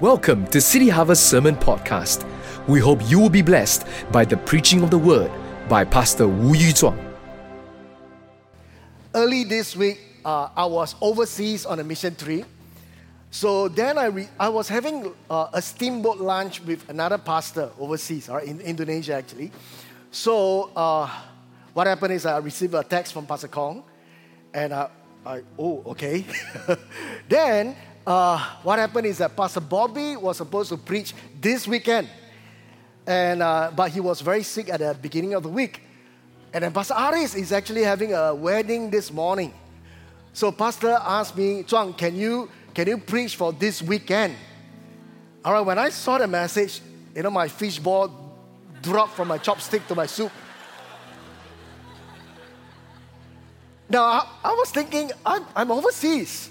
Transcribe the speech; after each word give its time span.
Welcome 0.00 0.46
to 0.48 0.60
City 0.60 0.90
Harvest 0.90 1.30
Sermon 1.30 1.56
Podcast. 1.56 2.28
We 2.68 2.80
hope 2.80 3.00
you 3.08 3.18
will 3.18 3.30
be 3.30 3.40
blessed 3.40 3.86
by 4.12 4.26
the 4.26 4.36
preaching 4.36 4.82
of 4.82 4.90
the 4.90 4.98
word 4.98 5.32
by 5.70 5.84
Pastor 5.84 6.28
Wu 6.28 6.54
Yu 6.54 6.74
Zuang. 6.74 7.00
Early 9.14 9.44
this 9.44 9.74
week, 9.74 9.98
uh, 10.22 10.50
I 10.54 10.66
was 10.66 10.96
overseas 11.00 11.64
on 11.64 11.80
a 11.80 11.82
mission 11.82 12.14
trip. 12.14 12.44
So 13.30 13.68
then 13.68 13.96
I, 13.96 14.04
re- 14.12 14.28
I 14.38 14.50
was 14.50 14.68
having 14.68 15.14
uh, 15.30 15.48
a 15.54 15.62
steamboat 15.62 16.18
lunch 16.18 16.60
with 16.60 16.86
another 16.90 17.16
pastor 17.16 17.70
overseas, 17.78 18.28
or 18.28 18.40
in 18.40 18.60
Indonesia 18.60 19.14
actually. 19.14 19.50
So 20.10 20.72
uh, 20.76 21.08
what 21.72 21.86
happened 21.86 22.12
is 22.12 22.26
I 22.26 22.36
received 22.36 22.74
a 22.74 22.84
text 22.84 23.14
from 23.14 23.24
Pastor 23.24 23.48
Kong, 23.48 23.82
and 24.52 24.74
I, 24.74 24.90
I 25.24 25.40
oh, 25.58 25.82
okay. 25.86 26.26
then 27.30 27.74
uh, 28.06 28.38
what 28.62 28.78
happened 28.78 29.06
is 29.06 29.18
that 29.18 29.36
Pastor 29.36 29.60
Bobby 29.60 30.16
was 30.16 30.36
supposed 30.36 30.68
to 30.68 30.76
preach 30.76 31.12
this 31.40 31.66
weekend, 31.66 32.08
and 33.06 33.42
uh, 33.42 33.72
but 33.74 33.90
he 33.90 34.00
was 34.00 34.20
very 34.20 34.42
sick 34.42 34.68
at 34.70 34.80
the 34.80 34.96
beginning 35.00 35.34
of 35.34 35.42
the 35.42 35.48
week. 35.48 35.82
And 36.52 36.62
then 36.62 36.72
Pastor 36.72 36.94
Aries 36.96 37.34
is 37.34 37.52
actually 37.52 37.82
having 37.82 38.14
a 38.14 38.34
wedding 38.34 38.90
this 38.90 39.12
morning. 39.12 39.52
So 40.32 40.52
Pastor 40.52 40.98
asked 41.02 41.36
me, 41.36 41.64
Chuang, 41.64 41.92
can 41.94 42.14
you 42.14 42.48
can 42.72 42.86
you 42.86 42.98
preach 42.98 43.36
for 43.36 43.52
this 43.52 43.82
weekend? 43.82 44.36
All 45.44 45.52
right, 45.52 45.60
when 45.60 45.78
I 45.78 45.90
saw 45.90 46.18
the 46.18 46.26
message, 46.26 46.80
you 47.14 47.22
know, 47.22 47.30
my 47.30 47.48
fishball 47.48 48.10
dropped 48.82 49.14
from 49.14 49.28
my 49.28 49.38
chopstick 49.38 49.86
to 49.88 49.94
my 49.94 50.06
soup. 50.06 50.30
Now, 53.88 54.02
I, 54.02 54.28
I 54.44 54.52
was 54.52 54.70
thinking, 54.70 55.10
I'm, 55.24 55.44
I'm 55.54 55.70
overseas. 55.70 56.50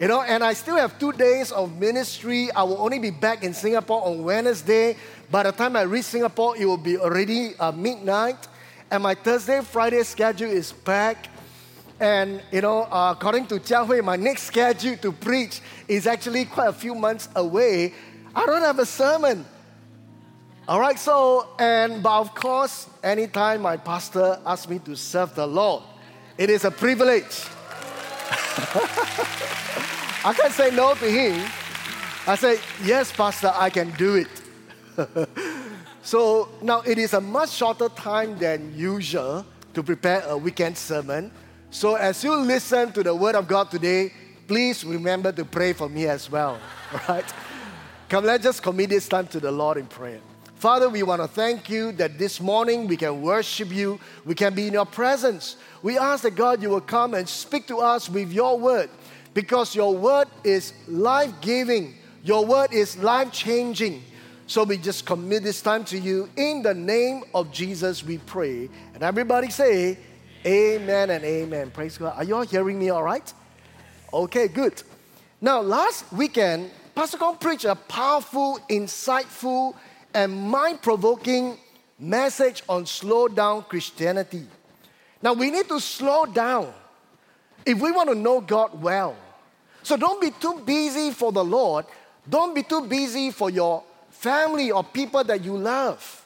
You 0.00 0.06
know, 0.06 0.22
and 0.22 0.44
I 0.44 0.52
still 0.52 0.76
have 0.76 0.96
two 0.96 1.10
days 1.10 1.50
of 1.50 1.76
ministry. 1.76 2.52
I 2.52 2.62
will 2.62 2.80
only 2.80 3.00
be 3.00 3.10
back 3.10 3.42
in 3.42 3.52
Singapore 3.52 4.06
on 4.06 4.22
Wednesday. 4.22 4.96
By 5.28 5.42
the 5.42 5.50
time 5.50 5.74
I 5.74 5.82
reach 5.82 6.04
Singapore, 6.04 6.56
it 6.56 6.66
will 6.66 6.76
be 6.76 6.96
already 6.96 7.56
uh, 7.58 7.72
midnight. 7.72 8.46
And 8.92 9.02
my 9.02 9.16
Thursday, 9.16 9.60
Friday 9.60 10.04
schedule 10.04 10.50
is 10.50 10.70
packed. 10.72 11.28
And, 11.98 12.40
you 12.52 12.60
know, 12.60 12.82
uh, 12.84 13.14
according 13.18 13.48
to 13.48 13.56
Jia 13.56 13.84
Hui, 13.84 14.00
my 14.00 14.14
next 14.14 14.44
schedule 14.44 14.96
to 14.98 15.10
preach 15.10 15.60
is 15.88 16.06
actually 16.06 16.44
quite 16.44 16.68
a 16.68 16.72
few 16.72 16.94
months 16.94 17.28
away. 17.34 17.92
I 18.36 18.46
don't 18.46 18.62
have 18.62 18.78
a 18.78 18.86
sermon. 18.86 19.44
All 20.68 20.78
right, 20.78 20.98
so, 20.98 21.48
and, 21.58 22.04
but 22.04 22.20
of 22.20 22.36
course, 22.36 22.86
anytime 23.02 23.62
my 23.62 23.76
pastor 23.76 24.38
asks 24.46 24.68
me 24.68 24.78
to 24.80 24.94
serve 24.94 25.34
the 25.34 25.46
Lord, 25.46 25.82
it 26.36 26.50
is 26.50 26.64
a 26.64 26.70
privilege. 26.70 27.48
I 30.24 30.34
can't 30.36 30.52
say 30.52 30.70
no 30.70 30.94
to 30.94 31.10
him. 31.10 31.50
I 32.26 32.34
say, 32.34 32.60
yes, 32.82 33.10
Pastor, 33.12 33.52
I 33.54 33.70
can 33.70 33.90
do 33.92 34.16
it. 34.16 34.28
so 36.02 36.48
now 36.60 36.82
it 36.82 36.98
is 36.98 37.14
a 37.14 37.20
much 37.20 37.50
shorter 37.50 37.88
time 37.88 38.36
than 38.38 38.74
usual 38.76 39.46
to 39.74 39.82
prepare 39.82 40.22
a 40.26 40.36
weekend 40.36 40.76
sermon. 40.76 41.30
So 41.70 41.94
as 41.94 42.22
you 42.24 42.34
listen 42.36 42.92
to 42.92 43.02
the 43.02 43.14
word 43.14 43.34
of 43.34 43.48
God 43.48 43.70
today, 43.70 44.12
please 44.46 44.84
remember 44.84 45.32
to 45.32 45.44
pray 45.44 45.72
for 45.72 45.88
me 45.88 46.06
as 46.06 46.30
well. 46.30 46.58
All 46.92 47.00
right? 47.08 47.24
Come, 48.08 48.24
let's 48.24 48.44
just 48.44 48.62
commit 48.62 48.90
this 48.90 49.08
time 49.08 49.26
to 49.28 49.40
the 49.40 49.52
Lord 49.52 49.76
in 49.76 49.86
prayer. 49.86 50.20
Father, 50.58 50.88
we 50.88 51.04
want 51.04 51.22
to 51.22 51.28
thank 51.28 51.70
you 51.70 51.92
that 51.92 52.18
this 52.18 52.40
morning 52.40 52.88
we 52.88 52.96
can 52.96 53.22
worship 53.22 53.72
you, 53.72 54.00
we 54.24 54.34
can 54.34 54.54
be 54.54 54.66
in 54.66 54.72
your 54.72 54.86
presence. 54.86 55.56
We 55.84 55.96
ask 55.96 56.24
that 56.24 56.34
God, 56.34 56.60
you 56.60 56.70
will 56.70 56.80
come 56.80 57.14
and 57.14 57.28
speak 57.28 57.68
to 57.68 57.76
us 57.78 58.10
with 58.10 58.32
your 58.32 58.58
word 58.58 58.90
because 59.34 59.76
your 59.76 59.94
word 59.94 60.26
is 60.42 60.72
life 60.88 61.32
giving, 61.40 61.94
your 62.24 62.44
word 62.44 62.72
is 62.72 62.98
life 62.98 63.30
changing. 63.30 64.02
So 64.48 64.64
we 64.64 64.78
just 64.78 65.06
commit 65.06 65.44
this 65.44 65.62
time 65.62 65.84
to 65.84 65.98
you. 65.98 66.28
In 66.36 66.62
the 66.62 66.74
name 66.74 67.22
of 67.36 67.52
Jesus, 67.52 68.02
we 68.02 68.18
pray. 68.18 68.68
And 68.94 69.04
everybody 69.04 69.50
say, 69.50 69.96
Amen 70.44 71.10
and 71.10 71.24
Amen. 71.24 71.70
Praise 71.70 71.96
God. 71.98 72.14
Are 72.16 72.24
you 72.24 72.34
all 72.34 72.42
hearing 72.42 72.80
me 72.80 72.90
all 72.90 73.04
right? 73.04 73.32
Okay, 74.12 74.48
good. 74.48 74.82
Now, 75.40 75.60
last 75.60 76.12
weekend, 76.12 76.72
Pastor 76.96 77.16
Kong 77.16 77.36
preached 77.36 77.64
a 77.64 77.76
powerful, 77.76 78.58
insightful, 78.68 79.76
and 80.14 80.34
mind 80.34 80.82
provoking 80.82 81.58
message 81.98 82.62
on 82.68 82.86
slow 82.86 83.28
down 83.28 83.62
Christianity. 83.64 84.46
Now, 85.22 85.32
we 85.32 85.50
need 85.50 85.68
to 85.68 85.80
slow 85.80 86.26
down 86.26 86.72
if 87.66 87.80
we 87.80 87.90
want 87.92 88.08
to 88.08 88.14
know 88.14 88.40
Kong 88.40 88.80
well. 88.80 89.16
So 89.82 89.96
don't 89.96 90.20
be 90.20 90.30
too 90.30 90.62
busy 90.64 91.10
for 91.10 91.32
the 91.32 91.44
Lord. 91.44 91.86
Don't 92.28 92.54
be 92.54 92.62
too 92.62 92.82
busy 92.82 93.30
for 93.30 93.50
your 93.50 93.82
family 94.10 94.70
or 94.70 94.84
people 94.84 95.22
that 95.24 95.44
you 95.44 95.56
love. 95.56 96.24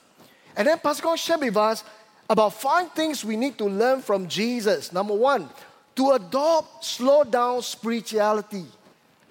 And 0.57 0.67
then 0.67 0.79
Pastor 0.79 1.03
God 1.03 1.19
shared 1.19 1.41
with 1.41 1.57
us 1.57 1.85
about 2.29 2.55
five 2.55 2.93
things 2.93 3.25
we 3.25 3.37
need 3.37 3.59
to 3.59 3.65
learn 3.65 4.01
from 4.01 4.29
Jesus. 4.29 4.93
Number 4.93 5.15
one, 5.15 5.49
to 5.97 6.13
adopt 6.13 6.85
slow 6.85 7.25
down 7.25 7.63
spirituality. 7.63 8.65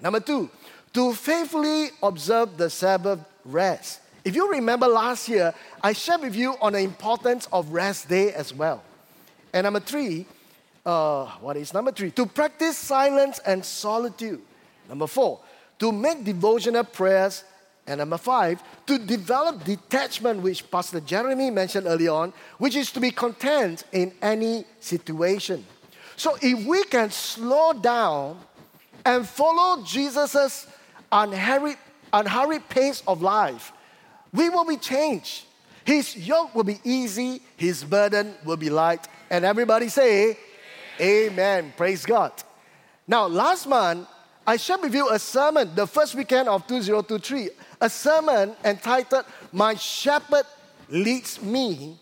Number 0.01 0.19
two, 0.19 0.50
to 0.94 1.13
faithfully 1.13 1.90
observe 2.01 2.57
the 2.57 2.69
Sabbath 2.69 3.19
rest. 3.45 4.00
If 4.23 4.35
you 4.35 4.51
remember 4.51 4.87
last 4.87 5.27
year, 5.29 5.53
I 5.83 5.93
shared 5.93 6.21
with 6.21 6.35
you 6.35 6.55
on 6.61 6.73
the 6.73 6.79
importance 6.79 7.47
of 7.51 7.69
rest 7.69 8.07
day 8.07 8.33
as 8.33 8.53
well. 8.53 8.83
And 9.53 9.63
number 9.63 9.79
three, 9.79 10.27
uh, 10.85 11.25
what 11.41 11.57
is 11.57 11.73
number 11.73 11.91
three? 11.91 12.11
To 12.11 12.25
practice 12.25 12.77
silence 12.77 13.39
and 13.45 13.65
solitude. 13.65 14.41
Number 14.87 15.07
four, 15.07 15.39
to 15.79 15.91
make 15.91 16.23
devotional 16.23 16.83
prayers. 16.83 17.43
And 17.87 17.97
number 17.97 18.19
five, 18.19 18.61
to 18.85 18.99
develop 18.99 19.63
detachment, 19.63 20.41
which 20.41 20.69
Pastor 20.69 20.99
Jeremy 20.99 21.49
mentioned 21.49 21.87
early 21.87 22.07
on, 22.07 22.31
which 22.59 22.75
is 22.75 22.91
to 22.91 22.99
be 22.99 23.09
content 23.09 23.83
in 23.91 24.13
any 24.21 24.65
situation. 24.79 25.65
So 26.15 26.37
if 26.41 26.65
we 26.67 26.83
can 26.83 27.09
slow 27.09 27.73
down 27.73 28.39
and 29.03 29.27
follow 29.27 29.83
Jesus' 29.83 30.67
unhurried, 31.11 31.77
unhurried 32.13 32.69
pace 32.69 33.01
of 33.07 33.23
life, 33.23 33.73
we 34.33 34.49
will 34.49 34.65
be 34.65 34.77
changed. 34.77 35.45
His 35.83 36.15
yoke 36.15 36.53
will 36.53 36.63
be 36.63 36.79
easy, 36.83 37.41
his 37.57 37.83
burden 37.83 38.35
will 38.45 38.57
be 38.57 38.69
light. 38.69 39.07
And 39.29 39.45
everybody 39.45 39.89
say, 39.89 40.37
Amen. 40.99 41.73
Praise 41.75 42.05
God. 42.05 42.31
Now, 43.07 43.27
last 43.27 43.67
month, 43.67 44.07
I 44.45 44.57
shared 44.57 44.81
with 44.81 44.93
you 44.93 45.09
a 45.09 45.19
sermon, 45.19 45.73
the 45.75 45.87
first 45.87 46.15
weekend 46.15 46.47
of 46.49 46.67
2023, 46.67 47.49
a 47.79 47.89
sermon 47.89 48.55
entitled 48.63 49.25
My 49.51 49.75
Shepherd 49.75 50.45
Leads 50.89 51.41
Me. 51.41 51.97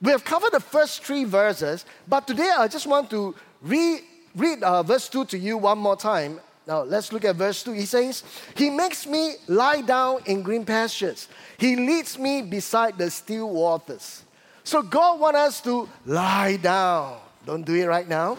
We 0.00 0.10
have 0.10 0.24
covered 0.24 0.52
the 0.52 0.60
first 0.60 1.04
three 1.04 1.24
verses, 1.24 1.84
but 2.06 2.26
today 2.26 2.50
I 2.56 2.68
just 2.68 2.86
want 2.86 3.10
to 3.10 3.34
re- 3.62 4.00
read 4.34 4.62
uh, 4.62 4.82
verse 4.82 5.08
2 5.08 5.24
to 5.26 5.38
you 5.38 5.56
one 5.56 5.78
more 5.78 5.96
time. 5.96 6.40
Now, 6.66 6.82
let's 6.82 7.12
look 7.12 7.24
at 7.24 7.36
verse 7.36 7.62
2. 7.62 7.72
He 7.72 7.84
says, 7.84 8.24
He 8.56 8.70
makes 8.70 9.06
me 9.06 9.34
lie 9.48 9.82
down 9.82 10.20
in 10.24 10.42
green 10.42 10.64
pastures, 10.64 11.28
He 11.58 11.76
leads 11.76 12.18
me 12.18 12.42
beside 12.42 12.96
the 12.96 13.10
still 13.10 13.50
waters. 13.50 14.22
So, 14.62 14.80
God 14.80 15.20
wants 15.20 15.38
us 15.38 15.60
to 15.62 15.88
lie 16.06 16.56
down. 16.56 17.18
Don't 17.44 17.64
do 17.66 17.74
it 17.74 17.84
right 17.84 18.08
now. 18.08 18.38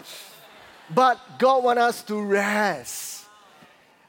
But 0.92 1.20
God 1.38 1.64
wants 1.64 1.82
us 1.82 2.02
to 2.04 2.20
rest. 2.20 3.26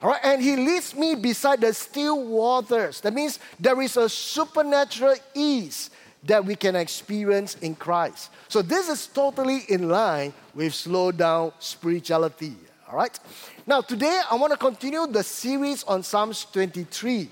All 0.02 0.10
right, 0.10 0.22
and 0.24 0.42
He 0.42 0.56
leads 0.56 0.96
me 0.96 1.14
beside 1.14 1.62
the 1.62 1.74
still 1.74 2.24
waters. 2.24 3.02
That 3.02 3.14
means 3.14 3.38
there 3.60 3.80
is 3.82 3.98
a 3.98 4.10
supernatural 4.10 5.16
ease 5.36 5.92
that 6.24 6.44
we 6.44 6.56
can 6.56 6.76
experience 6.76 7.56
in 7.62 7.76
Christ. 7.76 8.32
So, 8.48 8.64
this 8.64 8.90
is 8.90 9.06
totally 9.06 9.62
in 9.70 9.90
line 9.90 10.34
with 10.56 10.74
slow 10.74 11.12
down 11.12 11.52
spirituality. 11.60 12.56
All 12.90 12.96
right, 12.96 13.20
now 13.66 13.82
today 13.82 14.22
I 14.32 14.36
want 14.36 14.52
to 14.52 14.58
continue 14.58 15.06
the 15.08 15.22
series 15.22 15.84
on 15.84 16.04
Psalms 16.04 16.46
23. 16.54 17.30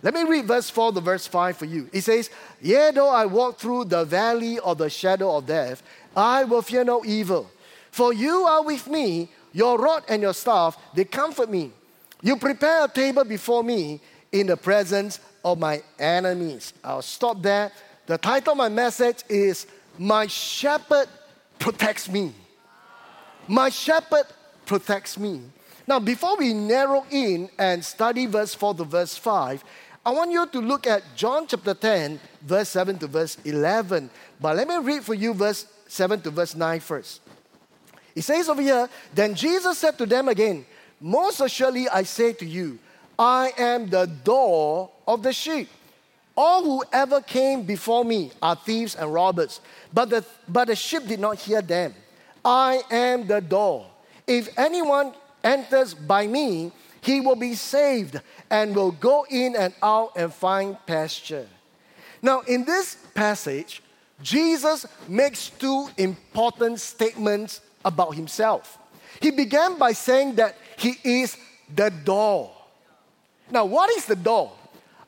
Let 0.00 0.14
me 0.14 0.22
read 0.22 0.44
verse 0.44 0.70
4 0.70 0.92
to 0.92 1.00
verse 1.00 1.26
5 1.26 1.56
for 1.56 1.64
you. 1.64 1.90
It 1.92 2.02
says, 2.02 2.30
Yea, 2.62 2.92
though 2.94 3.08
I 3.08 3.26
walk 3.26 3.58
through 3.58 3.86
the 3.86 4.04
valley 4.04 4.60
of 4.60 4.78
the 4.78 4.88
shadow 4.88 5.38
of 5.38 5.46
death, 5.46 5.82
I 6.14 6.44
will 6.44 6.62
fear 6.62 6.84
no 6.84 7.04
evil. 7.04 7.50
For 7.90 8.12
you 8.12 8.44
are 8.44 8.62
with 8.62 8.86
me, 8.86 9.28
your 9.52 9.76
rod 9.76 10.04
and 10.08 10.22
your 10.22 10.34
staff, 10.34 10.78
they 10.94 11.04
comfort 11.04 11.50
me. 11.50 11.72
You 12.22 12.36
prepare 12.36 12.84
a 12.84 12.88
table 12.88 13.24
before 13.24 13.64
me 13.64 14.00
in 14.30 14.46
the 14.46 14.56
presence 14.56 15.18
of 15.44 15.58
my 15.58 15.82
enemies. 15.98 16.74
I'll 16.84 17.02
stop 17.02 17.42
there. 17.42 17.72
The 18.06 18.18
title 18.18 18.52
of 18.52 18.58
my 18.58 18.68
message 18.68 19.24
is 19.28 19.66
My 19.98 20.28
Shepherd 20.28 21.08
Protects 21.58 22.08
Me. 22.08 22.32
My 23.48 23.68
Shepherd 23.68 24.26
Protects 24.66 25.18
Me. 25.18 25.40
Now, 25.86 26.00
before 26.00 26.36
we 26.36 26.52
narrow 26.52 27.06
in 27.10 27.48
and 27.58 27.84
study 27.84 28.26
verse 28.26 28.54
4 28.54 28.74
to 28.74 28.84
verse 28.84 29.16
5, 29.16 29.64
I 30.04 30.10
want 30.10 30.32
you 30.32 30.46
to 30.46 30.60
look 30.60 30.86
at 30.86 31.02
John 31.14 31.46
chapter 31.46 31.74
10, 31.74 32.20
verse 32.42 32.68
7 32.68 32.98
to 32.98 33.06
verse 33.06 33.38
11. 33.44 34.10
But 34.40 34.56
let 34.56 34.68
me 34.68 34.76
read 34.78 35.04
for 35.04 35.14
you 35.14 35.32
verse 35.32 35.66
7 35.88 36.20
to 36.22 36.30
verse 36.30 36.54
9 36.54 36.80
first. 36.80 37.20
It 38.14 38.22
says 38.22 38.48
over 38.48 38.62
here, 38.62 38.88
Then 39.14 39.34
Jesus 39.34 39.78
said 39.78 39.98
to 39.98 40.06
them 40.06 40.28
again, 40.28 40.66
Most 41.00 41.40
assuredly 41.40 41.88
I 41.88 42.02
say 42.02 42.32
to 42.34 42.46
you, 42.46 42.78
I 43.18 43.52
am 43.56 43.88
the 43.88 44.06
door 44.06 44.90
of 45.06 45.22
the 45.22 45.32
sheep. 45.32 45.68
All 46.36 46.62
who 46.62 46.84
ever 46.92 47.20
came 47.20 47.62
before 47.62 48.04
me 48.04 48.30
are 48.42 48.56
thieves 48.56 48.94
and 48.94 49.12
robbers, 49.12 49.60
but 49.92 50.10
the, 50.10 50.24
but 50.46 50.68
the 50.68 50.76
sheep 50.76 51.06
did 51.06 51.20
not 51.20 51.38
hear 51.38 51.62
them. 51.62 51.94
I 52.44 52.82
am 52.90 53.26
the 53.26 53.40
door. 53.40 53.86
If 54.26 54.58
anyone 54.58 55.14
enters 55.44 55.94
by 55.94 56.26
me, 56.26 56.72
he 57.00 57.20
will 57.20 57.36
be 57.36 57.54
saved 57.54 58.20
and 58.50 58.74
will 58.74 58.90
go 58.90 59.24
in 59.30 59.54
and 59.54 59.72
out 59.82 60.12
and 60.16 60.32
find 60.32 60.76
pasture. 60.86 61.46
Now, 62.20 62.40
in 62.40 62.64
this 62.64 62.96
passage, 63.14 63.82
Jesus 64.20 64.86
makes 65.06 65.50
two 65.50 65.88
important 65.96 66.80
statements 66.80 67.60
about 67.84 68.14
himself. 68.14 68.78
He 69.20 69.30
began 69.30 69.78
by 69.78 69.92
saying 69.92 70.34
that 70.36 70.56
he 70.76 70.96
is 71.04 71.36
the 71.72 71.90
door. 71.90 72.50
Now, 73.50 73.64
what 73.64 73.90
is 73.96 74.06
the 74.06 74.16
door? 74.16 74.52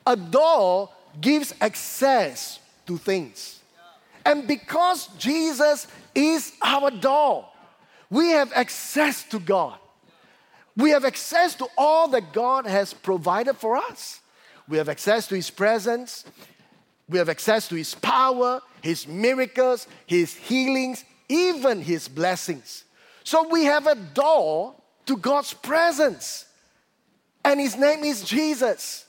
A 0.06 0.14
door 0.14 0.90
gives 1.20 1.52
access 1.60 2.60
to 2.86 2.96
things. 2.96 3.60
And 4.24 4.46
because 4.46 5.08
Jesus 5.18 5.88
is 6.14 6.52
our 6.62 6.90
door, 6.90 7.47
we 8.10 8.30
have 8.30 8.52
access 8.52 9.22
to 9.24 9.38
God. 9.38 9.78
We 10.76 10.90
have 10.90 11.04
access 11.04 11.54
to 11.56 11.66
all 11.76 12.08
that 12.08 12.32
God 12.32 12.66
has 12.66 12.94
provided 12.94 13.56
for 13.56 13.76
us. 13.76 14.20
We 14.68 14.78
have 14.78 14.88
access 14.88 15.26
to 15.28 15.34
His 15.34 15.50
presence. 15.50 16.24
We 17.08 17.18
have 17.18 17.28
access 17.28 17.68
to 17.68 17.74
His 17.74 17.94
power, 17.94 18.60
His 18.82 19.08
miracles, 19.08 19.86
His 20.06 20.34
healings, 20.34 21.04
even 21.28 21.82
His 21.82 22.06
blessings. 22.06 22.84
So 23.24 23.48
we 23.48 23.64
have 23.64 23.86
a 23.86 23.94
door 23.94 24.74
to 25.06 25.16
God's 25.16 25.52
presence. 25.52 26.46
And 27.44 27.58
His 27.58 27.76
name 27.76 28.04
is 28.04 28.22
Jesus. 28.22 29.06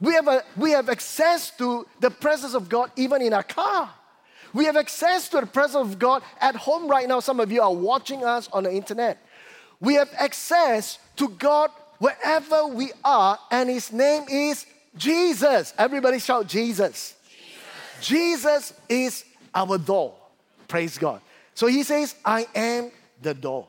We 0.00 0.14
have, 0.14 0.28
a, 0.28 0.42
we 0.56 0.72
have 0.72 0.88
access 0.88 1.50
to 1.58 1.86
the 2.00 2.10
presence 2.10 2.54
of 2.54 2.68
God 2.68 2.90
even 2.96 3.22
in 3.22 3.32
our 3.32 3.42
car. 3.42 3.90
We 4.54 4.64
have 4.64 4.76
access 4.76 5.28
to 5.30 5.40
the 5.40 5.46
presence 5.46 5.92
of 5.92 5.98
God 5.98 6.22
at 6.40 6.56
home 6.56 6.88
right 6.88 7.08
now. 7.08 7.20
Some 7.20 7.40
of 7.40 7.52
you 7.52 7.62
are 7.62 7.72
watching 7.72 8.24
us 8.24 8.48
on 8.52 8.64
the 8.64 8.72
internet. 8.72 9.18
We 9.80 9.94
have 9.94 10.10
access 10.16 10.98
to 11.16 11.28
God 11.28 11.70
wherever 11.98 12.66
we 12.66 12.92
are, 13.04 13.38
and 13.50 13.68
His 13.68 13.92
name 13.92 14.24
is 14.30 14.66
Jesus. 14.96 15.74
Everybody 15.78 16.18
shout 16.18 16.46
Jesus. 16.46 17.14
Jesus, 18.00 18.42
Jesus 18.60 18.80
is 18.88 19.24
our 19.54 19.78
door. 19.78 20.14
Praise 20.66 20.98
God. 20.98 21.20
So 21.54 21.66
He 21.66 21.82
says, 21.82 22.14
I 22.24 22.46
am 22.54 22.90
the 23.20 23.34
door. 23.34 23.66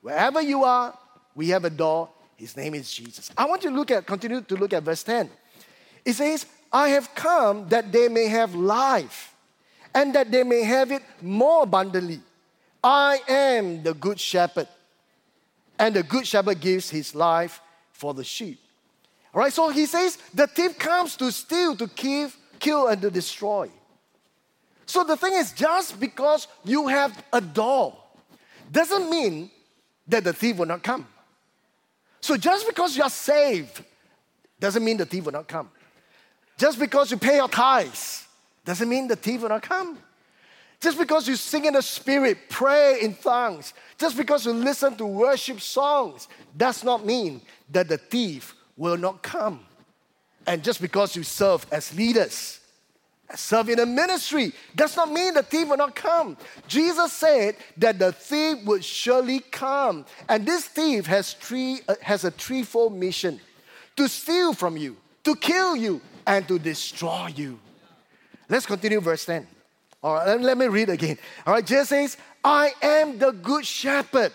Wherever 0.00 0.40
you 0.40 0.64
are, 0.64 0.96
we 1.34 1.48
have 1.48 1.64
a 1.64 1.70
door. 1.70 2.08
His 2.36 2.56
name 2.56 2.74
is 2.74 2.92
Jesus. 2.92 3.30
I 3.36 3.46
want 3.46 3.64
you 3.64 3.70
to 3.70 3.76
look 3.76 3.90
at, 3.90 4.06
continue 4.06 4.40
to 4.42 4.56
look 4.56 4.72
at 4.72 4.82
verse 4.82 5.02
10. 5.02 5.30
It 6.04 6.12
says, 6.14 6.46
I 6.72 6.90
have 6.90 7.14
come 7.14 7.68
that 7.68 7.90
they 7.90 8.08
may 8.08 8.26
have 8.26 8.54
life 8.54 9.34
and 9.96 10.14
that 10.14 10.30
they 10.30 10.44
may 10.44 10.62
have 10.62 10.92
it 10.92 11.02
more 11.22 11.62
abundantly. 11.62 12.20
I 12.84 13.18
am 13.26 13.82
the 13.82 13.94
good 13.94 14.20
shepherd, 14.20 14.68
and 15.78 15.96
the 15.96 16.02
good 16.02 16.26
shepherd 16.26 16.60
gives 16.60 16.90
his 16.90 17.14
life 17.14 17.62
for 17.92 18.12
the 18.12 18.22
sheep. 18.22 18.60
All 19.34 19.40
right, 19.40 19.52
so 19.52 19.70
he 19.70 19.86
says 19.86 20.18
the 20.34 20.46
thief 20.46 20.78
comes 20.78 21.16
to 21.16 21.32
steal, 21.32 21.74
to 21.76 21.88
kill, 21.88 22.30
kill, 22.58 22.88
and 22.88 23.00
to 23.00 23.10
destroy. 23.10 23.70
So 24.84 25.02
the 25.02 25.16
thing 25.16 25.32
is, 25.32 25.52
just 25.52 25.98
because 25.98 26.46
you 26.62 26.88
have 26.88 27.24
a 27.32 27.40
door 27.40 27.96
doesn't 28.70 29.08
mean 29.08 29.50
that 30.08 30.24
the 30.24 30.34
thief 30.34 30.58
will 30.58 30.66
not 30.66 30.82
come. 30.82 31.06
So 32.20 32.36
just 32.36 32.66
because 32.66 32.96
you're 32.98 33.08
saved 33.08 33.82
doesn't 34.60 34.84
mean 34.84 34.98
the 34.98 35.06
thief 35.06 35.24
will 35.24 35.32
not 35.32 35.48
come. 35.48 35.70
Just 36.58 36.78
because 36.78 37.10
you 37.10 37.16
pay 37.16 37.36
your 37.36 37.48
tithes 37.48 38.25
doesn't 38.66 38.88
mean 38.88 39.08
the 39.08 39.16
thief 39.16 39.40
will 39.40 39.48
not 39.48 39.62
come. 39.62 39.96
Just 40.80 40.98
because 40.98 41.26
you 41.26 41.36
sing 41.36 41.64
in 41.64 41.72
the 41.72 41.82
spirit, 41.82 42.36
pray 42.50 42.98
in 43.00 43.14
tongues, 43.14 43.72
just 43.96 44.16
because 44.16 44.44
you 44.44 44.52
listen 44.52 44.94
to 44.96 45.06
worship 45.06 45.60
songs, 45.60 46.28
does 46.54 46.84
not 46.84 47.06
mean 47.06 47.40
that 47.70 47.88
the 47.88 47.96
thief 47.96 48.54
will 48.76 48.98
not 48.98 49.22
come. 49.22 49.60
And 50.46 50.62
just 50.62 50.82
because 50.82 51.16
you 51.16 51.22
serve 51.22 51.64
as 51.72 51.94
leaders, 51.96 52.60
serve 53.34 53.70
in 53.70 53.78
a 53.78 53.86
ministry, 53.86 54.52
does 54.74 54.96
not 54.96 55.10
mean 55.10 55.34
the 55.34 55.42
thief 55.42 55.68
will 55.68 55.78
not 55.78 55.94
come. 55.94 56.36
Jesus 56.68 57.12
said 57.12 57.56
that 57.78 57.98
the 57.98 58.12
thief 58.12 58.64
would 58.66 58.84
surely 58.84 59.40
come. 59.40 60.04
And 60.28 60.44
this 60.44 60.66
thief 60.66 61.06
has, 61.06 61.32
three, 61.32 61.80
uh, 61.88 61.94
has 62.02 62.24
a 62.24 62.30
threefold 62.30 62.94
mission 62.94 63.40
to 63.96 64.08
steal 64.08 64.52
from 64.52 64.76
you, 64.76 64.96
to 65.24 65.34
kill 65.36 65.74
you, 65.74 66.00
and 66.26 66.46
to 66.48 66.58
destroy 66.58 67.28
you. 67.34 67.58
Let's 68.48 68.66
continue 68.66 69.00
verse 69.00 69.24
10. 69.24 69.46
All 70.02 70.14
right, 70.14 70.40
let 70.40 70.56
me 70.56 70.66
read 70.66 70.88
again. 70.88 71.18
All 71.46 71.54
right, 71.54 71.66
Jesus 71.66 71.88
says, 71.88 72.16
I 72.44 72.72
am 72.80 73.18
the 73.18 73.32
good 73.32 73.66
shepherd, 73.66 74.32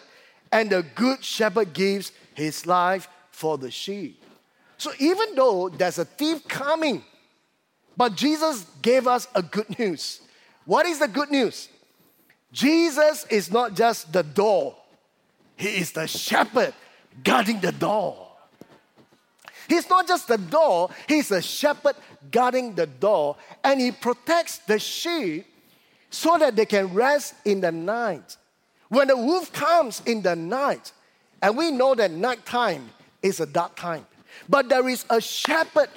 and 0.52 0.70
the 0.70 0.84
good 0.96 1.24
shepherd 1.24 1.74
gives 1.74 2.12
his 2.34 2.66
life 2.66 3.08
for 3.32 3.58
the 3.58 3.72
sheep. 3.72 4.22
So 4.78 4.92
even 5.00 5.36
though 5.36 5.70
there's 5.70 6.00
a 6.00 6.06
thief 6.06 6.48
coming, 6.48 7.04
but 7.96 8.16
Jesus 8.16 8.66
gave 8.82 9.08
us 9.08 9.28
a 9.36 9.42
good 9.44 9.78
news. 9.78 10.22
What 10.66 10.86
is 10.86 11.00
the 11.00 11.08
good 11.08 11.30
news? 11.30 11.70
Jesus 12.52 13.26
is 13.30 13.52
not 13.52 13.76
just 13.76 14.12
the 14.12 14.24
door, 14.24 14.76
He 15.56 15.70
is 15.70 15.92
the 15.92 16.08
shepherd 16.08 16.74
guarding 17.24 17.60
the 17.60 17.72
door. 17.72 18.31
He's 19.72 19.90
not 19.90 20.06
just 20.06 20.28
the 20.28 20.38
door, 20.38 20.90
he's 21.08 21.32
a 21.32 21.42
shepherd 21.42 21.96
guarding 22.30 22.76
the 22.76 22.88
door, 22.88 23.38
and 23.64 23.80
he 23.80 23.94
protects 23.94 24.58
the 24.58 24.78
sheep 24.78 25.46
so 26.10 26.38
that 26.38 26.58
they 26.58 26.66
can 26.66 26.94
rest 26.94 27.36
in 27.46 27.62
the 27.62 27.72
night. 27.72 28.36
When 28.90 29.08
the 29.08 29.16
wolf 29.16 29.54
comes 29.54 30.02
in 30.06 30.24
the 30.24 30.36
night, 30.36 30.92
and 31.42 31.56
we 31.56 31.72
know 31.72 31.96
that 31.96 32.12
nighttime 32.12 32.90
is 33.24 33.40
a 33.40 33.46
dark 33.46 33.78
time, 33.78 34.06
but 34.50 34.68
there 34.68 34.90
is 34.90 35.06
a 35.10 35.22
shepherd 35.22 35.88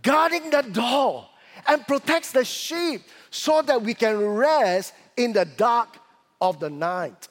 guarding 0.00 0.48
the 0.48 0.62
door 0.62 1.28
and 1.66 1.86
protects 1.86 2.32
the 2.32 2.46
sheep 2.46 3.02
so 3.30 3.60
that 3.60 3.82
we 3.82 3.92
can 3.92 4.18
rest 4.18 4.94
in 5.18 5.34
the 5.34 5.44
dark 5.44 5.98
of 6.40 6.60
the 6.60 6.70
night. 6.70 7.28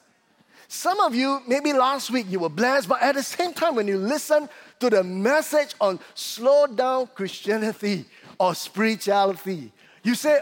Some 0.68 1.00
of 1.00 1.16
you, 1.16 1.42
maybe 1.48 1.74
last 1.74 2.12
week 2.12 2.28
you 2.30 2.40
were 2.40 2.50
blessed, 2.50 2.88
but 2.88 3.02
at 3.02 3.16
the 3.16 3.24
same 3.24 3.54
time, 3.54 3.74
when 3.74 3.88
you 3.88 3.98
listen 3.98 4.48
to 4.80 4.90
the 4.90 5.04
message 5.04 5.76
on 5.80 6.00
slow 6.14 6.68
down 6.68 7.08
Christianity 7.08 8.06
or 8.40 8.56
spirituality, 8.56 9.72
you 10.04 10.16
say, 10.16 10.40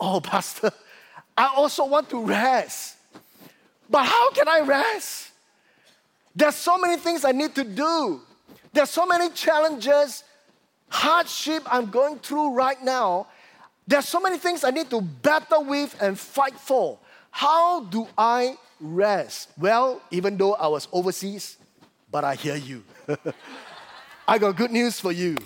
Oh, 0.00 0.20
Pastor, 0.24 0.70
I 1.36 1.52
also 1.56 1.86
want 1.86 2.08
to 2.10 2.24
rest. 2.24 2.96
But 3.90 4.04
how 4.04 4.30
can 4.32 4.48
I 4.48 4.60
rest? 4.60 5.30
There's 6.34 6.54
so 6.54 6.78
many 6.78 6.96
things 6.98 7.24
I 7.24 7.32
need 7.32 7.54
to 7.54 7.64
do. 7.64 8.20
There's 8.72 8.90
so 8.90 9.06
many 9.06 9.30
challenges, 9.30 10.24
hardship 10.88 11.62
I'm 11.66 11.90
going 11.90 12.18
through 12.18 12.54
right 12.54 12.80
now. 12.82 13.26
There's 13.86 14.06
so 14.06 14.20
many 14.20 14.38
things 14.38 14.62
I 14.62 14.70
need 14.70 14.90
to 14.90 15.00
battle 15.00 15.64
with 15.64 15.96
and 16.00 16.18
fight 16.18 16.54
for. 16.54 16.98
How 17.30 17.84
do 17.84 18.06
I 18.16 18.56
rest? 18.80 19.50
Well, 19.56 20.02
even 20.10 20.36
though 20.36 20.54
I 20.54 20.68
was 20.68 20.86
overseas, 20.92 21.56
but 22.10 22.24
I 22.24 22.34
hear 22.34 22.56
you. 22.56 22.84
I 24.28 24.36
got 24.36 24.56
good 24.56 24.70
news 24.70 25.00
for 25.00 25.10
you. 25.10 25.38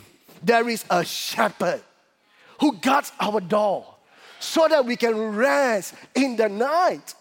There 0.43 0.69
is 0.69 0.85
a 0.91 1.05
shepherd 1.05 1.81
who 2.59 2.73
guards 2.79 3.13
our 3.21 3.41
door 3.41 3.87
so 4.41 4.67
that 4.67 4.85
we 4.85 4.97
can 4.97 5.37
rest 5.37 5.95
in 6.17 6.35
the 6.35 6.49
night 6.49 7.15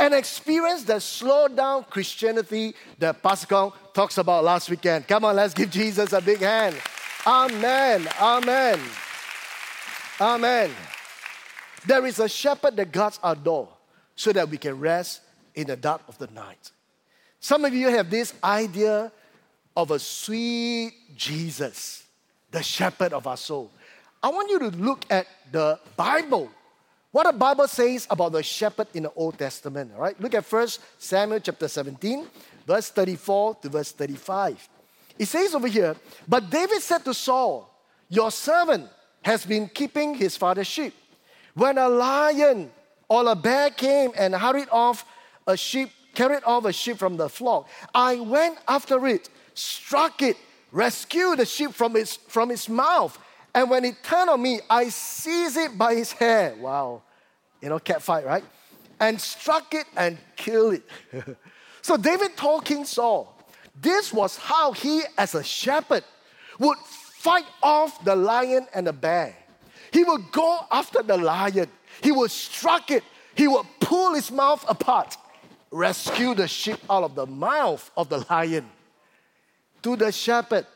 and 0.00 0.12
experience 0.12 0.82
the 0.82 0.98
slow 0.98 1.46
down 1.46 1.84
Christianity 1.84 2.74
that 2.98 3.22
Pascal 3.22 3.76
talks 3.94 4.18
about 4.18 4.42
last 4.42 4.68
weekend. 4.70 5.06
Come 5.06 5.24
on, 5.24 5.36
let's 5.36 5.54
give 5.54 5.70
Jesus 5.70 6.12
a 6.12 6.20
big 6.20 6.40
hand. 6.40 6.74
Amen. 7.24 8.08
Amen. 8.20 8.80
Amen. 10.20 10.70
There 11.86 12.04
is 12.06 12.18
a 12.18 12.28
shepherd 12.28 12.74
that 12.74 12.90
guards 12.90 13.20
our 13.22 13.36
door 13.36 13.68
so 14.16 14.32
that 14.32 14.48
we 14.48 14.58
can 14.58 14.80
rest 14.80 15.20
in 15.54 15.68
the 15.68 15.76
dark 15.76 16.02
of 16.08 16.18
the 16.18 16.26
night. 16.28 16.72
Some 17.38 17.64
of 17.64 17.72
you 17.72 17.88
have 17.88 18.10
this 18.10 18.34
idea 18.42 19.12
of 19.78 19.92
a 19.92 19.98
sweet 20.00 20.92
Jesus, 21.14 22.02
the 22.50 22.60
shepherd 22.64 23.12
of 23.12 23.28
our 23.28 23.36
soul. 23.36 23.70
I 24.20 24.28
want 24.28 24.50
you 24.50 24.58
to 24.58 24.70
look 24.70 25.06
at 25.08 25.28
the 25.52 25.78
Bible. 25.96 26.50
What 27.12 27.30
the 27.30 27.38
Bible 27.38 27.68
says 27.68 28.04
about 28.10 28.32
the 28.32 28.42
shepherd 28.42 28.88
in 28.92 29.04
the 29.04 29.12
Old 29.14 29.38
Testament. 29.38 29.92
All 29.94 30.02
right, 30.02 30.20
look 30.20 30.34
at 30.34 30.44
First 30.44 30.80
Samuel 30.98 31.38
chapter 31.38 31.68
17, 31.68 32.26
verse 32.66 32.90
34 32.90 33.54
to 33.62 33.68
verse 33.68 33.92
35. 33.92 34.68
It 35.16 35.26
says 35.26 35.54
over 35.54 35.68
here, 35.68 35.94
But 36.26 36.50
David 36.50 36.82
said 36.82 37.04
to 37.04 37.14
Saul, 37.14 37.72
Your 38.08 38.32
servant 38.32 38.88
has 39.22 39.46
been 39.46 39.68
keeping 39.68 40.12
his 40.12 40.36
father's 40.36 40.66
sheep. 40.66 40.92
When 41.54 41.78
a 41.78 41.88
lion 41.88 42.72
or 43.08 43.30
a 43.30 43.36
bear 43.36 43.70
came 43.70 44.10
and 44.18 44.34
hurried 44.34 44.70
off 44.72 45.04
a 45.46 45.56
sheep, 45.56 45.90
carried 46.16 46.42
off 46.42 46.64
a 46.64 46.72
sheep 46.72 46.96
from 46.96 47.16
the 47.16 47.28
flock, 47.28 47.68
I 47.94 48.16
went 48.16 48.58
after 48.66 49.06
it 49.06 49.28
struck 49.58 50.22
it, 50.22 50.36
rescue 50.72 51.34
the 51.36 51.44
sheep 51.44 51.72
from 51.72 51.96
its, 51.96 52.16
from 52.16 52.50
its 52.50 52.68
mouth. 52.68 53.18
And 53.54 53.70
when 53.70 53.84
it 53.84 54.02
turned 54.02 54.30
on 54.30 54.40
me, 54.40 54.60
I 54.68 54.88
seized 54.88 55.56
it 55.56 55.76
by 55.76 55.94
its 55.94 56.12
hair. 56.12 56.54
Wow. 56.58 57.02
You 57.60 57.70
know, 57.70 57.78
cat 57.78 58.02
fight, 58.02 58.24
right? 58.24 58.44
And 59.00 59.20
struck 59.20 59.74
it 59.74 59.86
and 59.96 60.18
killed 60.36 60.74
it. 60.74 60.88
so 61.82 61.96
David 61.96 62.36
told 62.36 62.64
King 62.64 62.84
Saul, 62.84 63.34
this 63.80 64.12
was 64.12 64.36
how 64.36 64.72
he, 64.72 65.02
as 65.16 65.34
a 65.34 65.42
shepherd, 65.42 66.04
would 66.58 66.78
fight 66.78 67.46
off 67.62 68.04
the 68.04 68.14
lion 68.14 68.66
and 68.74 68.86
the 68.86 68.92
bear. 68.92 69.36
He 69.92 70.04
would 70.04 70.30
go 70.32 70.60
after 70.70 71.02
the 71.02 71.16
lion, 71.16 71.68
he 72.02 72.12
would 72.12 72.30
strike 72.30 72.90
it, 72.90 73.02
he 73.34 73.48
would 73.48 73.66
pull 73.80 74.14
its 74.14 74.30
mouth 74.30 74.64
apart, 74.68 75.16
rescue 75.70 76.34
the 76.34 76.48
sheep 76.48 76.78
out 76.90 77.04
of 77.04 77.14
the 77.14 77.26
mouth 77.26 77.90
of 77.96 78.08
the 78.08 78.24
lion. 78.28 78.68
To 79.88 79.96
the 79.96 80.12
shepherd, 80.12 80.66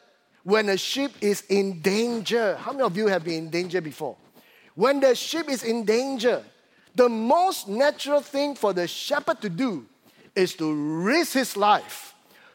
when 0.43 0.71
a 0.71 0.79
sheep 0.79 1.11
is 1.21 1.43
in 1.51 1.83
danger, 1.83 2.57
how 2.57 2.73
many 2.73 2.85
of 2.85 2.97
you 2.97 3.09
have 3.09 3.23
been 3.23 3.45
in 3.45 3.51
danger 3.51 3.83
before? 3.83 4.17
When 4.75 5.01
the 5.01 5.15
sheep 5.15 5.51
is 5.51 5.65
in 5.65 5.85
danger, 5.85 6.43
the 6.95 7.11
most 7.11 7.69
natural 7.69 8.23
thing 8.23 8.55
for 8.55 8.73
the 8.73 8.89
shepherd 8.89 9.43
to 9.43 9.51
do 9.51 9.85
is 10.35 10.55
to 10.55 11.03
risk 11.03 11.35
his 11.35 11.59
life 11.59 12.15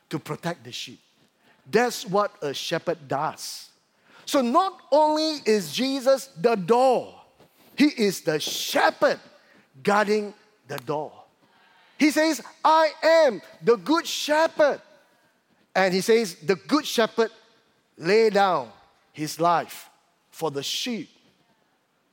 to 0.10 0.18
protect 0.18 0.64
the 0.64 0.72
sheep. 0.72 1.00
That's 1.70 2.08
what 2.08 2.32
a 2.42 2.56
shepherd 2.56 3.08
does. 3.08 3.70
So, 4.26 4.42
not 4.42 4.82
only 4.92 5.42
is 5.46 5.72
Jesus 5.72 6.32
the 6.42 6.56
door, 6.56 7.22
he 7.76 7.86
is 7.86 8.22
the 8.22 8.40
shepherd 8.40 9.20
guarding 9.84 10.34
the 10.68 10.78
door. 10.78 11.12
He 12.00 12.10
says, 12.10 12.42
I 12.66 12.90
am 13.04 13.44
the 13.62 13.76
good 13.76 14.08
shepherd. 14.08 14.82
And 15.78 15.94
he 15.94 16.02
says, 16.02 16.34
the 16.38 16.56
good 16.56 16.88
shepherd 16.88 17.30
lay 18.00 18.32
down 18.32 18.70
his 19.14 19.40
life 19.40 19.92
for 20.32 20.50
the 20.50 20.64
sheep. 20.64 21.08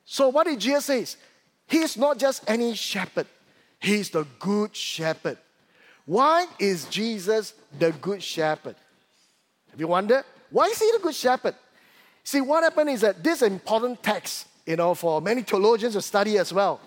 So, 0.05 0.29
what 0.29 0.45
did 0.45 0.59
Jesus 0.59 0.85
say? 0.85 1.19
He's 1.67 1.97
not 1.97 2.19
just 2.19 2.43
any 2.47 2.75
shepherd, 2.75 3.25
he's 3.79 4.11
the 4.11 4.27
good 4.37 4.75
shepherd. 4.75 5.39
Why 6.05 6.45
is 6.59 6.85
Jesus 6.85 7.55
the 7.79 7.91
good 7.91 8.21
shepherd? 8.21 8.75
Have 9.71 9.79
you 9.79 9.87
wondered? 9.87 10.23
Why 10.51 10.65
is 10.65 10.77
he 10.77 10.91
the 10.91 10.99
good 10.99 11.15
shepherd? 11.15 11.55
See, 12.23 12.41
what 12.41 12.61
happened 12.61 12.91
is 12.91 13.01
that 13.01 13.23
this 13.23 13.41
important 13.41 14.03
text, 14.03 14.47
you 14.67 14.75
know, 14.75 14.93
for 14.93 15.19
many 15.21 15.41
theologians 15.41 15.95
to 15.95 16.03
study 16.03 16.37
as 16.37 16.53
well. 16.53 16.79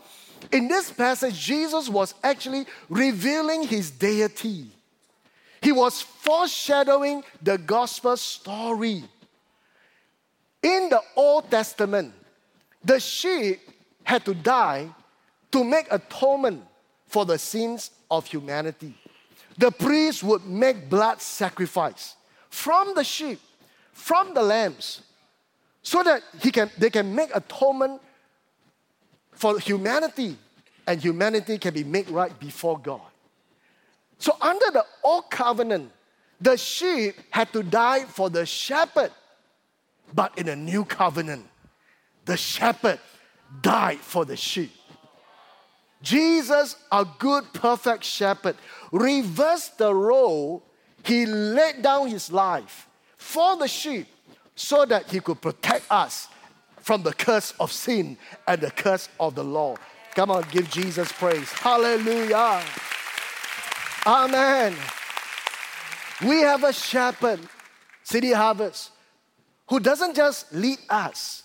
In 0.53 0.69
this 0.69 0.93
passage, 0.93 1.37
Jesus 1.41 1.89
was 1.89 2.15
actually 2.23 2.67
revealing 2.89 3.67
his 3.67 3.91
deity. 3.91 4.71
He 5.61 5.73
was 5.73 6.01
foreshadowing 6.01 7.25
the 7.43 7.59
gospel 7.59 8.17
story. 8.17 9.05
In 10.63 10.89
the 10.89 11.01
Old 11.17 11.51
Testament, 11.51 12.13
the 12.85 13.01
sheep 13.01 13.61
had 14.05 14.25
to 14.25 14.35
die 14.35 14.89
to 15.51 15.65
make 15.65 15.87
atonement 15.91 16.65
for 17.07 17.25
the 17.25 17.39
sins 17.39 17.91
of 18.11 18.27
humanity. 18.27 18.95
The 19.57 19.71
priest 19.71 20.23
would 20.23 20.47
make 20.47 20.89
blood 20.89 21.21
sacrifice 21.21 22.15
from 22.49 22.95
the 22.95 23.05
sheep, 23.05 23.41
from 23.93 24.35
the 24.35 24.43
lambs, 24.43 25.03
so 25.83 26.03
that 26.03 26.23
he 26.41 26.51
can, 26.51 26.71
they 26.79 26.91
can 26.91 27.15
make 27.15 27.35
atonement 27.35 28.01
for 29.33 29.59
humanity 29.59 30.37
and 30.87 31.01
humanity 31.01 31.59
can 31.59 31.75
be 31.75 31.85
made 31.85 32.09
right 32.11 32.39
before 32.41 32.79
God. 32.79 33.01
So, 34.19 34.37
under 34.41 34.71
the 34.73 34.85
old 35.03 35.31
covenant, 35.31 35.93
the 36.41 36.57
sheep 36.57 37.15
had 37.31 37.53
to 37.53 37.63
die 37.63 38.05
for 38.05 38.31
the 38.31 38.45
shepherd. 38.47 39.13
But 40.15 40.37
in 40.39 40.47
the 40.47 40.57
new 40.57 40.85
covenant, 40.85 41.47
the 42.25 42.37
shepherd 42.37 42.99
died 43.63 43.99
for 43.99 44.25
the 44.25 44.37
sheep. 44.37 44.73
Jesus, 46.03 46.77
a 46.93 47.07
good, 47.19 47.45
perfect 47.53 48.05
shepherd, 48.05 48.57
reversed 48.93 49.79
the 49.79 49.95
role. 49.95 50.63
He 51.05 51.27
laid 51.27 51.83
down 51.83 52.09
his 52.09 52.31
life 52.31 52.89
for 53.17 53.57
the 53.57 53.69
sheep 53.69 54.07
so 54.55 54.85
that 54.85 55.11
he 55.11 55.21
could 55.21 55.41
protect 55.41 55.85
us 55.91 56.29
from 56.81 57.03
the 57.03 57.13
curse 57.13 57.53
of 57.61 57.71
sin 57.71 58.17
and 58.47 58.61
the 58.61 58.71
curse 58.71 59.09
of 59.21 59.35
the 59.35 59.45
law. 59.45 59.77
Come 60.15 60.31
on, 60.31 60.45
give 60.51 60.71
Jesus 60.71 61.13
praise. 61.13 61.51
Hallelujah. 61.53 62.63
Amen. 64.09 64.75
We 66.23 66.41
have 66.41 66.65
a 66.65 66.73
shepherd, 66.73 67.41
City 68.03 68.33
Harvest, 68.33 68.91
who 69.69 69.81
doesn't 69.81 70.17
just 70.17 70.51
lead 70.51 70.79
us, 70.89 71.43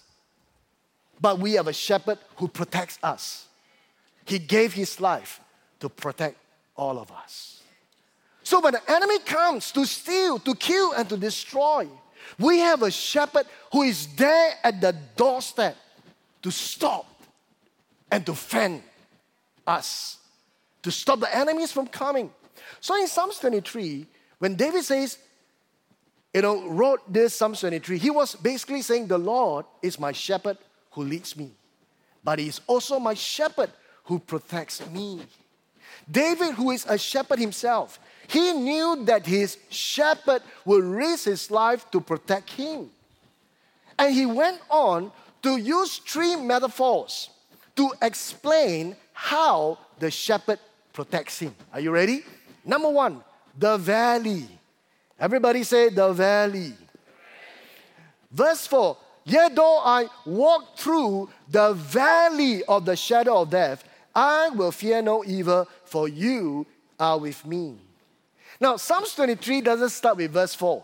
but 1.20 1.40
we 1.40 1.56
have 1.56 1.68
a 1.68 1.74
shepherd 1.74 2.20
who 2.38 2.48
protects 2.48 2.98
us. 3.04 3.48
He 4.24 4.40
gave 4.40 4.72
his 4.72 5.02
life 5.02 5.42
to 5.82 5.90
protect 5.90 6.38
all 6.78 7.00
of 7.00 7.12
us. 7.12 7.62
So 8.44 8.62
when 8.62 8.72
the 8.72 8.92
enemy 8.92 9.20
comes 9.20 9.74
to 9.74 9.84
steal, 9.84 10.40
to 10.40 10.56
kill, 10.56 10.94
and 10.94 11.10
to 11.10 11.18
destroy, 11.18 11.90
we 12.40 12.60
have 12.60 12.82
a 12.82 12.92
shepherd 12.92 13.46
who 13.74 13.82
is 13.84 14.08
there 14.16 14.54
at 14.64 14.80
the 14.80 14.96
doorstep 15.18 15.76
to 16.42 16.50
stop 16.50 17.08
and 18.10 18.26
to 18.26 18.34
fend 18.34 18.84
us, 19.68 20.18
to 20.82 20.92
stop 20.92 21.20
the 21.20 21.36
enemies 21.36 21.70
from 21.70 21.88
coming. 21.88 22.32
So 22.80 22.96
in 23.00 23.08
Psalms 23.08 23.40
23, 23.40 24.06
when 24.40 24.56
David 24.56 24.84
says, 24.84 25.18
you 26.34 26.42
know, 26.42 26.68
wrote 26.68 27.02
this 27.12 27.36
Psalms 27.36 27.60
23, 27.60 27.98
he 27.98 28.10
was 28.10 28.36
basically 28.36 28.82
saying, 28.82 29.08
The 29.08 29.18
Lord 29.18 29.66
is 29.82 30.00
my 30.00 30.12
shepherd 30.12 30.58
who 30.92 31.04
leads 31.04 31.38
me, 31.38 31.52
but 32.24 32.40
he 32.40 32.48
is 32.48 32.62
also 32.68 33.00
my 33.00 33.14
shepherd 33.14 33.72
who 34.06 34.20
protects 34.20 34.86
me. 34.90 35.22
David, 36.10 36.56
who 36.56 36.72
is 36.72 36.86
a 36.88 36.98
shepherd 36.98 37.40
himself, 37.40 38.00
he 38.28 38.52
knew 38.52 39.06
that 39.06 39.26
his 39.26 39.58
shepherd 39.70 40.42
would 40.66 40.84
risk 40.84 41.26
his 41.26 41.52
life 41.52 41.90
to 41.92 42.02
protect 42.02 42.52
him. 42.52 42.90
And 43.98 44.14
he 44.14 44.26
went 44.26 44.60
on 44.70 45.12
to 45.44 45.58
use 45.58 45.98
three 45.98 46.36
metaphors 46.36 47.30
to 47.76 47.92
explain 48.02 48.96
how 49.14 49.78
the 50.00 50.10
shepherd 50.10 50.60
protects 50.94 51.40
him. 51.40 51.56
Are 51.72 51.80
you 51.80 51.92
ready? 51.92 52.24
Number 52.66 52.90
one, 52.90 53.24
the 53.58 53.78
valley. 53.78 54.48
Everybody 55.20 55.64
say 55.64 55.90
the 55.90 56.12
valley. 56.14 56.74
Verse 58.32 58.66
4 58.68 58.98
Yet 59.26 59.56
though 59.56 59.80
I 59.80 60.08
walk 60.26 60.78
through 60.78 61.30
the 61.50 61.74
valley 61.74 62.64
of 62.66 62.86
the 62.86 62.96
shadow 62.96 63.42
of 63.42 63.50
death, 63.50 63.84
I 64.14 64.50
will 64.50 64.72
fear 64.72 65.02
no 65.02 65.24
evil, 65.24 65.68
for 65.86 66.08
you 66.08 66.66
are 67.00 67.18
with 67.18 67.46
me. 67.46 67.78
Now, 68.60 68.78
Psalms 68.78 69.16
23 69.16 69.62
doesn't 69.62 69.90
start 69.90 70.18
with 70.18 70.32
verse 70.32 70.54
4, 70.54 70.84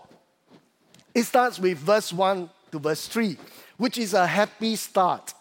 it 1.13 1.23
starts 1.23 1.59
with 1.59 1.77
verse 1.77 2.13
1 2.13 2.49
to 2.71 2.79
verse 2.79 3.07
3, 3.07 3.37
which 3.77 3.97
is 3.97 4.13
a 4.13 4.25
happy 4.25 4.75
start. 4.75 5.33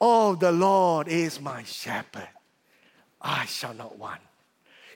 Oh, 0.00 0.34
the 0.34 0.52
Lord 0.52 1.08
is 1.08 1.40
my 1.40 1.62
shepherd. 1.62 2.28
I 3.20 3.46
shall 3.46 3.74
not 3.74 3.96
want. 3.96 4.20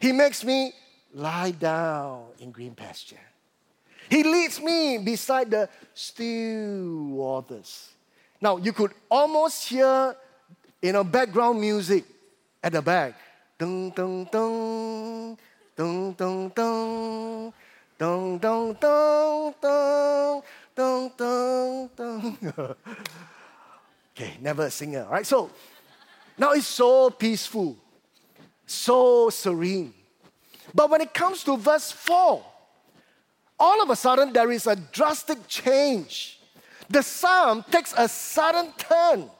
He 0.00 0.12
makes 0.12 0.44
me 0.44 0.72
lie 1.14 1.50
down 1.52 2.26
in 2.38 2.50
green 2.50 2.74
pasture. 2.74 3.20
He 4.08 4.22
leads 4.22 4.60
me 4.60 4.98
beside 4.98 5.50
the 5.50 5.68
still 5.92 7.08
waters. 7.08 7.90
Now, 8.40 8.56
you 8.56 8.72
could 8.72 8.92
almost 9.10 9.68
hear, 9.68 10.16
you 10.80 10.92
know, 10.92 11.04
background 11.04 11.60
music 11.60 12.04
at 12.62 12.72
the 12.72 12.82
back. 12.82 13.14
Dun, 13.58 13.90
dun, 13.90 14.28
dun, 14.30 15.36
dun, 15.76 16.14
dun, 16.14 16.50
dun, 16.54 16.96
dun, 18.00 18.76
dun, 18.80 19.54
dun, 19.60 20.42
dun, 20.76 21.10
dun, 21.16 21.90
dun, 21.96 22.38
dun. 22.40 22.74
okay, 24.14 24.36
never 24.40 24.66
a 24.66 24.70
singer. 24.70 25.06
Right, 25.10 25.26
so 25.26 25.50
now 26.38 26.52
it's 26.52 26.66
so 26.66 27.10
peaceful, 27.10 27.76
so 28.68 29.30
serene. 29.30 29.94
But 30.74 30.90
when 30.90 31.00
it 31.00 31.14
comes 31.14 31.42
to 31.44 31.56
verse 31.56 31.90
4, 31.90 32.44
all 33.58 33.82
of 33.82 33.90
a 33.90 33.96
sudden 33.96 34.32
there 34.32 34.50
is 34.50 34.66
a 34.66 34.76
drastic 34.76 35.48
change. 35.48 36.40
The 36.88 37.02
psalm 37.02 37.64
takes 37.70 37.94
a 37.96 38.08
sudden 38.08 38.72
turn 38.78 39.30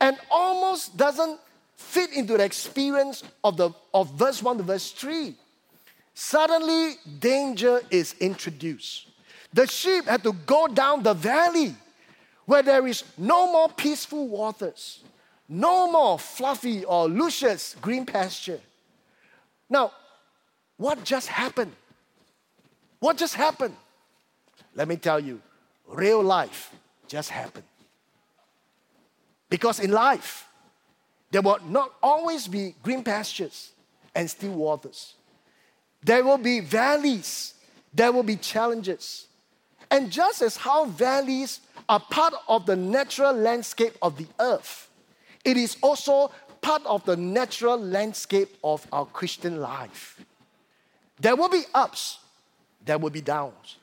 and 0.00 0.16
almost 0.30 0.96
doesn't 0.96 1.40
fit 1.76 2.12
into 2.12 2.36
the 2.36 2.44
experience 2.44 3.22
of, 3.42 3.56
the, 3.56 3.70
of 3.94 4.12
verse 4.14 4.42
1 4.42 4.58
to 4.58 4.62
verse 4.62 4.90
3. 4.92 5.34
Suddenly, 6.14 6.96
danger 7.20 7.80
is 7.90 8.14
introduced. 8.20 9.06
The 9.52 9.66
sheep 9.66 10.04
had 10.06 10.22
to 10.24 10.32
go 10.32 10.66
down 10.66 11.02
the 11.02 11.14
valley 11.14 11.74
where 12.44 12.62
there 12.62 12.86
is 12.86 13.04
no 13.16 13.50
more 13.52 13.68
peaceful 13.68 14.26
waters, 14.26 15.00
no 15.48 15.90
more 15.90 16.18
fluffy 16.18 16.84
or 16.84 17.08
luscious 17.08 17.76
green 17.80 18.04
pasture. 18.04 18.60
Now, 19.70 19.92
what 20.76 21.04
just 21.04 21.28
happened? 21.28 21.72
What 23.00 23.16
just 23.16 23.34
happened? 23.34 23.76
let 24.78 24.86
me 24.86 24.96
tell 24.96 25.18
you, 25.18 25.42
real 25.88 26.22
life 26.22 26.72
just 27.08 27.30
happened. 27.30 27.64
Because 29.50 29.80
in 29.80 29.90
life, 29.90 30.46
there 31.32 31.42
will 31.42 31.58
not 31.66 31.92
always 32.00 32.46
be 32.46 32.76
green 32.82 33.02
pastures 33.02 33.72
and 34.14 34.30
still 34.30 34.52
waters. 34.52 35.14
There 36.04 36.22
will 36.22 36.38
be 36.38 36.60
valleys, 36.60 37.54
there 37.92 38.12
will 38.12 38.22
be 38.22 38.36
challenges. 38.36 39.26
And 39.90 40.12
just 40.12 40.42
as 40.42 40.56
how 40.56 40.84
valleys 40.84 41.60
are 41.88 41.98
part 41.98 42.34
of 42.46 42.64
the 42.64 42.76
natural 42.76 43.32
landscape 43.32 43.96
of 44.00 44.16
the 44.16 44.26
earth, 44.38 44.87
it 45.48 45.56
is 45.56 45.78
also 45.80 46.30
part 46.60 46.84
of 46.84 47.02
the 47.06 47.16
natural 47.16 47.78
landscape 47.78 48.54
of 48.62 48.86
our 48.92 49.06
Christian 49.06 49.62
life. 49.62 50.20
There 51.18 51.34
will 51.34 51.48
be 51.48 51.62
ups, 51.72 52.18
there 52.84 52.98
will 52.98 53.08
be 53.08 53.22
downs. 53.22 53.76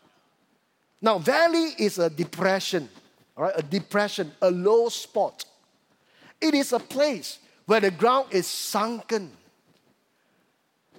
Now, 1.01 1.17
valley 1.17 1.71
is 1.79 1.97
a 1.97 2.07
depression, 2.07 2.87
all 3.35 3.45
right? 3.45 3.53
A 3.57 3.63
depression, 3.63 4.31
a 4.43 4.51
low 4.51 4.89
spot. 4.89 5.45
It 6.39 6.53
is 6.53 6.71
a 6.71 6.79
place 6.79 7.39
where 7.65 7.79
the 7.79 7.89
ground 7.89 8.27
is 8.29 8.45
sunken. 8.45 9.31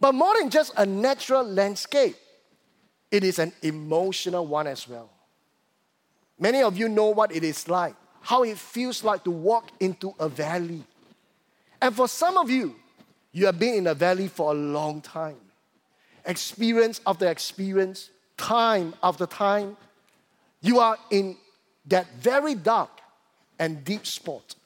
But 0.00 0.16
more 0.16 0.34
than 0.36 0.50
just 0.50 0.72
a 0.76 0.84
natural 0.84 1.44
landscape, 1.44 2.16
it 3.12 3.22
is 3.22 3.38
an 3.38 3.52
emotional 3.62 4.44
one 4.44 4.66
as 4.66 4.88
well. 4.88 5.10
Many 6.40 6.62
of 6.62 6.76
you 6.76 6.88
know 6.88 7.10
what 7.10 7.34
it 7.34 7.44
is 7.44 7.68
like, 7.68 7.94
how 8.26 8.42
it 8.42 8.58
feels 8.58 9.04
like 9.04 9.22
to 9.22 9.30
walk 9.30 9.70
into 9.78 10.12
a 10.18 10.28
valley. 10.28 10.82
And 11.80 11.94
for 11.94 12.08
some 12.08 12.36
of 12.36 12.50
you, 12.50 12.74
you 13.30 13.46
have 13.46 13.56
been 13.56 13.74
in 13.74 13.86
a 13.86 13.94
valley 13.94 14.26
for 14.26 14.50
a 14.50 14.54
long 14.54 15.00
time. 15.00 15.36
Experience 16.24 17.00
after 17.06 17.28
experience, 17.28 18.10
time 18.36 18.94
after 19.00 19.26
time, 19.26 19.76
you 20.60 20.80
are 20.80 20.98
in 21.12 21.36
that 21.86 22.08
very 22.18 22.56
dark 22.56 22.90
and 23.60 23.84
deep 23.84 24.04
spot. 24.04 24.56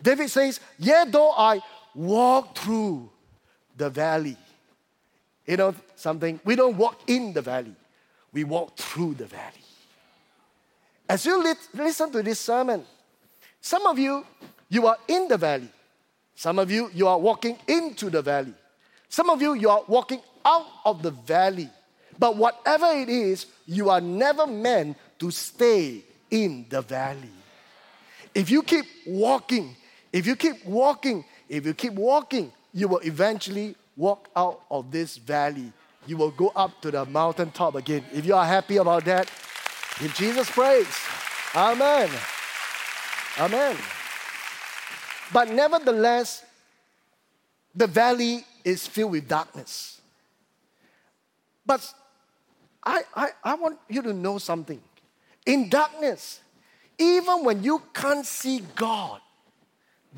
David 0.00 0.30
says, 0.30 0.60
Yet 0.78 1.10
though 1.10 1.32
I 1.32 1.60
walk 1.96 2.56
through 2.56 3.10
the 3.76 3.90
valley, 3.90 4.36
you 5.48 5.56
know 5.56 5.74
something? 5.96 6.38
We 6.44 6.54
don't 6.54 6.76
walk 6.76 7.00
in 7.08 7.32
the 7.32 7.42
valley, 7.42 7.74
we 8.32 8.44
walk 8.44 8.76
through 8.76 9.14
the 9.14 9.26
valley. 9.26 9.67
As 11.08 11.24
you 11.24 11.42
li- 11.42 11.54
listen 11.74 12.12
to 12.12 12.22
this 12.22 12.38
sermon, 12.40 12.84
some 13.60 13.86
of 13.86 13.98
you, 13.98 14.24
you 14.68 14.86
are 14.86 14.98
in 15.08 15.28
the 15.28 15.36
valley. 15.36 15.68
Some 16.34 16.58
of 16.58 16.70
you, 16.70 16.90
you 16.94 17.08
are 17.08 17.18
walking 17.18 17.56
into 17.66 18.10
the 18.10 18.22
valley. 18.22 18.54
Some 19.08 19.30
of 19.30 19.40
you, 19.40 19.54
you 19.54 19.70
are 19.70 19.82
walking 19.88 20.20
out 20.44 20.66
of 20.84 21.02
the 21.02 21.10
valley. 21.10 21.68
But 22.18 22.36
whatever 22.36 22.86
it 22.92 23.08
is, 23.08 23.46
you 23.66 23.90
are 23.90 24.00
never 24.00 24.46
meant 24.46 24.96
to 25.18 25.30
stay 25.30 26.02
in 26.30 26.66
the 26.68 26.82
valley. 26.82 27.30
If 28.34 28.50
you 28.50 28.62
keep 28.62 28.84
walking, 29.06 29.76
if 30.12 30.26
you 30.26 30.36
keep 30.36 30.64
walking, 30.64 31.24
if 31.48 31.64
you 31.64 31.74
keep 31.74 31.94
walking, 31.94 32.52
you 32.72 32.86
will 32.88 33.00
eventually 33.00 33.74
walk 33.96 34.28
out 34.36 34.60
of 34.70 34.90
this 34.90 35.16
valley. 35.16 35.72
You 36.06 36.16
will 36.16 36.30
go 36.30 36.52
up 36.54 36.80
to 36.82 36.90
the 36.90 37.04
mountaintop 37.04 37.74
again. 37.74 38.04
If 38.12 38.24
you 38.24 38.34
are 38.34 38.44
happy 38.46 38.76
about 38.76 39.04
that, 39.06 39.30
give 40.00 40.14
Jesus 40.14 40.50
praise. 40.50 40.86
Amen. 41.54 42.10
Amen. 43.38 43.76
But 45.32 45.50
nevertheless, 45.50 46.44
the 47.74 47.86
valley 47.86 48.44
is 48.64 48.86
filled 48.86 49.12
with 49.12 49.28
darkness. 49.28 50.00
But 51.64 51.92
I, 52.82 53.02
I, 53.14 53.28
I 53.44 53.54
want 53.54 53.78
you 53.88 54.02
to 54.02 54.12
know 54.12 54.38
something. 54.38 54.80
In 55.46 55.68
darkness, 55.68 56.40
even 56.98 57.44
when 57.44 57.62
you 57.62 57.82
can't 57.92 58.26
see 58.26 58.62
God, 58.74 59.20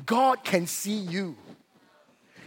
God 0.05 0.43
can 0.43 0.67
see 0.67 0.97
you. 0.97 1.35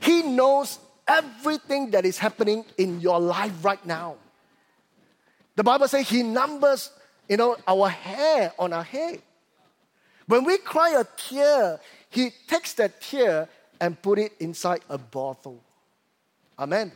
He 0.01 0.23
knows 0.23 0.79
everything 1.07 1.91
that 1.91 2.05
is 2.05 2.19
happening 2.19 2.65
in 2.79 3.01
your 3.01 3.21
life 3.21 3.53
right 3.65 3.85
now. 3.87 4.17
The 5.57 5.63
Bible 5.63 5.87
says 5.87 6.09
He 6.09 6.23
numbers, 6.23 6.91
you 7.29 7.37
know, 7.37 7.57
our 7.67 7.89
hair 7.89 8.53
on 8.59 8.73
our 8.73 8.85
head. 8.85 9.21
When 10.27 10.45
we 10.45 10.59
cry 10.59 10.99
a 10.99 11.05
tear, 11.17 11.81
He 12.11 12.31
takes 12.47 12.75
that 12.75 13.01
tear 13.01 13.49
and 13.81 14.01
put 14.01 14.19
it 14.19 14.33
inside 14.41 14.81
a 14.89 14.99
bottle. 14.99 15.63
Amen. 16.59 16.93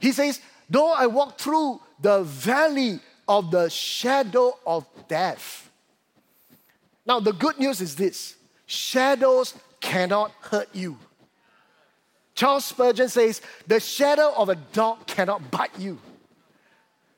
He 0.00 0.12
says, 0.12 0.40
though 0.68 0.92
I 0.92 1.06
walk 1.06 1.38
through 1.38 1.80
the 2.00 2.22
valley 2.22 3.00
of 3.28 3.50
the 3.50 3.68
shadow 3.70 4.58
of 4.66 4.86
death. 5.08 5.70
Now, 7.06 7.20
the 7.20 7.32
good 7.32 7.58
news 7.58 7.80
is 7.80 7.96
this 7.96 8.36
shadows 8.66 9.54
cannot 9.80 10.32
hurt 10.40 10.68
you. 10.72 10.98
Charles 12.34 12.64
Spurgeon 12.64 13.08
says, 13.08 13.40
The 13.66 13.78
shadow 13.80 14.32
of 14.36 14.48
a 14.48 14.56
dog 14.56 15.06
cannot 15.06 15.50
bite 15.50 15.78
you. 15.78 15.98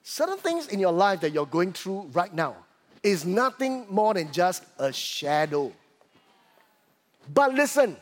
Certain 0.09 0.39
things 0.39 0.69
in 0.69 0.79
your 0.79 0.93
life 0.93 1.21
that 1.23 1.33
you're 1.33 1.47
going 1.47 1.73
through 1.73 2.03
right 2.13 2.33
now 2.33 2.55
is 3.03 3.27
nothing 3.27 3.85
more 3.91 4.15
than 4.15 4.31
just 4.31 4.63
a 4.79 4.93
shadow. 4.93 5.73
But 7.35 7.55
listen, 7.55 7.97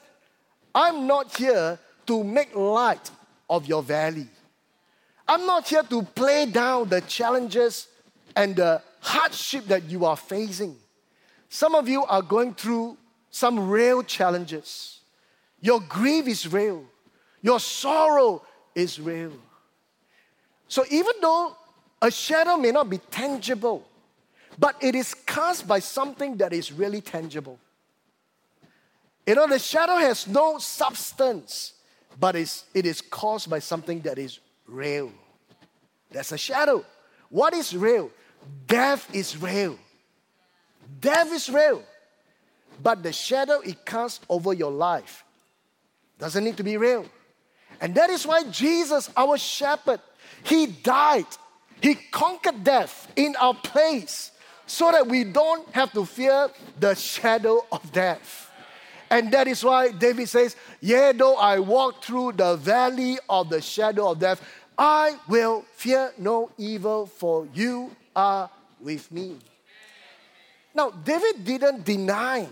I'm 0.75 1.07
not 1.07 1.35
here 1.35 1.79
to 2.05 2.23
make 2.23 2.55
light 2.55 3.11
of 3.49 3.65
your 3.67 3.83
valley. 3.83 4.27
I'm 5.27 5.47
not 5.47 5.67
here 5.67 5.83
to 5.83 6.03
play 6.03 6.45
down 6.45 6.91
the 6.91 7.01
challenges 7.01 7.89
and 8.37 8.55
the 8.55 8.83
hardship 9.01 9.65
that 9.69 9.85
you 9.85 10.05
are 10.05 10.19
facing. 10.19 10.77
Some 11.49 11.75
of 11.75 11.89
you 11.89 12.05
are 12.05 12.21
going 12.21 12.53
through 12.53 12.99
some 13.31 13.71
real 13.71 14.03
challenges. 14.03 15.01
Your 15.63 15.81
grief 15.81 16.29
is 16.29 16.53
real, 16.53 16.85
your 17.41 17.61
sorrow 17.61 18.43
is 18.75 19.01
real. 19.01 19.33
So, 20.69 20.85
even 20.91 21.15
though 21.23 21.57
a 22.05 22.11
shadow 22.11 22.59
may 22.59 22.71
not 22.71 22.91
be 22.91 22.99
tangible, 22.99 23.83
but 24.59 24.77
it 24.83 24.95
is 24.95 25.15
cast 25.15 25.67
by 25.67 25.79
something 25.79 26.37
that 26.37 26.53
is 26.53 26.71
really 26.71 27.01
tangible. 27.01 27.59
You 29.27 29.37
know, 29.37 29.47
the 29.47 29.59
shadow 29.59 29.97
has 29.97 30.27
no 30.27 30.59
substance, 30.59 31.73
but 32.21 32.37
it's, 32.37 32.67
it 32.75 32.85
is 32.85 33.01
caused 33.01 33.49
by 33.49 33.59
something 33.59 34.01
that 34.01 34.19
is 34.19 34.39
real. 34.67 35.11
That's 36.11 36.31
a 36.33 36.37
shadow. 36.37 36.85
What 37.31 37.55
is 37.55 37.75
real? 37.75 38.11
Death 38.67 39.09
is 39.15 39.41
real. 39.41 39.79
Death 41.01 41.33
is 41.33 41.49
real. 41.49 41.83
But 42.83 43.03
the 43.03 43.15
shadow 43.15 43.61
it 43.61 43.83
casts 43.87 44.21
over 44.29 44.53
your 44.53 44.73
life 44.73 45.25
doesn't 46.19 46.45
need 46.45 46.59
to 46.59 46.65
be 46.65 46.77
real. 46.77 47.07
And 47.81 47.95
that 47.95 48.11
is 48.11 48.27
why 48.27 48.45
Jesus, 48.51 49.09
our 49.17 49.39
shepherd, 49.39 50.01
he 50.43 50.67
died. 50.67 51.25
He 51.85 51.97
conquered 51.97 52.65
death 52.65 53.13
in 53.15 53.37
our 53.37 53.53
place 53.53 54.33
so 54.65 54.91
that 54.91 55.07
we 55.07 55.23
don't 55.23 55.69
have 55.75 55.93
to 55.93 56.07
fear 56.07 56.49
the 56.81 56.95
shadow 56.95 57.67
of 57.71 57.93
death. 57.93 58.51
And 59.11 59.31
that 59.33 59.49
is 59.49 59.63
why 59.63 59.91
David 59.91 60.31
says, 60.31 60.57
Yea, 60.81 61.13
though 61.13 61.37
I 61.37 61.59
walk 61.59 62.03
through 62.03 62.33
the 62.33 62.57
valley 62.57 63.19
of 63.29 63.51
the 63.51 63.61
shadow 63.61 64.13
of 64.13 64.19
death, 64.19 64.41
I 64.79 65.19
will 65.29 65.67
fear 65.75 66.15
no 66.17 66.51
evil, 66.57 67.05
for 67.05 67.47
you 67.53 67.95
are 68.17 68.49
with 68.81 69.13
me. 69.13 69.37
Now, 70.75 70.89
David 70.89 71.45
didn't 71.45 71.85
deny 71.85 72.49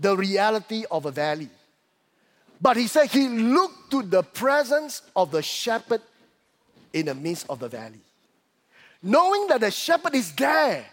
the 0.00 0.16
reality 0.16 0.84
of 0.90 1.06
a 1.06 1.12
valley, 1.12 1.48
but 2.60 2.76
he 2.76 2.88
said 2.88 3.06
he 3.06 3.28
looked 3.28 3.92
to 3.92 4.02
the 4.02 4.24
presence 4.24 5.02
of 5.14 5.30
the 5.30 5.42
shepherd 5.42 6.02
in 6.92 7.06
the 7.06 7.14
midst 7.14 7.46
of 7.48 7.58
the 7.58 7.68
valley. 7.68 8.00
Knowing 9.02 9.46
that 9.48 9.60
the 9.60 9.70
shepherd 9.70 10.14
is 10.14 10.32
there 10.34 10.84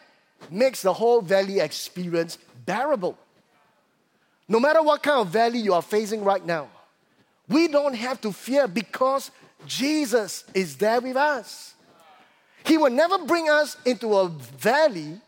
makes 0.50 0.82
the 0.82 0.94
whole 0.94 1.22
valley 1.22 1.60
experience 1.60 2.38
bearable. 2.66 3.18
No 4.48 4.60
matter 4.60 4.82
what 4.82 5.04
kind 5.04 5.20
of 5.20 5.28
valley 5.28 5.60
you 5.60 5.74
are 5.74 5.82
facing 5.82 6.24
right 6.24 6.46
now, 6.46 6.70
we 7.50 7.68
don't 7.68 7.96
have 7.96 8.22
to 8.22 8.32
fear 8.32 8.68
because 8.68 9.32
Jesus 9.66 10.46
is 10.54 10.78
there 10.78 11.02
with 11.02 11.18
us. 11.18 11.74
He 12.66 12.78
will 12.78 12.92
never 12.92 13.18
bring 13.20 13.50
us 13.50 13.78
into 13.86 14.14
a 14.16 14.28
valley 14.28 15.20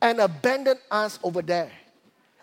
and 0.00 0.20
abandon 0.20 0.76
us 0.90 1.18
over 1.22 1.42
there. 1.42 1.70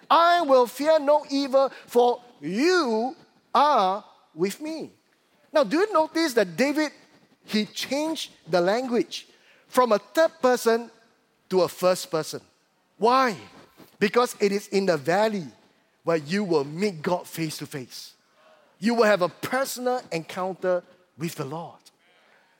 I 0.09 0.41
will 0.41 0.67
fear 0.67 0.99
no 0.99 1.25
evil, 1.29 1.71
for 1.87 2.21
you 2.39 3.15
are 3.53 4.03
with 4.35 4.61
me. 4.61 4.91
Now, 5.51 5.63
do 5.63 5.77
you 5.77 5.93
notice 5.93 6.33
that 6.33 6.55
David 6.55 6.91
he 7.45 7.65
changed 7.65 8.31
the 8.49 8.61
language 8.61 9.27
from 9.67 9.91
a 9.91 9.99
third 9.99 10.31
person 10.41 10.89
to 11.49 11.61
a 11.61 11.67
first 11.67 12.09
person? 12.09 12.41
Why? 12.97 13.35
Because 13.99 14.35
it 14.39 14.51
is 14.51 14.67
in 14.69 14.85
the 14.85 14.97
valley 14.97 15.45
where 16.03 16.17
you 16.17 16.43
will 16.43 16.65
meet 16.65 17.01
God 17.01 17.27
face 17.27 17.57
to 17.57 17.65
face. 17.65 18.13
You 18.79 18.95
will 18.95 19.05
have 19.05 19.21
a 19.21 19.29
personal 19.29 20.01
encounter 20.11 20.83
with 21.17 21.35
the 21.35 21.45
Lord. 21.45 21.79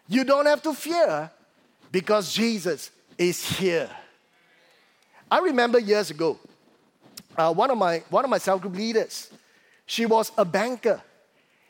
You 0.08 0.24
don't 0.24 0.46
have 0.46 0.62
to 0.64 0.74
fear 0.74 1.32
because 1.92 2.34
Jesus 2.34 2.92
is 3.18 3.44
here. 3.58 3.90
I 5.30 5.40
remember 5.40 5.80
years 5.80 6.12
ago, 6.12 6.38
uh, 7.36 7.54
one, 7.54 7.72
of 7.72 7.78
my, 7.78 8.04
one 8.10 8.24
of 8.24 8.30
my 8.30 8.38
cell 8.38 8.60
group 8.60 8.76
leaders, 8.76 9.32
she 9.86 10.06
was 10.06 10.32
a 10.38 10.46
banker. 10.46 11.02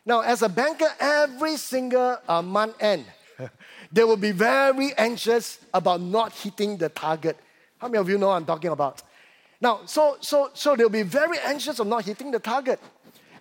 Now, 0.05 0.21
as 0.21 0.41
a 0.41 0.49
banker, 0.49 0.89
every 0.99 1.57
single 1.57 2.17
uh, 2.27 2.41
month 2.41 2.75
end, 2.81 3.05
they 3.91 4.03
will 4.03 4.17
be 4.17 4.31
very 4.31 4.93
anxious 4.97 5.59
about 5.73 6.01
not 6.01 6.33
hitting 6.33 6.77
the 6.77 6.89
target. 6.89 7.37
How 7.77 7.87
many 7.87 7.99
of 7.99 8.09
you 8.09 8.17
know 8.17 8.31
I'm 8.31 8.45
talking 8.45 8.71
about? 8.71 9.01
Now, 9.61 9.81
so, 9.85 10.17
so, 10.19 10.49
so 10.53 10.75
they'll 10.75 10.89
be 10.89 11.03
very 11.03 11.37
anxious 11.45 11.79
of 11.79 11.87
not 11.87 12.03
hitting 12.03 12.31
the 12.31 12.39
target. 12.39 12.79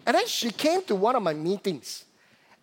And 0.07 0.17
then 0.17 0.27
she 0.27 0.51
came 0.53 0.83
to 0.85 0.95
one 0.95 1.17
of 1.17 1.23
my 1.23 1.35
meetings. 1.35 2.05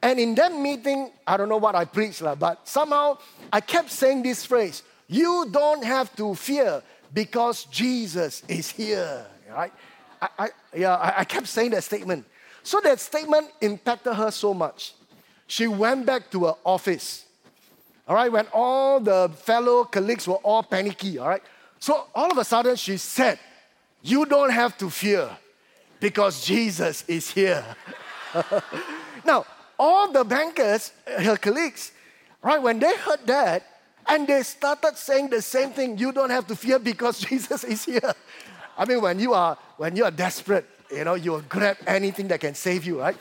And 0.02 0.18
in 0.18 0.34
that 0.36 0.54
meeting, 0.54 1.12
I 1.28 1.36
don't 1.36 1.50
know 1.50 1.58
what 1.58 1.76
I 1.76 1.84
preached, 1.84 2.24
but 2.40 2.66
somehow 2.68 3.18
I 3.52 3.60
kept 3.60 3.92
saying 3.92 4.24
this 4.24 4.46
phrase 4.46 4.84
You 5.10 5.48
don't 5.52 5.84
have 5.84 6.16
to 6.16 6.36
fear 6.36 6.82
because 7.14 7.66
Jesus 7.66 8.44
is 8.48 8.72
here, 8.72 9.26
right? 9.52 9.74
I, 10.22 10.28
I 10.38 10.50
yeah, 10.74 11.14
I 11.18 11.26
kept 11.26 11.48
saying 11.48 11.72
that 11.72 11.84
statement. 11.84 12.26
So 12.70 12.80
that 12.82 13.00
statement 13.00 13.48
impacted 13.62 14.14
her 14.14 14.30
so 14.30 14.54
much. 14.54 14.94
She 15.48 15.66
went 15.66 16.06
back 16.06 16.30
to 16.30 16.46
her 16.46 16.54
office, 16.64 17.26
all 18.08 18.14
right, 18.14 18.32
when 18.32 18.46
all 18.54 19.00
the 19.00 19.32
fellow 19.38 19.86
colleagues 19.86 20.28
were 20.28 20.36
all 20.46 20.62
panicky, 20.62 21.18
all 21.18 21.30
right? 21.30 21.42
So 21.80 22.06
all 22.14 22.32
of 22.32 22.38
a 22.38 22.44
sudden 22.44 22.76
she 22.76 22.98
said, 22.98 23.40
You 24.04 24.24
don't 24.28 24.52
have 24.52 24.78
to 24.78 24.92
fear 24.92 25.36
because 26.00 26.46
Jesus 26.46 27.04
is 27.08 27.32
here. 27.32 27.66
now, 29.26 29.48
all 29.80 30.12
the 30.12 30.24
bankers, 30.24 30.92
her 31.08 31.38
colleagues, 31.38 31.92
right, 32.44 32.62
when 32.62 32.78
they 32.78 32.96
heard 32.98 33.26
that, 33.26 33.64
and 34.08 34.28
they 34.28 34.44
started 34.44 34.96
saying 34.96 35.32
the 35.32 35.42
same 35.42 35.72
thing, 35.72 35.98
you 35.98 36.12
don't 36.12 36.30
have 36.30 36.46
to 36.46 36.56
fear 36.56 36.78
because 36.78 37.20
Jesus 37.30 37.64
is 37.64 37.86
here. 37.86 38.14
I 38.78 38.86
mean, 38.86 39.02
when 39.02 39.18
you 39.20 39.34
are 39.34 39.58
when 39.78 39.96
you 39.96 40.04
are 40.06 40.12
desperate, 40.12 40.70
you 40.92 41.04
know, 41.04 41.16
you 41.16 41.32
will 41.32 41.42
grab 41.42 41.78
anything 41.86 42.28
that 42.30 42.40
can 42.40 42.56
save 42.56 42.86
you, 42.86 43.00
right? 43.00 43.18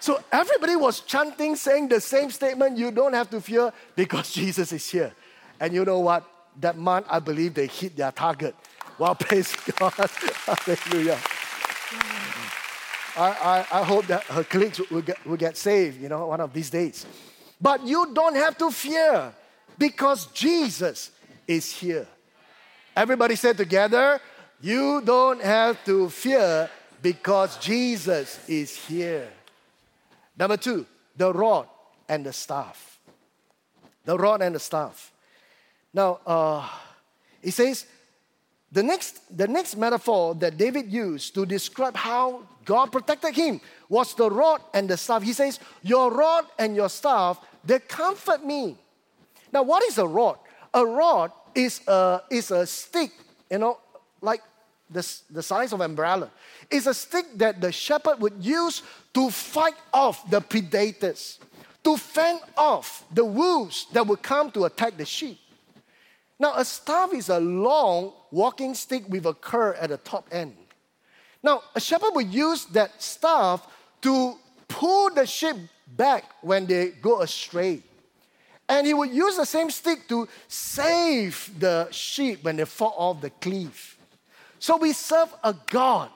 So 0.00 0.20
everybody 0.32 0.74
was 0.74 1.00
chanting, 1.00 1.54
saying 1.54 1.88
the 1.88 2.00
same 2.00 2.30
statement, 2.30 2.76
you 2.76 2.90
don't 2.90 3.12
have 3.12 3.30
to 3.30 3.40
fear 3.40 3.72
because 3.94 4.32
Jesus 4.40 4.72
is 4.72 4.88
here. 4.90 5.12
And 5.60 5.72
you 5.72 5.84
know 5.84 6.00
what? 6.00 6.26
That 6.60 6.76
month, 6.76 7.06
I 7.08 7.20
believe 7.20 7.54
they 7.54 7.66
hit 7.66 7.96
their 7.96 8.12
target. 8.12 8.54
Well, 8.98 9.14
praise 9.20 9.54
God. 9.78 9.92
Hallelujah. 10.46 11.18
I, 13.16 13.66
I, 13.72 13.80
I 13.80 13.84
hope 13.84 14.06
that 14.06 14.24
her 14.24 14.42
colleagues 14.42 14.80
will 14.90 15.02
get, 15.02 15.24
will 15.26 15.36
get 15.36 15.56
saved, 15.56 16.00
you 16.00 16.08
know, 16.08 16.26
one 16.26 16.40
of 16.40 16.52
these 16.52 16.70
days. 16.70 17.06
But 17.60 17.86
you 17.86 18.12
don't 18.12 18.34
have 18.34 18.58
to 18.58 18.70
fear 18.70 19.32
because 19.78 20.26
Jesus 20.26 21.10
is 21.46 21.72
here. 21.72 22.08
Everybody 22.96 23.36
said 23.36 23.56
together, 23.56 24.20
you 24.62 25.02
don't 25.04 25.42
have 25.42 25.84
to 25.84 26.08
fear 26.08 26.70
because 27.02 27.58
Jesus 27.58 28.38
is 28.48 28.74
here. 28.76 29.28
Number 30.38 30.56
two, 30.56 30.86
the 31.16 31.32
rod 31.32 31.66
and 32.08 32.24
the 32.24 32.32
staff. 32.32 33.00
The 34.04 34.16
rod 34.16 34.40
and 34.40 34.54
the 34.54 34.60
staff. 34.60 35.12
Now, 35.92 36.20
uh, 36.26 36.68
it 37.42 37.50
says, 37.50 37.86
the 38.70 38.82
next, 38.82 39.36
the 39.36 39.46
next 39.46 39.76
metaphor 39.76 40.34
that 40.36 40.56
David 40.56 40.90
used 40.90 41.34
to 41.34 41.44
describe 41.44 41.94
how 41.94 42.42
God 42.64 42.90
protected 42.90 43.34
him 43.34 43.60
was 43.88 44.14
the 44.14 44.30
rod 44.30 44.62
and 44.72 44.88
the 44.88 44.96
staff. 44.96 45.22
He 45.22 45.34
says, 45.34 45.60
Your 45.82 46.10
rod 46.10 46.46
and 46.58 46.74
your 46.74 46.88
staff, 46.88 47.38
they 47.64 47.80
comfort 47.80 48.44
me. 48.44 48.76
Now, 49.52 49.62
what 49.64 49.82
is 49.84 49.98
a 49.98 50.06
rod? 50.06 50.38
A 50.72 50.86
rod 50.86 51.32
is 51.54 51.86
a, 51.86 52.22
is 52.30 52.50
a 52.50 52.66
stick, 52.66 53.10
you 53.50 53.58
know, 53.58 53.78
like 54.22 54.40
the, 54.92 55.06
the 55.30 55.42
size 55.42 55.72
of 55.72 55.80
umbrella. 55.80 56.30
It's 56.70 56.86
a 56.86 56.94
stick 56.94 57.26
that 57.36 57.60
the 57.60 57.72
shepherd 57.72 58.20
would 58.20 58.44
use 58.44 58.82
to 59.14 59.30
fight 59.30 59.74
off 59.92 60.28
the 60.30 60.40
predators, 60.40 61.38
to 61.84 61.96
fend 61.96 62.40
off 62.56 63.04
the 63.12 63.24
wolves 63.24 63.86
that 63.92 64.06
would 64.06 64.22
come 64.22 64.50
to 64.52 64.64
attack 64.64 64.96
the 64.96 65.04
sheep. 65.04 65.38
Now, 66.38 66.54
a 66.56 66.64
staff 66.64 67.12
is 67.14 67.28
a 67.28 67.38
long 67.38 68.12
walking 68.30 68.74
stick 68.74 69.04
with 69.08 69.26
a 69.26 69.34
curve 69.34 69.76
at 69.80 69.90
the 69.90 69.96
top 69.98 70.26
end. 70.32 70.56
Now, 71.42 71.62
a 71.74 71.80
shepherd 71.80 72.10
would 72.14 72.32
use 72.32 72.64
that 72.66 73.02
staff 73.02 73.66
to 74.02 74.34
pull 74.68 75.10
the 75.10 75.26
sheep 75.26 75.56
back 75.86 76.24
when 76.40 76.66
they 76.66 76.90
go 76.90 77.20
astray. 77.20 77.82
And 78.68 78.86
he 78.86 78.94
would 78.94 79.10
use 79.10 79.36
the 79.36 79.44
same 79.44 79.70
stick 79.70 80.08
to 80.08 80.28
save 80.48 81.50
the 81.58 81.88
sheep 81.90 82.42
when 82.42 82.56
they 82.56 82.64
fall 82.64 82.94
off 82.96 83.20
the 83.20 83.30
cliff. 83.30 83.98
So 84.62 84.76
we 84.76 84.92
serve 84.92 85.34
a 85.42 85.56
God 85.70 86.08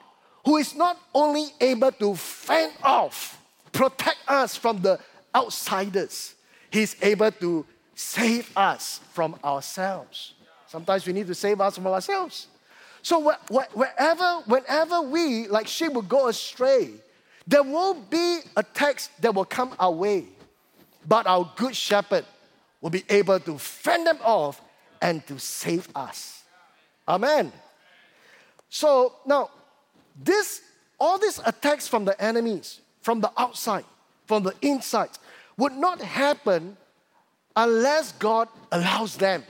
who 0.45 0.55
is 0.55 0.73
not 0.73 0.97
only 1.13 1.47
able 1.59 1.91
to 1.91 2.15
fend 2.15 2.71
off, 2.81 3.37
protect 3.73 4.19
us 4.25 4.55
from 4.55 4.81
the 4.81 4.99
outsiders, 5.35 6.33
he's 6.71 6.95
able 7.01 7.29
to 7.29 7.65
save 7.93 8.49
us 8.55 9.01
from 9.11 9.35
ourselves. 9.43 10.35
Sometimes 10.67 11.05
we 11.05 11.11
need 11.11 11.27
to 11.27 11.35
save 11.35 11.59
us 11.59 11.75
from 11.75 11.87
ourselves. 11.87 12.47
So 13.01 13.33
wherever, 13.49 14.41
whenever 14.45 15.01
we, 15.01 15.49
like 15.49 15.67
sheep, 15.67 15.91
will 15.91 16.01
go 16.01 16.29
astray, 16.29 16.91
there 17.45 17.63
will 17.63 17.95
be 17.95 18.39
attacks 18.55 19.09
that 19.19 19.35
will 19.35 19.43
come 19.43 19.75
our 19.77 19.91
way. 19.91 20.23
But 21.05 21.27
our 21.27 21.51
good 21.57 21.75
shepherd 21.75 22.23
will 22.79 22.91
be 22.91 23.03
able 23.09 23.41
to 23.41 23.57
fend 23.57 24.07
them 24.07 24.19
off 24.23 24.61
and 25.01 25.27
to 25.27 25.37
save 25.37 25.89
us. 25.93 26.43
Amen. 27.09 27.51
So 28.69 29.13
now, 29.25 29.49
this 30.21 30.61
all 30.99 31.19
these 31.19 31.39
attacks 31.45 31.87
from 31.87 32.05
the 32.05 32.19
enemies, 32.21 32.81
from 33.01 33.21
the 33.21 33.31
outside, 33.37 33.85
from 34.25 34.43
the 34.43 34.53
inside, 34.61 35.09
would 35.57 35.73
not 35.73 36.01
happen 36.01 36.75
unless 37.55 38.11
God 38.13 38.47
allows 38.71 39.17
them. 39.17 39.43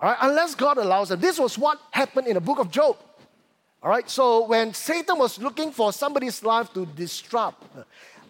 All 0.00 0.10
right, 0.10 0.18
unless 0.22 0.54
God 0.54 0.78
allows 0.78 1.08
them. 1.08 1.20
This 1.20 1.38
was 1.38 1.56
what 1.56 1.80
happened 1.90 2.26
in 2.26 2.34
the 2.34 2.40
book 2.40 2.58
of 2.58 2.70
Job. 2.70 2.96
All 3.82 3.90
right, 3.90 4.08
so 4.08 4.46
when 4.46 4.72
Satan 4.72 5.18
was 5.18 5.38
looking 5.38 5.70
for 5.70 5.92
somebody's 5.92 6.42
life 6.42 6.72
to 6.74 6.86
disrupt, 6.86 7.62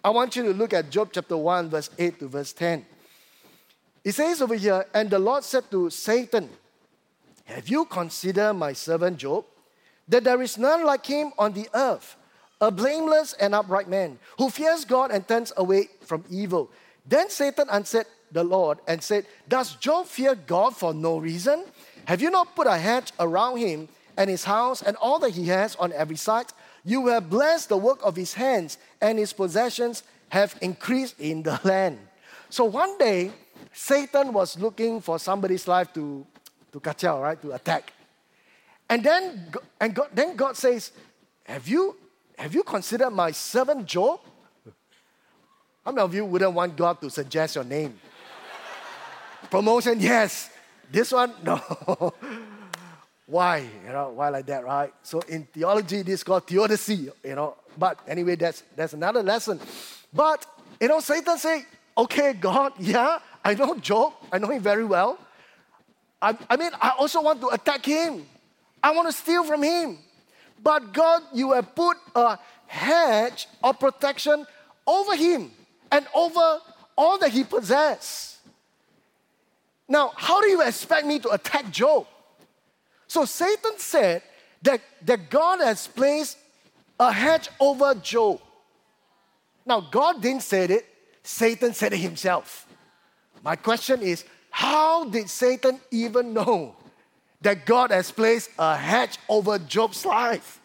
I 0.03 0.09
want 0.09 0.35
you 0.35 0.43
to 0.43 0.53
look 0.53 0.73
at 0.73 0.89
Job 0.89 1.09
chapter 1.11 1.37
1, 1.37 1.69
verse 1.69 1.89
8 1.97 2.19
to 2.19 2.27
verse 2.27 2.53
10. 2.53 2.85
It 4.03 4.11
says 4.13 4.41
over 4.41 4.55
here, 4.55 4.85
and 4.93 5.09
the 5.09 5.17
Lord 5.17 5.43
said 5.43 5.69
to 5.71 5.89
Satan, 5.89 6.49
Have 7.45 7.67
you 7.69 7.85
considered 7.85 8.53
my 8.53 8.73
servant 8.73 9.17
Job? 9.17 9.45
That 10.07 10.23
there 10.23 10.41
is 10.41 10.57
none 10.57 10.83
like 10.85 11.05
him 11.05 11.31
on 11.37 11.53
the 11.53 11.67
earth, 11.73 12.15
a 12.61 12.69
blameless 12.69 13.33
and 13.33 13.55
upright 13.55 13.87
man, 13.87 14.19
who 14.37 14.49
fears 14.49 14.85
God 14.85 15.11
and 15.11 15.27
turns 15.27 15.51
away 15.57 15.89
from 16.01 16.23
evil. 16.29 16.69
Then 17.07 17.29
Satan 17.29 17.67
answered 17.71 18.05
the 18.31 18.43
Lord 18.43 18.79
and 18.87 19.01
said, 19.01 19.25
Does 19.47 19.75
Job 19.75 20.07
fear 20.07 20.35
God 20.35 20.75
for 20.75 20.93
no 20.93 21.17
reason? 21.17 21.63
Have 22.05 22.21
you 22.21 22.29
not 22.29 22.55
put 22.55 22.67
a 22.67 22.77
hedge 22.77 23.11
around 23.19 23.57
him 23.57 23.87
and 24.17 24.29
his 24.29 24.43
house 24.43 24.81
and 24.81 24.95
all 24.97 25.19
that 25.19 25.31
he 25.31 25.47
has 25.47 25.75
on 25.77 25.91
every 25.93 26.17
side? 26.17 26.47
You 26.83 27.07
have 27.07 27.29
blessed 27.29 27.69
the 27.69 27.77
work 27.77 27.99
of 28.03 28.15
his 28.15 28.33
hands, 28.33 28.77
and 29.01 29.17
his 29.17 29.33
possessions 29.33 30.03
have 30.29 30.55
increased 30.61 31.19
in 31.19 31.41
the 31.41 31.59
land. 31.63 31.97
So 32.49 32.65
one 32.65 32.97
day, 32.97 33.31
Satan 33.73 34.33
was 34.33 34.57
looking 34.59 35.01
for 35.01 35.17
somebody's 35.17 35.67
life 35.67 35.91
to, 35.93 36.25
to 36.75 36.81
kachao, 36.81 37.21
right? 37.21 37.41
To 37.41 37.53
attack. 37.53 37.93
And 38.89 39.01
then, 39.01 39.47
and 39.79 39.95
God, 39.95 40.09
then 40.13 40.35
God 40.35 40.57
says, 40.57 40.91
have 41.45 41.67
you, 41.67 41.95
have 42.37 42.53
you 42.53 42.63
considered 42.63 43.11
my 43.11 43.31
servant 43.31 43.85
Job? 43.85 44.19
How 45.85 45.91
many 45.91 46.03
of 46.03 46.13
you 46.13 46.25
wouldn't 46.25 46.51
want 46.51 46.75
God 46.75 46.99
to 47.01 47.09
suggest 47.09 47.55
your 47.55 47.63
name? 47.63 47.97
Promotion, 49.49 49.99
yes. 49.99 50.49
This 50.91 51.11
one, 51.13 51.33
no. 51.43 52.13
why? 53.25 53.65
You 53.85 53.93
know, 53.93 54.09
why 54.09 54.29
like 54.29 54.45
that, 54.47 54.65
right? 54.65 54.93
So 55.01 55.21
in 55.21 55.45
theology, 55.45 56.01
this 56.01 56.15
is 56.15 56.23
called 56.23 56.45
theodicy, 56.45 57.09
you 57.23 57.35
know. 57.35 57.55
But 57.77 57.99
anyway, 58.07 58.35
that's 58.35 58.63
that's 58.75 58.93
another 58.93 59.23
lesson. 59.23 59.59
But 60.13 60.45
you 60.79 60.87
know, 60.87 60.99
Satan 60.99 61.37
say, 61.37 61.65
okay, 61.97 62.33
God, 62.33 62.73
yeah, 62.79 63.19
I 63.43 63.53
know 63.53 63.75
Job, 63.77 64.13
I 64.31 64.39
know 64.39 64.49
him 64.49 64.61
very 64.61 64.85
well. 64.85 65.19
I, 66.21 66.37
I 66.49 66.57
mean, 66.57 66.71
I 66.81 66.93
also 66.97 67.21
want 67.21 67.41
to 67.41 67.49
attack 67.49 67.85
him. 67.85 68.25
I 68.81 68.91
want 68.91 69.07
to 69.07 69.13
steal 69.13 69.43
from 69.43 69.63
him. 69.63 69.97
But 70.61 70.93
God, 70.93 71.23
you 71.33 71.51
have 71.51 71.75
put 71.75 71.97
a 72.15 72.37
hedge 72.67 73.47
of 73.63 73.79
protection 73.79 74.45
over 74.87 75.15
him 75.15 75.51
and 75.91 76.05
over 76.13 76.59
all 76.97 77.17
that 77.19 77.31
he 77.31 77.43
possessed. 77.43 78.37
Now, 79.87 80.11
how 80.15 80.41
do 80.41 80.47
you 80.47 80.61
expect 80.61 81.05
me 81.05 81.19
to 81.19 81.29
attack 81.29 81.69
Job? 81.71 82.07
So 83.07 83.25
Satan 83.25 83.77
said 83.77 84.23
that, 84.63 84.81
that 85.03 85.29
God 85.29 85.59
has 85.59 85.87
placed 85.87 86.37
a 86.99 87.11
hedge 87.11 87.49
over 87.59 87.93
Job. 87.95 88.41
Now, 89.65 89.81
God 89.81 90.21
didn't 90.21 90.43
say 90.43 90.65
it, 90.65 90.85
Satan 91.21 91.73
said 91.73 91.93
it 91.93 91.97
himself. 91.97 92.67
My 93.43 93.55
question 93.55 94.01
is, 94.01 94.23
How 94.55 95.03
did 95.03 95.29
Satan 95.29 95.81
even 95.91 96.33
know 96.33 96.77
that 97.41 97.65
God 97.65 97.91
has 97.91 98.09
placed 98.09 98.51
a 98.57 98.77
hedge 98.77 99.17
over 99.27 99.59
Job's 99.59 100.05
life? 100.05 100.61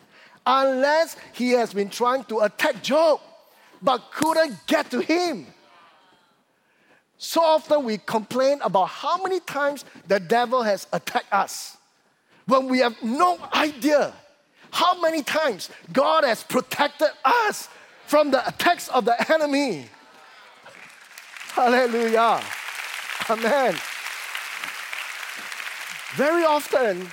Unless 0.47 1.17
he 1.33 1.51
has 1.59 1.75
been 1.75 1.91
trying 1.91 2.23
to 2.27 2.39
attack 2.39 2.85
Job 2.85 3.21
but 3.83 4.13
couldn't 4.13 4.65
get 4.69 4.93
to 4.93 5.01
him. 5.01 5.45
So 7.19 7.43
often 7.43 7.83
we 7.85 7.99
complain 7.99 8.61
about 8.63 8.91
how 8.91 9.21
many 9.25 9.41
times 9.41 9.85
the 10.07 10.21
devil 10.21 10.63
has 10.63 10.87
attacked 10.93 11.33
us 11.33 11.77
when 12.47 12.69
we 12.69 12.79
have 12.79 12.95
no 13.03 13.41
idea 13.53 14.15
how 14.71 15.01
many 15.01 15.25
times 15.25 15.69
God 15.93 16.23
has 16.23 16.45
protected 16.45 17.11
us 17.25 17.69
from 18.07 18.31
the 18.31 18.47
attacks 18.47 18.87
of 18.91 19.05
the 19.05 19.33
enemy. 19.33 19.87
Hallelujah. 21.55 22.41
Amen. 23.29 23.75
Very 26.15 26.45
often, 26.45 27.09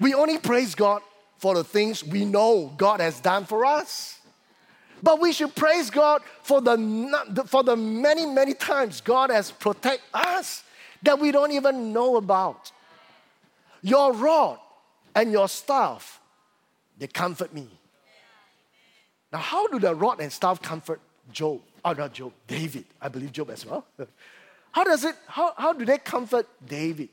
we 0.00 0.14
only 0.14 0.38
praise 0.38 0.74
God 0.74 1.02
for 1.38 1.54
the 1.54 1.64
things 1.64 2.04
we 2.04 2.24
know 2.24 2.72
God 2.76 3.00
has 3.00 3.20
done 3.20 3.44
for 3.44 3.64
us. 3.64 4.20
But 5.02 5.20
we 5.20 5.32
should 5.32 5.54
praise 5.54 5.90
God 5.90 6.22
for 6.42 6.60
the, 6.60 7.44
for 7.46 7.62
the 7.62 7.76
many, 7.76 8.26
many 8.26 8.54
times 8.54 9.00
God 9.00 9.30
has 9.30 9.50
protected 9.50 10.02
us 10.14 10.64
that 11.02 11.18
we 11.18 11.30
don't 11.32 11.52
even 11.52 11.92
know 11.92 12.16
about. 12.16 12.72
Your 13.82 14.12
rod 14.12 14.58
and 15.14 15.30
your 15.30 15.48
staff, 15.48 16.20
they 16.98 17.06
comfort 17.06 17.52
me. 17.52 17.68
Now, 19.32 19.38
how 19.38 19.66
do 19.68 19.78
the 19.78 19.94
rod 19.94 20.20
and 20.20 20.32
staff 20.32 20.62
comfort 20.62 21.00
Job? 21.30 21.60
Oh, 21.84 21.92
not 21.92 22.12
Job, 22.12 22.32
David. 22.46 22.84
I 23.00 23.08
believe 23.08 23.32
Job 23.32 23.50
as 23.50 23.66
well. 23.66 23.84
How 24.76 24.84
does 24.84 25.04
it, 25.04 25.16
how, 25.26 25.54
how 25.56 25.72
do 25.72 25.86
they 25.86 25.96
comfort 25.96 26.46
David? 26.68 27.08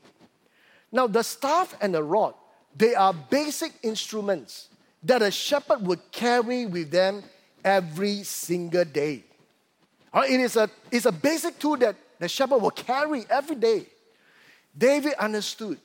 Now, 0.92 1.06
the 1.06 1.24
staff 1.24 1.74
and 1.80 1.94
the 1.94 2.02
rod, 2.02 2.34
they 2.76 2.94
are 2.94 3.14
basic 3.14 3.72
instruments 3.82 4.68
that 5.02 5.22
a 5.22 5.30
shepherd 5.30 5.80
would 5.86 6.00
carry 6.12 6.66
with 6.66 6.90
them 6.90 7.22
every 7.64 8.22
single 8.22 8.84
day. 8.84 9.24
Uh, 10.12 10.24
it 10.28 10.40
is 10.40 10.56
a, 10.56 10.68
it's 10.90 11.06
a 11.06 11.12
basic 11.12 11.58
tool 11.58 11.78
that 11.78 11.96
the 12.18 12.28
shepherd 12.28 12.58
will 12.58 12.70
carry 12.70 13.24
every 13.30 13.56
day. 13.56 13.86
David 14.76 15.14
understood 15.14 15.78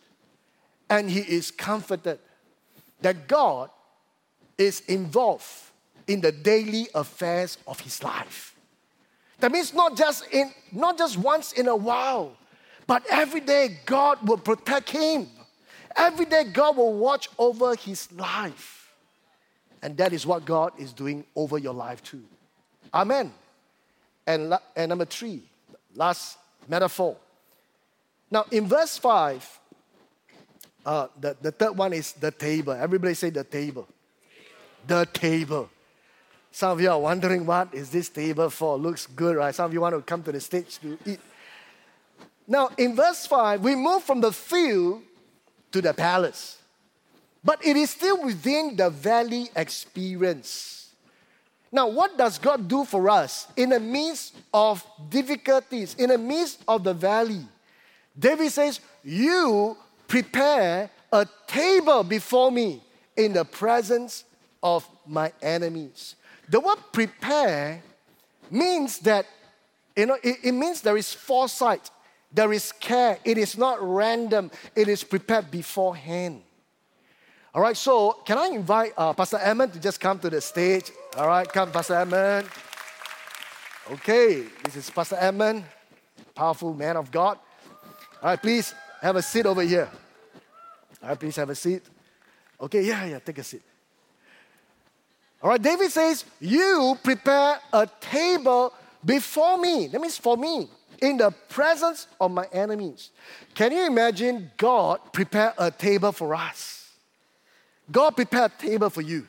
and 0.90 1.10
he 1.10 1.22
is 1.22 1.50
comforted 1.50 2.20
that 3.00 3.26
God 3.26 3.70
is 4.58 4.82
involved 4.90 5.48
in 6.08 6.20
the 6.20 6.34
daily 6.34 6.90
affairs 6.94 7.58
of 7.66 7.80
his 7.80 8.04
life. 8.04 8.59
That 9.40 9.52
means 9.52 9.74
not 9.74 9.96
just 9.96 10.26
in 10.32 10.52
not 10.72 10.98
just 10.98 11.18
once 11.18 11.54
in 11.54 11.68
a 11.68 11.76
while, 11.76 12.36
but 12.88 13.04
every 13.10 13.40
day 13.40 13.78
God 13.86 14.28
will 14.28 14.38
protect 14.38 14.90
him. 14.90 15.28
Every 15.96 16.26
day 16.26 16.44
God 16.44 16.78
will 16.78 16.94
watch 16.94 17.30
over 17.38 17.76
his 17.76 18.12
life. 18.12 18.92
And 19.82 19.96
that 19.98 20.14
is 20.14 20.26
what 20.26 20.46
God 20.46 20.74
is 20.78 20.94
doing 20.94 21.24
over 21.36 21.58
your 21.58 21.74
life 21.74 22.04
too. 22.04 22.24
Amen. 22.94 23.32
And, 24.28 24.54
and 24.76 24.90
number 24.90 25.06
three, 25.06 25.44
last 25.96 26.38
metaphor. 26.68 27.16
Now, 28.30 28.46
in 28.52 28.68
verse 28.68 28.98
5, 28.98 29.60
uh, 30.86 31.08
the, 31.20 31.36
the 31.42 31.52
third 31.52 31.78
one 31.78 31.94
is 31.94 32.14
the 32.14 32.32
table. 32.32 32.74
Everybody 32.74 33.14
say 33.14 33.30
the 33.30 33.44
table. 33.44 33.88
The 34.86 35.08
table. 35.14 35.70
Some 36.52 36.72
of 36.72 36.82
you 36.82 36.90
are 36.90 37.00
wondering 37.00 37.46
what 37.46 37.74
is 37.74 37.90
this 37.90 38.10
table 38.10 38.50
for? 38.50 38.78
Looks 38.78 39.08
good, 39.08 39.36
right? 39.36 39.54
Some 39.54 39.66
of 39.66 39.74
you 39.74 39.82
want 39.82 39.96
to 39.96 40.02
come 40.02 40.24
to 40.24 40.32
the 40.32 40.40
stage 40.40 40.80
to 40.80 40.98
eat. 41.06 41.20
Now, 42.48 42.70
in 42.78 42.96
verse 42.96 43.28
5, 43.28 43.62
we 43.62 43.76
move 43.76 44.04
from 44.04 44.22
the 44.22 44.32
field 44.32 45.04
to 45.72 45.82
the 45.82 45.94
palace. 45.94 46.58
But 47.44 47.66
it 47.66 47.78
is 47.78 47.92
still 47.92 48.24
within 48.24 48.76
the 48.76 48.90
valley 48.90 49.50
experience. 49.56 50.92
Now, 51.72 51.88
what 51.88 52.18
does 52.18 52.40
God 52.40 52.68
do 52.68 52.84
for 52.84 53.10
us 53.10 53.48
in 53.56 53.70
the 53.70 53.80
midst 53.80 54.36
of 54.54 54.84
difficulties, 55.10 55.96
in 55.96 56.10
the 56.10 56.18
midst 56.18 56.64
of 56.68 56.84
the 56.84 56.94
valley? 56.94 57.46
David 58.18 58.52
says, 58.52 58.80
You 59.04 59.78
prepare 60.08 60.90
a 61.12 61.28
table 61.48 62.04
before 62.04 62.52
me 62.52 62.82
in 63.16 63.34
the 63.34 63.46
presence 63.46 64.24
of 64.64 64.88
my 65.06 65.32
enemies. 65.42 66.16
The 66.50 66.60
word 66.60 66.80
prepare 66.92 67.84
means 68.50 69.00
that, 69.00 69.28
you 69.96 70.08
know, 70.08 70.18
it, 70.24 70.38
it 70.44 70.52
means 70.52 70.82
there 70.82 70.98
is 70.98 71.14
foresight, 71.14 71.92
there 72.34 72.52
is 72.52 72.72
care. 72.72 73.20
It 73.24 73.38
is 73.38 73.58
not 73.58 73.78
random, 73.82 74.50
it 74.76 74.88
is 74.88 75.04
prepared 75.04 75.52
beforehand. 75.52 76.42
All 77.54 77.62
right, 77.62 77.78
so 77.78 78.14
can 78.26 78.38
I 78.38 78.48
invite 78.48 78.94
uh, 78.98 79.14
Pastor 79.14 79.38
Emmett 79.38 79.74
to 79.74 79.80
just 79.80 80.00
come 80.00 80.20
to 80.20 80.30
the 80.30 80.42
stage? 80.42 80.92
All 81.18 81.28
right, 81.28 81.48
come, 81.48 81.72
Pastor 81.72 81.96
Emmett. 81.96 82.46
Okay, 83.92 84.44
this 84.64 84.76
is 84.76 84.90
Pastor 84.90 85.18
Emmett, 85.18 85.64
powerful 86.36 86.74
man 86.74 86.98
of 86.98 87.12
God. 87.12 87.38
All 88.22 88.30
right, 88.30 88.42
please 88.42 88.74
have 89.02 89.16
a 89.16 89.22
seat 89.22 89.46
over 89.46 89.62
here. 89.62 89.90
All 91.02 91.10
right, 91.10 91.20
please 91.20 91.36
have 91.38 91.50
a 91.50 91.56
seat. 91.56 91.84
Okay, 92.62 92.84
yeah, 92.84 93.06
yeah, 93.06 93.20
take 93.20 93.38
a 93.38 93.44
seat. 93.44 93.62
All 95.42 95.50
right, 95.50 95.62
David 95.62 95.92
says, 95.92 96.26
You 96.40 96.98
prepare 97.04 97.60
a 97.72 97.88
table 98.02 98.74
before 99.04 99.58
me. 99.58 99.88
That 99.88 100.02
means 100.02 100.18
for 100.18 100.36
me, 100.36 100.68
in 101.02 101.18
the 101.18 101.32
presence 101.48 102.08
of 102.20 102.32
my 102.32 102.46
enemies. 102.52 103.12
Can 103.56 103.72
you 103.72 103.86
imagine 103.88 104.52
God 104.58 105.00
prepare 105.14 105.54
a 105.58 105.72
table 105.72 106.12
for 106.12 106.36
us? 106.36 106.92
God 107.92 108.16
prepared 108.16 108.52
a 108.58 108.62
table 108.62 108.90
for 108.90 109.02
you. 109.02 109.28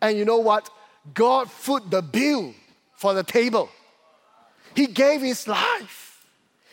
And 0.00 0.16
you 0.16 0.24
know 0.24 0.38
what? 0.38 0.70
God 1.12 1.50
foot 1.50 1.90
the 1.90 2.02
bill 2.02 2.54
for 2.94 3.14
the 3.14 3.22
table. 3.22 3.68
He 4.74 4.86
gave 4.86 5.20
his 5.20 5.46
life. 5.46 6.24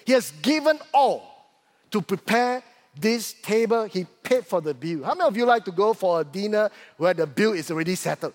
He 0.06 0.14
has 0.14 0.32
given 0.42 0.80
all 0.94 1.50
to 1.92 2.02
prepare 2.02 2.64
this 3.00 3.34
table, 3.34 3.86
he 3.86 4.06
paid 4.28 4.46
for 4.46 4.60
the 4.62 4.74
bill. 4.74 5.04
How 5.04 5.16
many 5.16 5.28
of 5.28 5.38
you 5.38 5.46
like 5.46 5.64
to 5.66 5.72
go 5.72 5.94
for 5.94 6.22
a 6.22 6.24
dinner 6.24 6.70
where 6.98 7.14
the 7.14 7.26
bill 7.26 7.54
is 7.54 7.72
already 7.72 7.96
settled? 7.96 8.34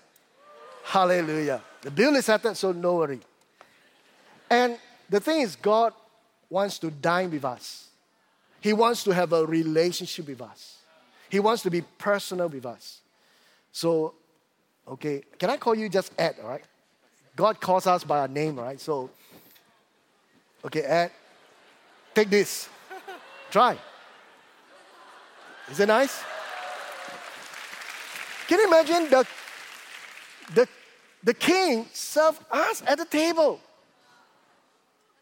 Hallelujah. 0.83 1.61
The 1.81 1.91
bill 1.91 2.15
is 2.15 2.25
settled, 2.25 2.57
so 2.57 2.71
no 2.71 2.95
worry. 2.95 3.19
And 4.49 4.77
the 5.09 5.19
thing 5.19 5.41
is, 5.41 5.55
God 5.55 5.93
wants 6.49 6.79
to 6.79 6.89
dine 6.89 7.29
with 7.29 7.45
us. 7.45 7.87
He 8.59 8.73
wants 8.73 9.03
to 9.03 9.11
have 9.11 9.33
a 9.33 9.45
relationship 9.45 10.27
with 10.27 10.41
us. 10.41 10.77
He 11.29 11.39
wants 11.39 11.63
to 11.63 11.69
be 11.69 11.81
personal 11.81 12.47
with 12.47 12.65
us. 12.65 12.99
So, 13.71 14.13
okay, 14.87 15.23
can 15.37 15.49
I 15.49 15.57
call 15.57 15.75
you 15.75 15.89
just 15.89 16.11
Ed, 16.17 16.35
all 16.41 16.49
right? 16.49 16.63
God 17.35 17.59
calls 17.59 17.87
us 17.87 18.03
by 18.03 18.19
our 18.19 18.27
name, 18.27 18.59
right? 18.59 18.79
So, 18.79 19.09
okay, 20.65 20.81
Ed, 20.81 21.11
take 22.13 22.29
this. 22.29 22.69
Try. 23.51 23.77
Is 25.69 25.79
it 25.79 25.87
nice? 25.87 26.23
Can 28.47 28.59
you 28.59 28.67
imagine 28.67 29.09
the, 29.09 29.25
the, 30.53 30.67
the 31.23 31.33
king 31.33 31.85
served 31.93 32.39
us 32.51 32.83
at 32.85 32.97
the 32.97 33.05
table? 33.05 33.59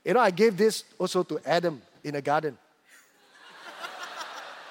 You 0.04 0.16
know, 0.16 0.20
I 0.20 0.32
gave 0.32 0.58
this 0.58 0.84
also 0.98 1.24
to 1.24 1.40
Adam 1.46 1.82
in 2.04 2.16
the 2.16 2.22
garden. 2.22 2.58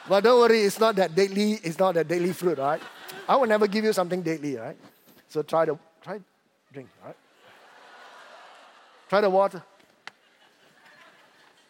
but 0.09 0.25
don't 0.25 0.41
worry, 0.41 0.63
it's 0.63 0.81
not 0.81 0.97
that 0.97 1.15
deadly, 1.15 1.53
it's 1.63 1.79
not 1.79 1.95
that 1.95 2.09
deadly 2.09 2.33
fruit, 2.33 2.59
all 2.59 2.71
right? 2.71 2.83
I 3.29 3.37
will 3.37 3.47
never 3.47 3.69
give 3.69 3.85
you 3.85 3.93
something 3.93 4.23
deadly, 4.23 4.59
all 4.59 4.65
right? 4.65 4.77
So 5.29 5.43
try 5.43 5.65
the 5.65 5.79
try 6.03 6.19
drink, 6.73 6.89
all 7.01 7.09
right? 7.09 7.17
Try 9.09 9.21
the 9.21 9.31
water. 9.31 9.63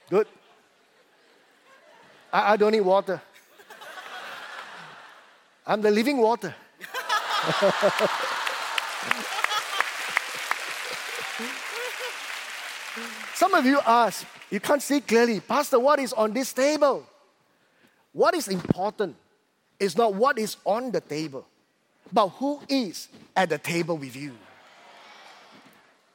Good. 0.09 0.27
I, 2.33 2.53
I 2.53 2.57
don't 2.57 2.73
need 2.73 2.81
water. 2.81 3.21
I'm 5.67 5.81
the 5.81 5.91
living 5.91 6.19
water. 6.19 6.55
Some 13.35 13.55
of 13.55 13.65
you 13.65 13.81
ask, 13.87 14.27
you 14.51 14.61
can't 14.61 14.83
see 14.83 15.01
clearly, 15.01 15.41
Pastor, 15.41 15.79
what 15.79 15.99
is 15.99 16.13
on 16.13 16.33
this 16.33 16.53
table? 16.53 17.07
What 18.13 18.35
is 18.35 18.49
important 18.49 19.17
is 19.79 19.97
not 19.97 20.15
what 20.15 20.39
is 20.39 20.57
on 20.65 20.91
the 20.91 21.01
table, 21.01 21.47
but 22.13 22.29
who 22.29 22.61
is 22.69 23.09
at 23.35 23.49
the 23.49 23.59
table 23.59 23.97
with 23.97 24.15
you. 24.15 24.37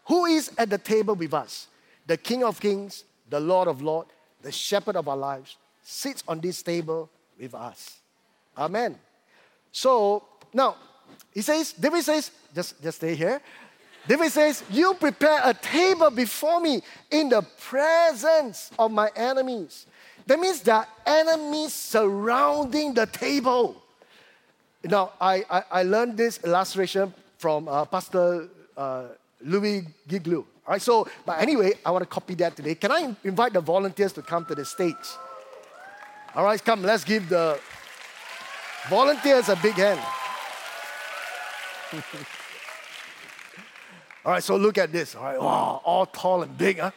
Who 0.06 0.26
is 0.26 0.52
at 0.58 0.70
the 0.70 0.78
table 0.78 1.16
with 1.16 1.34
us? 1.34 1.68
The 2.06 2.18
King 2.18 2.44
of 2.44 2.60
Kings, 2.60 3.06
the 3.30 3.40
Lord 3.40 3.68
of 3.68 3.82
Lords, 3.82 4.12
the 4.42 4.52
Shepherd 4.52 4.96
of 4.96 5.08
our 5.08 5.18
lives, 5.18 5.58
sits 5.82 6.24
on 6.28 6.40
this 6.40 6.62
table 6.62 7.10
with 7.40 7.56
us. 7.56 7.98
Amen. 8.56 9.00
So 9.76 10.24
now, 10.54 10.78
he 11.34 11.42
says, 11.42 11.74
David 11.74 12.02
says, 12.02 12.32
just, 12.56 12.82
just 12.82 12.96
stay 12.98 13.14
here. 13.14 13.42
David 14.08 14.32
says, 14.32 14.64
You 14.72 14.94
prepare 14.94 15.42
a 15.44 15.54
table 15.54 16.10
before 16.12 16.62
me 16.62 16.82
in 17.12 17.28
the 17.28 17.42
presence 17.42 18.72
of 18.80 18.92
my 18.92 19.10
enemies. 19.18 19.86
That 20.28 20.40
means 20.40 20.62
there 20.62 20.76
are 20.76 20.88
enemies 21.06 21.74
surrounding 21.74 22.94
the 22.94 23.06
table. 23.06 23.84
Now, 24.82 25.12
I, 25.20 25.44
I, 25.50 25.64
I 25.70 25.84
learned 25.84 26.16
this 26.16 26.42
illustration 26.46 27.14
from 27.38 27.68
uh, 27.68 27.84
Pastor 27.84 28.48
uh, 28.78 29.08
Louis 29.42 29.86
Giglio. 30.08 30.46
All 30.66 30.72
right, 30.72 30.82
so, 30.82 31.06
but 31.26 31.42
anyway, 31.42 31.74
I 31.86 31.92
want 31.92 32.04
to 32.04 32.10
copy 32.10 32.36
that 32.36 32.56
today. 32.56 32.76
Can 32.76 32.94
I 32.94 33.14
invite 33.26 33.52
the 33.52 33.62
volunteers 33.62 34.14
to 34.14 34.22
come 34.22 34.46
to 34.46 34.56
the 34.56 34.64
stage? 34.64 34.96
All 36.34 36.46
right, 36.46 36.64
come, 36.64 36.82
let's 36.82 37.04
give 37.04 37.28
the 37.28 37.60
volunteers 38.90 39.50
a 39.50 39.56
big 39.56 39.76
hand. 39.76 40.00
All 44.26 44.32
right, 44.32 44.44
so 44.44 44.56
look 44.56 44.78
at 44.80 44.92
this. 44.92 45.14
All 45.16 45.24
right, 45.24 45.40
wow, 45.40 45.82
all 45.84 46.08
tall 46.08 46.42
and 46.42 46.58
big, 46.58 46.80
huh? 46.80 46.90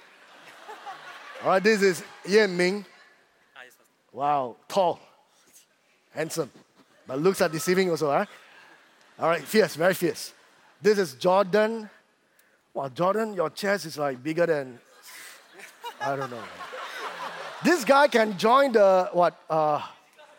All 1.43 1.51
right, 1.51 1.63
this 1.63 1.83
is 1.83 2.03
Yan 2.27 2.57
Ming. 2.57 2.87
Wow, 4.13 4.57
tall, 4.67 4.99
handsome, 6.15 6.51
but 7.07 7.21
looks 7.21 7.43
are 7.43 7.51
deceiving 7.51 7.91
also, 7.91 8.11
huh? 8.11 8.25
All 9.19 9.29
right, 9.29 9.43
fierce, 9.43 9.77
very 9.77 9.93
fierce. 9.93 10.33
This 10.81 10.99
is 10.99 11.15
Jordan. 11.15 11.91
Wow, 12.73 12.89
Jordan, 12.89 13.35
your 13.35 13.51
chest 13.51 13.85
is 13.85 13.99
like 13.99 14.23
bigger 14.23 14.47
than, 14.47 14.79
I 16.01 16.17
don't 16.17 16.31
know. 16.31 16.43
This 17.63 17.85
guy 17.85 18.09
can 18.09 18.39
join 18.39 18.73
the, 18.73 19.11
what, 19.13 19.39
uh, 19.51 19.83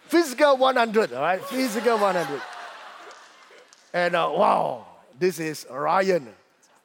physical 0.10 0.58
100, 0.58 1.13
all 1.13 1.22
right? 1.22 1.41
Physical 1.45 1.98
100. 1.98 2.41
And 3.93 4.15
uh, 4.15 4.32
wow, 4.34 4.86
this 5.17 5.39
is 5.39 5.65
Ryan. 5.69 6.28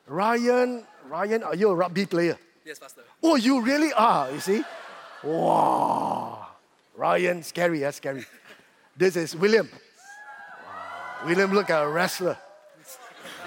Ryan, 0.06 0.84
Ryan, 1.08 1.42
are 1.42 1.54
you 1.54 1.70
a 1.70 1.74
rugby 1.74 2.06
player? 2.06 2.38
Yes, 2.64 2.78
Pastor. 2.78 3.02
Oh, 3.22 3.36
you 3.36 3.60
really 3.60 3.92
are, 3.92 4.30
you 4.30 4.40
see? 4.40 4.62
Wow. 5.22 6.46
Ryan, 6.96 7.42
scary, 7.42 7.80
yeah, 7.80 7.90
scary. 7.90 8.24
This 8.96 9.16
is 9.16 9.34
William. 9.34 9.68
Wow. 9.68 11.26
William, 11.26 11.52
look 11.52 11.70
at 11.70 11.82
a 11.82 11.88
wrestler. 11.88 12.38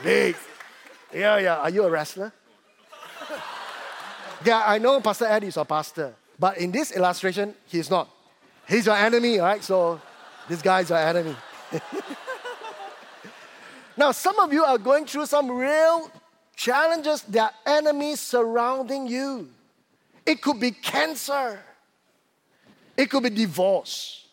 Big. 0.03 0.35
Yeah, 1.13 1.37
yeah. 1.37 1.55
Are 1.57 1.69
you 1.69 1.83
a 1.83 1.89
wrestler? 1.89 2.33
yeah, 4.43 4.63
I 4.65 4.77
know 4.77 4.99
Pastor 5.01 5.25
Ed 5.25 5.43
is 5.43 5.57
a 5.57 5.65
pastor, 5.65 6.13
but 6.39 6.57
in 6.57 6.71
this 6.71 6.91
illustration, 6.91 7.55
he's 7.65 7.89
not. 7.89 8.09
He's 8.67 8.85
your 8.85 8.95
enemy, 8.95 9.39
right? 9.39 9.63
So 9.63 10.01
this 10.49 10.61
guy's 10.61 10.89
your 10.89 10.99
enemy. 10.99 11.35
now, 13.97 14.11
some 14.11 14.39
of 14.39 14.51
you 14.51 14.63
are 14.63 14.77
going 14.77 15.05
through 15.05 15.25
some 15.25 15.49
real 15.49 16.11
challenges, 16.55 17.21
there 17.21 17.43
are 17.43 17.51
enemies 17.65 18.19
surrounding 18.19 19.07
you. 19.07 19.47
It 20.25 20.41
could 20.41 20.59
be 20.59 20.71
cancer, 20.71 21.59
it 22.97 23.09
could 23.09 23.23
be 23.23 23.29
divorce, 23.29 24.25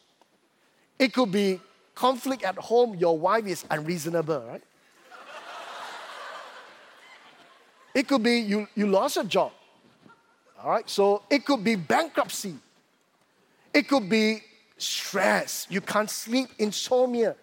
it 0.98 1.12
could 1.12 1.30
be 1.30 1.60
conflict 1.94 2.42
at 2.42 2.56
home, 2.56 2.96
your 2.96 3.16
wife 3.16 3.46
is 3.46 3.64
unreasonable, 3.70 4.40
right? 4.48 4.62
It 7.94 8.08
could 8.08 8.24
be 8.24 8.38
you, 8.38 8.66
you 8.74 8.88
lost 8.88 9.16
a 9.18 9.22
job. 9.22 9.52
All 10.60 10.70
right, 10.70 10.90
so 10.90 11.22
it 11.30 11.44
could 11.44 11.62
be 11.62 11.76
bankruptcy. 11.76 12.54
It 13.74 13.88
could 13.88 14.08
be 14.08 14.42
stress. 14.78 15.66
You 15.68 15.80
can't 15.80 16.08
sleep, 16.08 16.48
insomnia. 16.58 17.34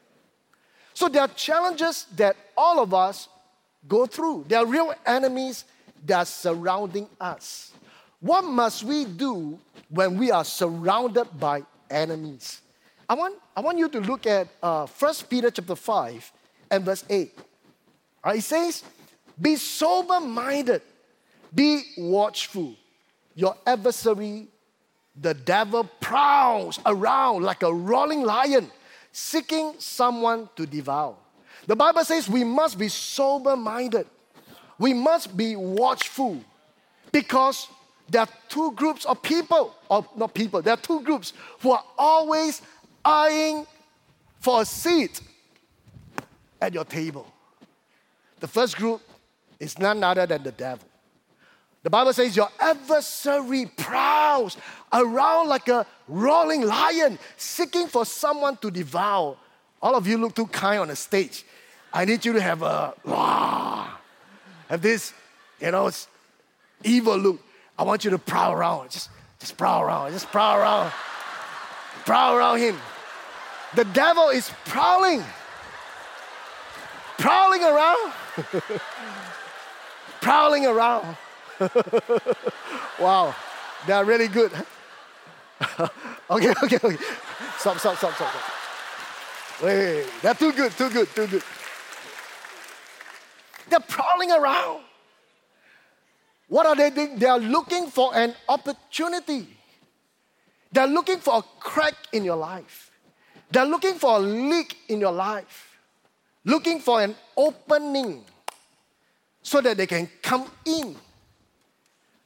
So 0.93 1.09
there 1.09 1.21
are 1.21 1.27
challenges 1.27 2.05
that 2.15 2.35
all 2.55 2.81
of 2.81 2.93
us 2.93 3.27
go 3.87 4.05
through. 4.05 4.45
There 4.47 4.59
are 4.59 4.65
real 4.65 4.93
enemies 5.05 5.65
that 6.05 6.17
are 6.17 6.25
surrounding 6.25 7.07
us. 7.19 7.73
What 8.21 8.43
must 8.43 8.83
we 8.83 9.05
do 9.05 9.59
when 9.89 10.17
we 10.17 10.31
are 10.31 10.45
surrounded 10.45 11.27
by 11.39 11.63
enemies? 11.89 12.61
I 13.09 13.15
want, 13.15 13.35
I 13.57 13.61
want 13.61 13.77
you 13.77 13.89
to 13.89 13.99
look 13.99 14.25
at 14.25 14.47
uh, 14.63 14.87
1 14.87 15.13
Peter 15.29 15.51
chapter 15.51 15.75
5 15.75 16.31
and 16.69 16.85
verse 16.85 17.03
8. 17.09 17.37
Uh, 18.23 18.29
it 18.29 18.41
says, 18.41 18.83
Be 19.39 19.55
sober 19.57 20.19
minded, 20.19 20.81
be 21.53 21.83
watchful. 21.97 22.75
Your 23.35 23.57
adversary, 23.65 24.47
the 25.21 25.33
devil, 25.33 25.83
prowls 25.99 26.79
around 26.85 27.43
like 27.43 27.63
a 27.63 27.73
roaring 27.73 28.23
lion, 28.23 28.71
seeking 29.11 29.73
someone 29.77 30.49
to 30.55 30.65
devour. 30.65 31.15
The 31.67 31.75
Bible 31.75 32.03
says 32.03 32.27
we 32.27 32.43
must 32.43 32.77
be 32.77 32.87
sober 32.87 33.55
minded, 33.55 34.07
we 34.79 34.93
must 34.93 35.37
be 35.37 35.55
watchful 35.55 36.43
because 37.11 37.67
there 38.09 38.21
are 38.21 38.29
two 38.49 38.71
groups 38.73 39.05
of 39.05 39.21
people, 39.21 39.75
or 39.89 40.05
not 40.17 40.33
people, 40.33 40.61
there 40.61 40.73
are 40.73 40.77
two 40.77 41.01
groups 41.01 41.33
who 41.59 41.71
are 41.71 41.83
always 41.97 42.61
eyeing 43.05 43.65
for 44.39 44.61
a 44.61 44.65
seat 44.65 45.21
at 46.59 46.73
your 46.73 46.85
table. 46.85 47.31
The 48.39 48.47
first 48.47 48.75
group 48.75 49.01
is 49.59 49.77
none 49.77 50.03
other 50.03 50.25
than 50.25 50.41
the 50.43 50.51
devil. 50.51 50.87
The 51.83 51.89
Bible 51.89 52.13
says 52.13 52.35
your 52.35 52.49
adversary 52.59 53.65
prowls 53.65 54.55
around 54.93 55.47
like 55.47 55.67
a 55.67 55.85
roaring 56.07 56.61
lion, 56.61 57.17
seeking 57.37 57.87
for 57.87 58.05
someone 58.05 58.57
to 58.57 58.69
devour. 58.69 59.35
All 59.81 59.95
of 59.95 60.05
you 60.07 60.17
look 60.17 60.35
too 60.35 60.45
kind 60.47 60.81
on 60.81 60.87
the 60.89 60.95
stage. 60.95 61.43
I 61.91 62.05
need 62.05 62.23
you 62.23 62.33
to 62.33 62.41
have 62.41 62.61
a, 62.61 62.93
have 64.69 64.81
this, 64.81 65.13
you 65.59 65.71
know, 65.71 65.89
evil 66.83 67.17
look. 67.17 67.41
I 67.77 67.83
want 67.83 68.05
you 68.05 68.11
to 68.11 68.19
prowl 68.19 68.53
around. 68.53 68.91
Just, 68.91 69.09
just 69.39 69.57
prowl 69.57 69.81
around. 69.81 70.11
Just 70.11 70.27
prowl 70.27 70.59
around. 70.59 70.91
prowl 72.05 72.35
around 72.35 72.59
him. 72.59 72.77
The 73.75 73.85
devil 73.85 74.29
is 74.29 74.51
prowling. 74.65 75.23
Prowling 77.17 77.63
around. 77.63 78.13
prowling 80.21 80.65
around. 80.67 81.17
wow. 82.99 83.35
They 83.85 83.93
are 83.93 84.05
really 84.05 84.27
good. 84.27 84.51
okay, 86.29 86.53
okay, 86.63 86.79
okay. 86.83 86.97
Stop, 87.57 87.77
stop, 87.77 87.97
stop, 87.97 88.13
stop. 88.13 88.15
stop. 88.15 88.33
Wait, 89.63 89.77
wait, 89.77 89.95
wait. 89.95 90.07
They're 90.21 90.33
too 90.33 90.51
good, 90.53 90.71
too 90.71 90.89
good, 90.89 91.07
too 91.15 91.27
good. 91.27 91.43
They're 93.69 93.79
prowling 93.79 94.31
around. 94.31 94.81
What 96.47 96.65
are 96.65 96.75
they 96.75 96.89
doing? 96.89 97.17
They 97.17 97.27
are 97.27 97.39
looking 97.39 97.87
for 97.87 98.15
an 98.15 98.35
opportunity. 98.49 99.47
They're 100.71 100.87
looking 100.87 101.19
for 101.19 101.37
a 101.37 101.41
crack 101.59 101.93
in 102.11 102.23
your 102.23 102.35
life. 102.35 102.91
They're 103.51 103.65
looking 103.65 103.95
for 103.95 104.17
a 104.17 104.19
leak 104.19 104.77
in 104.87 104.99
your 104.99 105.11
life. 105.11 105.77
Looking 106.43 106.79
for 106.79 107.01
an 107.01 107.15
opening 107.37 108.23
so 109.41 109.61
that 109.61 109.77
they 109.77 109.87
can 109.87 110.09
come 110.21 110.49
in 110.65 110.95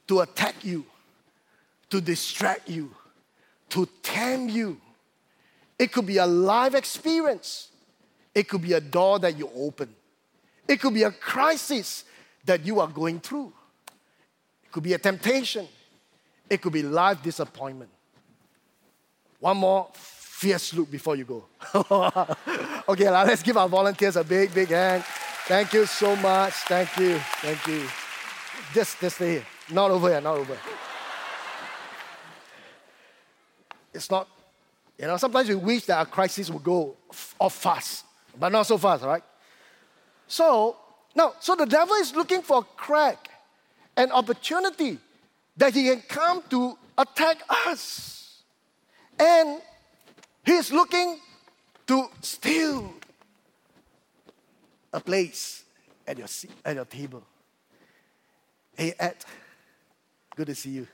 to 0.07 0.21
attack 0.21 0.63
you, 0.63 0.85
to 1.89 2.01
distract 2.01 2.69
you, 2.69 2.91
to 3.69 3.87
tempt 4.03 4.53
you. 4.53 4.79
It 5.77 5.91
could 5.91 6.05
be 6.05 6.17
a 6.17 6.25
live 6.25 6.75
experience, 6.75 7.69
it 8.33 8.47
could 8.47 8.61
be 8.61 8.73
a 8.73 8.81
door 8.81 9.19
that 9.19 9.37
you 9.37 9.49
open, 9.55 9.93
it 10.67 10.79
could 10.79 10.93
be 10.93 11.03
a 11.03 11.11
crisis 11.11 12.05
that 12.45 12.65
you 12.65 12.79
are 12.79 12.87
going 12.87 13.19
through, 13.19 13.51
it 14.63 14.71
could 14.71 14.83
be 14.83 14.93
a 14.93 14.97
temptation, 14.97 15.67
it 16.49 16.61
could 16.61 16.73
be 16.73 16.83
life 16.83 17.21
disappointment. 17.21 17.89
One 19.39 19.57
more 19.57 19.89
fierce 19.93 20.73
look 20.73 20.89
before 20.89 21.15
you 21.15 21.25
go. 21.25 21.45
okay, 22.89 23.05
now 23.05 23.23
let's 23.25 23.43
give 23.43 23.57
our 23.57 23.69
volunteers 23.69 24.15
a 24.15 24.23
big, 24.23 24.53
big 24.53 24.69
hand. 24.69 25.03
Thank 25.47 25.73
you 25.73 25.85
so 25.85 26.15
much. 26.15 26.53
Thank 26.53 26.97
you. 26.97 27.19
Thank 27.41 27.67
you. 27.67 27.87
Just, 28.73 28.99
just 28.99 29.15
stay 29.17 29.33
here. 29.33 29.45
Not 29.71 29.91
over 29.91 30.09
here, 30.09 30.21
not 30.21 30.37
over. 30.37 30.57
It's 33.93 34.11
not, 34.11 34.27
you 34.99 35.07
know, 35.07 35.17
sometimes 35.17 35.49
we 35.49 35.55
wish 35.55 35.85
that 35.85 35.97
our 35.97 36.05
crisis 36.05 36.49
would 36.49 36.63
go 36.63 36.95
off 37.39 37.55
fast, 37.55 38.05
but 38.37 38.51
not 38.51 38.63
so 38.63 38.77
fast, 38.77 39.03
right? 39.03 39.23
So, 40.27 40.75
now, 41.15 41.33
so 41.39 41.55
the 41.55 41.65
devil 41.65 41.95
is 41.95 42.13
looking 42.13 42.41
for 42.41 42.59
a 42.59 42.63
crack, 42.75 43.29
an 43.95 44.11
opportunity 44.11 44.99
that 45.57 45.73
he 45.73 45.83
can 45.83 46.01
come 46.01 46.43
to 46.49 46.77
attack 46.97 47.37
us. 47.65 48.43
And 49.17 49.61
he's 50.45 50.71
looking 50.71 51.19
to 51.87 52.07
steal 52.21 52.93
a 54.91 54.99
place 54.99 55.63
at 56.05 56.17
your, 56.17 56.27
seat, 56.27 56.51
at 56.63 56.75
your 56.75 56.85
table. 56.85 57.23
Hey, 58.75 58.93
Ed, 58.99 59.15
Good 60.35 60.47
to 60.47 60.55
see 60.55 60.71
you. 60.71 60.87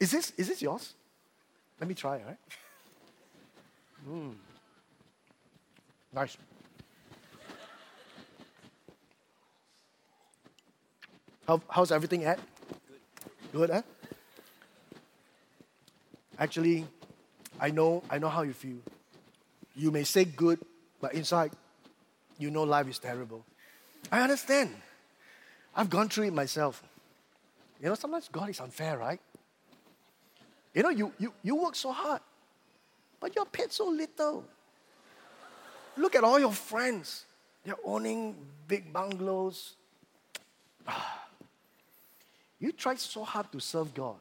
Is 0.00 0.10
this, 0.10 0.32
is 0.36 0.48
this 0.48 0.62
yours? 0.62 0.94
Let 1.80 1.88
me 1.88 1.94
try, 1.94 2.18
all 2.18 2.24
right? 2.26 2.36
Mm. 4.08 4.34
Nice. 6.14 6.36
How, 11.46 11.60
how's 11.68 11.92
everything 11.92 12.24
at? 12.24 12.40
Good. 13.52 13.70
Huh? 13.70 13.82
Actually, 16.38 16.86
I 17.60 17.70
know, 17.70 18.02
I 18.10 18.18
know 18.18 18.28
how 18.28 18.42
you 18.42 18.52
feel. 18.52 18.78
You 19.74 19.90
may 19.90 20.04
say 20.04 20.24
good, 20.24 20.58
but 21.00 21.14
inside, 21.14 21.52
you 22.38 22.50
know 22.50 22.64
life 22.64 22.88
is 22.88 22.98
terrible. 22.98 23.44
I 24.10 24.20
understand. 24.20 24.74
I've 25.74 25.90
gone 25.90 26.08
through 26.08 26.26
it 26.28 26.34
myself. 26.34 26.82
You 27.82 27.88
know, 27.88 27.94
sometimes 27.94 28.28
God 28.30 28.48
is 28.50 28.60
unfair, 28.60 28.98
right? 28.98 29.20
You 30.74 30.82
know, 30.82 30.90
you, 30.90 31.12
you, 31.18 31.32
you 31.42 31.56
work 31.56 31.74
so 31.74 31.92
hard, 31.92 32.20
but 33.20 33.34
you're 33.34 33.46
paid 33.46 33.72
so 33.72 33.88
little. 33.88 34.44
Look 35.96 36.14
at 36.14 36.24
all 36.24 36.38
your 36.38 36.52
friends. 36.52 37.24
They're 37.64 37.74
owning 37.84 38.34
big 38.66 38.92
bungalows. 38.92 39.74
You 42.58 42.72
try 42.72 42.94
so 42.94 43.22
hard 43.22 43.52
to 43.52 43.60
serve 43.60 43.92
God. 43.92 44.16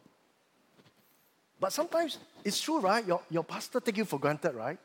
But 1.58 1.72
sometimes 1.72 2.18
it's 2.44 2.60
true, 2.60 2.80
right? 2.80 3.06
Your, 3.08 3.22
your 3.30 3.46
pastor 3.46 3.80
take 3.80 3.96
you 3.96 4.04
for 4.04 4.20
granted, 4.20 4.54
right? 4.54 4.78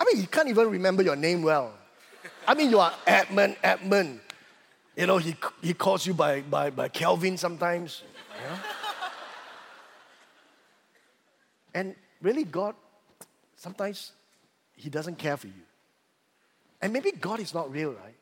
I 0.00 0.04
mean, 0.04 0.16
he 0.16 0.26
can't 0.26 0.48
even 0.48 0.68
remember 0.68 1.04
your 1.04 1.14
name 1.14 1.42
well. 1.42 1.72
I 2.46 2.54
mean, 2.54 2.70
you 2.70 2.78
are 2.78 2.92
Edmund, 3.06 3.56
Edmund. 3.62 4.20
You 4.96 5.06
know, 5.06 5.18
he, 5.18 5.34
he 5.62 5.74
calls 5.74 6.06
you 6.06 6.14
by, 6.14 6.42
by, 6.42 6.70
by 6.70 6.88
Kelvin 6.88 7.36
sometimes. 7.36 8.02
And 11.74 11.96
really, 12.22 12.44
God, 12.44 12.74
sometimes 13.56 14.12
He 14.76 14.88
doesn't 14.88 15.18
care 15.18 15.36
for 15.36 15.48
you. 15.48 15.64
And 16.80 16.92
maybe 16.92 17.10
God 17.10 17.40
is 17.40 17.52
not 17.52 17.72
real, 17.72 17.92
right? 17.92 18.14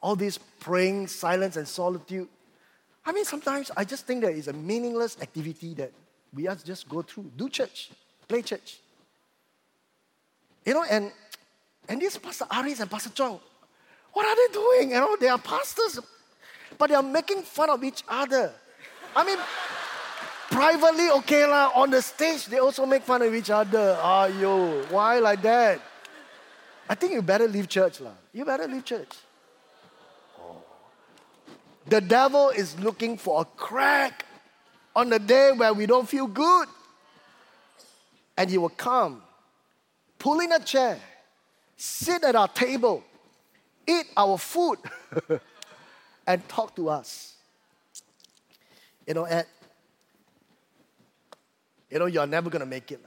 All 0.00 0.16
this 0.16 0.38
praying, 0.38 1.08
silence, 1.08 1.56
and 1.56 1.68
solitude. 1.68 2.28
I 3.04 3.12
mean, 3.12 3.24
sometimes 3.24 3.70
I 3.76 3.84
just 3.84 4.06
think 4.06 4.22
that 4.22 4.32
it's 4.32 4.46
a 4.48 4.52
meaningless 4.52 5.18
activity 5.20 5.74
that 5.74 5.92
we 6.32 6.48
just 6.64 6.88
go 6.88 7.02
through. 7.02 7.30
Do 7.36 7.48
church, 7.48 7.90
play 8.26 8.42
church. 8.42 8.78
You 10.64 10.74
know, 10.74 10.84
and 10.88 11.12
and 11.88 12.00
this 12.00 12.18
Pastor 12.18 12.46
Aries 12.52 12.80
and 12.80 12.90
Pastor 12.90 13.10
Chong, 13.10 13.40
what 14.16 14.24
are 14.24 14.34
they 14.34 14.54
doing? 14.54 14.90
You 14.92 15.00
know, 15.00 15.16
they 15.20 15.28
are 15.28 15.36
pastors, 15.36 16.00
but 16.78 16.88
they 16.88 16.94
are 16.94 17.02
making 17.02 17.42
fun 17.42 17.68
of 17.68 17.84
each 17.84 18.02
other. 18.08 18.50
I 19.14 19.26
mean, 19.26 19.36
privately, 20.50 21.10
okay 21.20 21.44
lah. 21.44 21.70
On 21.74 21.90
the 21.90 22.00
stage, 22.00 22.46
they 22.46 22.56
also 22.56 22.86
make 22.86 23.02
fun 23.02 23.20
of 23.20 23.34
each 23.34 23.50
other. 23.50 23.94
Ah, 24.00 24.24
yo, 24.24 24.84
why 24.88 25.18
like 25.18 25.42
that? 25.42 25.82
I 26.88 26.94
think 26.94 27.12
you 27.12 27.20
better 27.20 27.46
leave 27.46 27.68
church 27.68 28.00
lah. 28.00 28.16
You 28.32 28.46
better 28.46 28.66
leave 28.66 28.86
church. 28.86 29.12
Oh. 30.40 30.64
The 31.84 32.00
devil 32.00 32.48
is 32.56 32.72
looking 32.80 33.18
for 33.18 33.42
a 33.42 33.44
crack 33.44 34.24
on 34.94 35.10
the 35.10 35.18
day 35.18 35.52
where 35.52 35.74
we 35.74 35.84
don't 35.84 36.08
feel 36.08 36.26
good. 36.26 36.68
And 38.38 38.48
he 38.48 38.56
will 38.56 38.70
come, 38.70 39.20
pull 40.18 40.40
in 40.40 40.52
a 40.52 40.60
chair, 40.60 40.98
sit 41.76 42.24
at 42.24 42.34
our 42.34 42.48
table, 42.48 43.04
eat 43.86 44.06
our 44.16 44.38
food, 44.38 44.78
and 46.26 46.48
talk 46.48 46.74
to 46.76 46.88
us. 46.88 47.34
You 49.06 49.14
know, 49.14 49.26
and 49.26 49.46
you 51.90 51.98
know, 51.98 52.06
you're 52.06 52.26
never 52.26 52.50
gonna 52.50 52.66
make 52.66 52.90
it. 52.92 53.00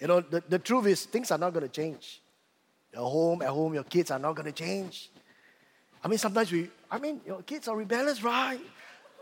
You 0.00 0.08
know, 0.08 0.20
the, 0.20 0.42
the 0.48 0.58
truth 0.58 0.86
is 0.86 1.04
things 1.06 1.30
are 1.30 1.38
not 1.38 1.54
gonna 1.54 1.68
change. 1.68 2.20
Your 2.92 3.08
home, 3.08 3.42
at 3.42 3.48
home, 3.48 3.74
your 3.74 3.84
kids 3.84 4.10
are 4.10 4.18
not 4.18 4.34
gonna 4.34 4.52
change. 4.52 5.10
I 6.04 6.08
mean, 6.08 6.18
sometimes 6.18 6.52
we, 6.52 6.68
I 6.90 6.98
mean, 6.98 7.20
your 7.26 7.42
kids 7.42 7.66
are 7.66 7.76
rebellious, 7.76 8.22
right? 8.22 8.60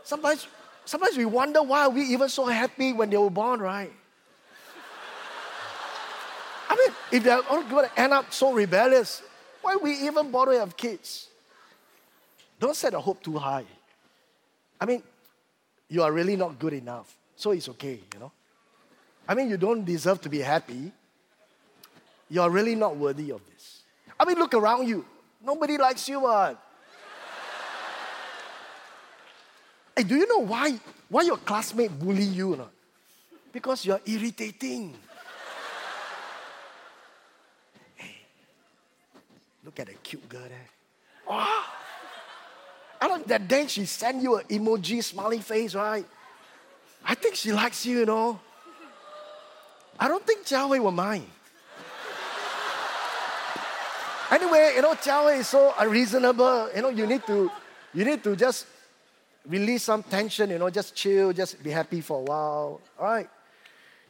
Sometimes, 0.03 0.47
sometimes 0.83 1.15
we 1.17 1.23
wonder 1.23 1.63
why 1.63 1.87
we 1.87 2.01
even 2.03 2.27
so 2.27 2.45
happy 2.45 2.91
when 2.91 3.09
they 3.09 3.15
were 3.15 3.29
born, 3.29 3.61
right? 3.61 3.91
I 6.69 6.75
mean, 6.75 6.95
if 7.11 7.23
they're 7.23 7.41
all 7.49 7.63
going 7.63 7.87
to 7.87 7.99
end 7.99 8.11
up 8.11 8.33
so 8.33 8.51
rebellious, 8.51 9.21
why 9.63 9.77
we 9.77 9.93
even 10.05 10.29
bother 10.29 10.59
have 10.59 10.77
kids? 10.77 11.29
Don't 12.59 12.75
set 12.75 12.93
a 12.93 12.99
hope 12.99 13.23
too 13.23 13.37
high. 13.37 13.65
I 14.79 14.85
mean, 14.85 15.01
you 15.89 16.03
are 16.03 16.11
really 16.11 16.35
not 16.35 16.59
good 16.59 16.73
enough, 16.73 17.15
so 17.35 17.51
it's 17.51 17.67
okay, 17.69 17.99
you 18.13 18.19
know. 18.19 18.31
I 19.27 19.33
mean, 19.35 19.49
you 19.49 19.57
don't 19.57 19.85
deserve 19.85 20.21
to 20.21 20.29
be 20.29 20.39
happy. 20.39 20.91
You're 22.29 22.49
really 22.49 22.75
not 22.75 22.97
worthy 22.97 23.31
of 23.31 23.41
this. 23.51 23.83
I 24.19 24.25
mean, 24.25 24.37
look 24.37 24.53
around 24.53 24.87
you. 24.87 25.05
Nobody 25.43 25.77
likes 25.77 26.07
you, 26.09 26.21
man. 26.21 26.55
hey, 29.95 30.03
do 30.03 30.15
you 30.15 30.27
know 30.27 30.45
why, 30.45 30.77
why 31.09 31.21
your 31.21 31.37
classmate 31.37 31.97
bully 31.97 32.23
you 32.23 32.57
not? 32.57 32.71
Because 33.51 33.85
you're 33.85 34.01
irritating. 34.05 34.95
Look 39.63 39.79
at 39.79 39.87
the 39.87 39.93
cute 39.93 40.27
girl 40.27 40.41
there. 40.41 40.69
Ah! 41.29 41.79
Oh. 43.01 43.13
And 43.15 43.25
that 43.25 43.47
day 43.47 43.67
she 43.67 43.85
sent 43.85 44.21
you 44.21 44.37
an 44.37 44.45
emoji 44.45 45.03
smiley 45.03 45.39
face, 45.39 45.75
right? 45.75 46.05
I 47.05 47.15
think 47.15 47.35
she 47.35 47.51
likes 47.51 47.85
you, 47.85 47.99
you 47.99 48.05
know. 48.05 48.39
I 49.99 50.07
don't 50.07 50.25
think 50.25 50.45
Jia 50.45 50.67
Hui 50.67 50.79
will 50.79 50.91
mind. 50.91 51.25
anyway, 54.31 54.73
you 54.75 54.81
know, 54.81 54.93
Jia 54.93 55.39
is 55.39 55.47
so 55.47 55.73
unreasonable. 55.77 56.69
You 56.75 56.81
know, 56.81 56.89
you 56.89 57.05
need 57.05 57.25
to, 57.27 57.51
you 57.93 58.05
need 58.05 58.23
to 58.23 58.35
just 58.35 58.65
release 59.47 59.83
some 59.83 60.03
tension, 60.03 60.49
you 60.49 60.59
know, 60.59 60.69
just 60.69 60.95
chill, 60.95 61.33
just 61.33 61.61
be 61.61 61.71
happy 61.71 62.01
for 62.01 62.19
a 62.19 62.23
while. 62.23 62.81
All 62.97 63.05
right. 63.05 63.29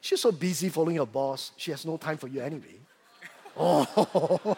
She's 0.01 0.21
so 0.21 0.31
busy 0.31 0.69
following 0.69 0.97
her 0.97 1.05
boss, 1.05 1.51
she 1.57 1.71
has 1.71 1.85
no 1.85 1.97
time 1.97 2.17
for 2.17 2.27
you 2.27 2.41
anyway. 2.41 2.75
Oh. 3.55 4.57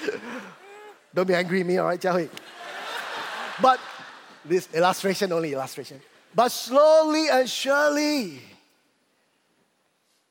Don't 1.14 1.26
be 1.26 1.34
angry 1.34 1.58
with 1.58 1.66
me, 1.66 1.78
all 1.78 1.86
right, 1.86 2.00
Jia 2.00 2.28
But 3.60 3.80
this 4.44 4.68
illustration 4.72 5.32
only, 5.32 5.52
illustration. 5.52 6.00
But 6.34 6.50
slowly 6.50 7.28
and 7.28 7.48
surely, 7.48 8.40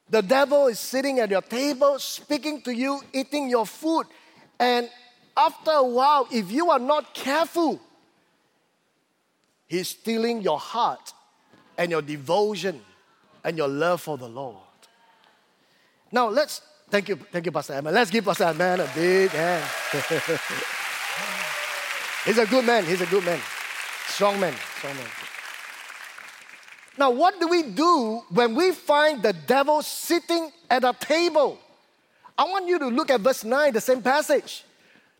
the 0.09 0.21
devil 0.21 0.67
is 0.67 0.79
sitting 0.79 1.19
at 1.19 1.29
your 1.29 1.41
table, 1.41 1.99
speaking 1.99 2.61
to 2.63 2.73
you, 2.73 3.01
eating 3.13 3.49
your 3.49 3.65
food. 3.65 4.07
And 4.59 4.89
after 5.37 5.71
a 5.71 5.83
while, 5.83 6.27
if 6.31 6.51
you 6.51 6.71
are 6.71 6.79
not 6.79 7.13
careful, 7.13 7.79
he's 9.67 9.89
stealing 9.89 10.41
your 10.41 10.59
heart 10.59 11.13
and 11.77 11.91
your 11.91 12.01
devotion 12.01 12.81
and 13.43 13.57
your 13.57 13.67
love 13.67 14.01
for 14.01 14.17
the 14.17 14.27
Lord. 14.27 14.57
Now, 16.11 16.29
let's 16.29 16.61
Thank 16.89 17.09
you, 17.09 17.15
thank 17.17 17.45
you, 17.45 17.51
Pastor 17.51 17.73
Emma. 17.73 17.91
Let's 17.91 18.09
give 18.09 18.25
Pastor 18.25 18.45
Emma 18.45 18.83
a 18.83 18.89
big 18.95 19.29
hand. 19.29 19.63
He's 22.25 22.37
a 22.37 22.47
good 22.47 22.65
man. 22.65 22.83
He's 22.83 23.01
a 23.01 23.05
good 23.05 23.23
man. 23.23 23.39
Strong 24.07 24.39
man. 24.39 24.53
Strong 24.77 24.95
man. 24.95 25.05
Now, 26.97 27.11
what 27.11 27.39
do 27.39 27.47
we 27.47 27.63
do 27.63 28.23
when 28.29 28.55
we 28.55 28.71
find 28.71 29.21
the 29.21 29.33
devil 29.33 29.81
sitting 29.81 30.51
at 30.69 30.83
a 30.83 30.93
table? 30.99 31.59
I 32.37 32.43
want 32.45 32.67
you 32.67 32.79
to 32.79 32.87
look 32.87 33.11
at 33.11 33.21
verse 33.21 33.43
9, 33.43 33.73
the 33.73 33.81
same 33.81 34.01
passage. 34.01 34.65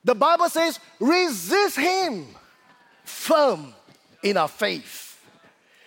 The 0.04 0.16
Bible 0.16 0.50
says, 0.50 0.80
resist 1.00 1.78
him 1.78 2.26
firm 3.04 3.74
in 4.24 4.38
our 4.38 4.48
faith. 4.48 5.22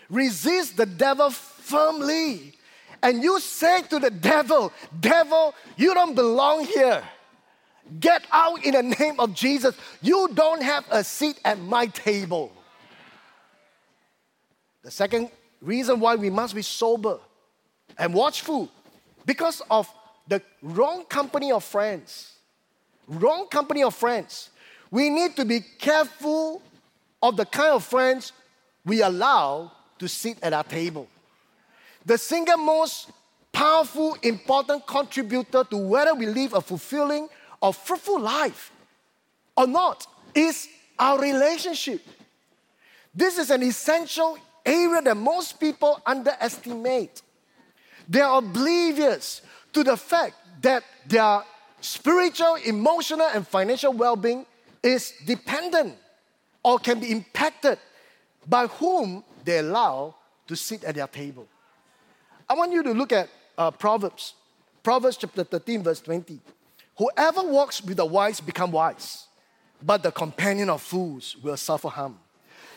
Resist 0.08 0.76
the 0.76 0.86
devil 0.86 1.30
firmly 1.30 2.54
and 3.02 3.22
you 3.22 3.40
say 3.40 3.82
to 3.82 3.98
the 3.98 4.10
devil, 4.10 4.72
Devil, 5.00 5.54
you 5.76 5.92
don't 5.92 6.14
belong 6.14 6.64
here. 6.64 7.02
Get 7.98 8.24
out 8.30 8.64
in 8.64 8.74
the 8.74 8.82
name 8.82 9.18
of 9.18 9.34
Jesus. 9.34 9.74
You 10.00 10.28
don't 10.32 10.62
have 10.62 10.84
a 10.90 11.02
seat 11.02 11.38
at 11.44 11.58
my 11.58 11.86
table. 11.86 12.52
The 14.82 14.90
second 14.90 15.30
reason 15.60 16.00
why 16.00 16.14
we 16.16 16.30
must 16.30 16.54
be 16.54 16.62
sober 16.62 17.18
and 17.98 18.14
watchful 18.14 18.68
because 19.26 19.62
of 19.70 19.92
the 20.28 20.40
wrong 20.62 21.04
company 21.04 21.52
of 21.52 21.64
friends. 21.64 22.32
Wrong 23.06 23.46
company 23.48 23.82
of 23.82 23.94
friends. 23.94 24.50
We 24.90 25.10
need 25.10 25.36
to 25.36 25.44
be 25.44 25.60
careful 25.60 26.62
of 27.22 27.36
the 27.36 27.46
kind 27.46 27.72
of 27.72 27.84
friends 27.84 28.32
we 28.84 29.02
allow 29.02 29.72
to 29.98 30.08
sit 30.08 30.38
at 30.42 30.52
our 30.52 30.64
table. 30.64 31.08
The 32.04 32.18
single 32.18 32.58
most 32.58 33.10
powerful, 33.52 34.16
important 34.22 34.86
contributor 34.86 35.64
to 35.64 35.76
whether 35.76 36.14
we 36.14 36.26
live 36.26 36.54
a 36.54 36.60
fulfilling 36.60 37.28
or 37.60 37.72
fruitful 37.72 38.20
life 38.20 38.72
or 39.56 39.66
not 39.66 40.06
is 40.34 40.68
our 40.98 41.20
relationship. 41.20 42.00
This 43.14 43.38
is 43.38 43.50
an 43.50 43.62
essential 43.62 44.38
area 44.64 45.02
that 45.02 45.16
most 45.16 45.60
people 45.60 46.00
underestimate. 46.06 47.22
They 48.08 48.20
are 48.20 48.38
oblivious 48.38 49.42
to 49.72 49.84
the 49.84 49.96
fact 49.96 50.34
that 50.62 50.82
their 51.06 51.42
spiritual, 51.80 52.56
emotional, 52.64 53.28
and 53.34 53.46
financial 53.46 53.92
well 53.92 54.16
being 54.16 54.46
is 54.82 55.12
dependent 55.26 55.94
or 56.64 56.78
can 56.78 57.00
be 57.00 57.10
impacted 57.10 57.78
by 58.48 58.66
whom 58.66 59.22
they 59.44 59.58
allow 59.58 60.14
to 60.46 60.56
sit 60.56 60.84
at 60.84 60.94
their 60.94 61.06
table. 61.06 61.46
I 62.52 62.54
want 62.54 62.70
you 62.70 62.82
to 62.82 62.92
look 62.92 63.12
at 63.12 63.30
uh, 63.56 63.70
Proverbs, 63.70 64.34
Proverbs 64.82 65.16
chapter 65.16 65.42
13, 65.42 65.84
verse 65.84 66.02
20. 66.02 66.38
Whoever 66.98 67.44
walks 67.44 67.82
with 67.82 67.96
the 67.96 68.04
wise 68.04 68.42
become 68.42 68.70
wise, 68.70 69.24
but 69.82 70.02
the 70.02 70.12
companion 70.12 70.68
of 70.68 70.82
fools 70.82 71.34
will 71.42 71.56
suffer 71.56 71.88
harm. 71.88 72.18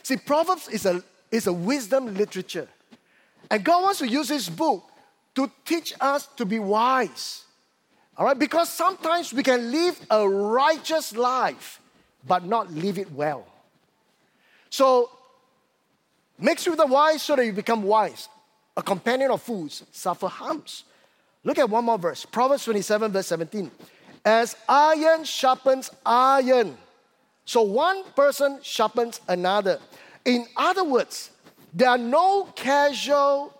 See, 0.01 0.15
Proverbs 0.15 0.69
is 0.69 0.85
a, 0.85 1.03
is 1.29 1.47
a 1.47 1.51
wisdom 1.51 2.15
literature. 2.15 2.69
And 3.51 3.65
God 3.65 3.83
wants 3.83 3.99
to 3.99 4.07
use 4.07 4.29
this 4.29 4.47
book 4.47 4.89
to 5.35 5.51
teach 5.65 5.93
us 5.99 6.27
to 6.37 6.45
be 6.45 6.57
wise. 6.57 7.43
All 8.15 8.27
right? 8.27 8.39
Because 8.39 8.69
sometimes 8.69 9.33
we 9.33 9.43
can 9.43 9.73
live 9.73 9.99
a 10.09 10.25
righteous 10.25 11.13
life, 11.13 11.81
but 12.25 12.45
not 12.45 12.71
live 12.71 12.97
it 12.97 13.11
well. 13.11 13.45
So, 14.69 15.09
mix 16.39 16.65
with 16.65 16.77
the 16.77 16.87
wise 16.87 17.21
so 17.23 17.35
that 17.35 17.45
you 17.45 17.51
become 17.51 17.83
wise. 17.83 18.29
A 18.77 18.83
companion 18.83 19.31
of 19.31 19.41
fools 19.41 19.83
suffer 19.91 20.27
harms. 20.27 20.83
Look 21.43 21.59
at 21.59 21.69
one 21.69 21.85
more 21.85 21.97
verse 21.97 22.25
Proverbs 22.25 22.65
27, 22.65 23.11
verse 23.11 23.27
17. 23.27 23.71
As 24.25 24.55
iron 24.67 25.23
sharpens 25.23 25.91
iron, 26.05 26.75
so 27.45 27.61
one 27.61 28.03
person 28.15 28.59
sharpens 28.63 29.21
another. 29.27 29.79
In 30.25 30.47
other 30.57 30.83
words, 30.83 31.29
there 31.71 31.89
are 31.89 31.97
no 31.97 32.45
casual, 32.55 33.53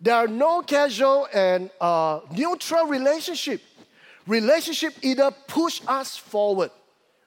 there 0.00 0.16
are 0.16 0.26
no 0.26 0.62
casual 0.62 1.28
and 1.32 1.70
uh, 1.80 2.20
neutral 2.36 2.86
relationship. 2.86 3.62
Relationship 4.26 4.94
either 5.02 5.30
push 5.46 5.80
us 5.86 6.16
forward 6.16 6.72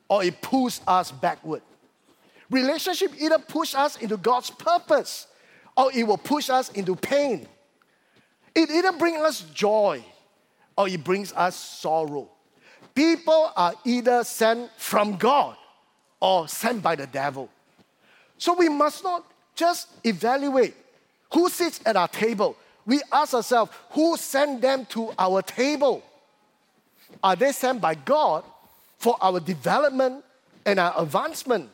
or 0.10 0.22
it 0.24 0.42
pulls 0.42 0.82
us 0.86 1.12
backward. 1.12 1.62
Relationship 2.50 3.12
either 3.18 3.40
push 3.40 3.74
us 3.74 3.96
into 4.02 4.18
God's 4.18 4.50
purpose 4.50 5.28
or 5.80 5.90
it 5.94 6.04
will 6.04 6.18
push 6.18 6.50
us 6.50 6.70
into 6.72 6.94
pain. 6.94 7.48
It 8.54 8.70
either 8.70 8.92
brings 8.92 9.22
us 9.22 9.40
joy 9.54 10.04
or 10.78 10.90
it 10.90 11.02
brings 11.06 11.32
us 11.32 11.56
sorrow. 11.56 12.30
People 12.94 13.54
are 13.56 13.74
either 13.86 14.26
sent 14.26 14.70
from 14.76 15.16
God 15.16 15.56
or 16.20 16.50
sent 16.50 16.84
by 16.84 16.98
the 16.98 17.08
devil. 17.08 17.50
So 18.38 18.56
we 18.56 18.68
must 18.68 19.06
not 19.06 19.24
just 19.56 19.88
evaluate 20.06 20.76
who 21.34 21.48
sits 21.48 21.80
at 21.86 21.96
our 21.96 22.10
table. 22.10 22.58
We 22.86 23.02
ask 23.14 23.34
ourselves, 23.34 23.72
who 23.92 24.18
sent 24.18 24.62
them 24.62 24.86
to 24.88 25.14
our 25.18 25.42
table? 25.42 26.04
Are 27.24 27.38
they 27.38 27.54
sent 27.54 27.80
by 27.80 27.96
God 27.96 28.44
for 28.98 29.16
our 29.22 29.40
development 29.40 30.26
and 30.66 30.78
our 30.78 30.94
advancement? 31.02 31.70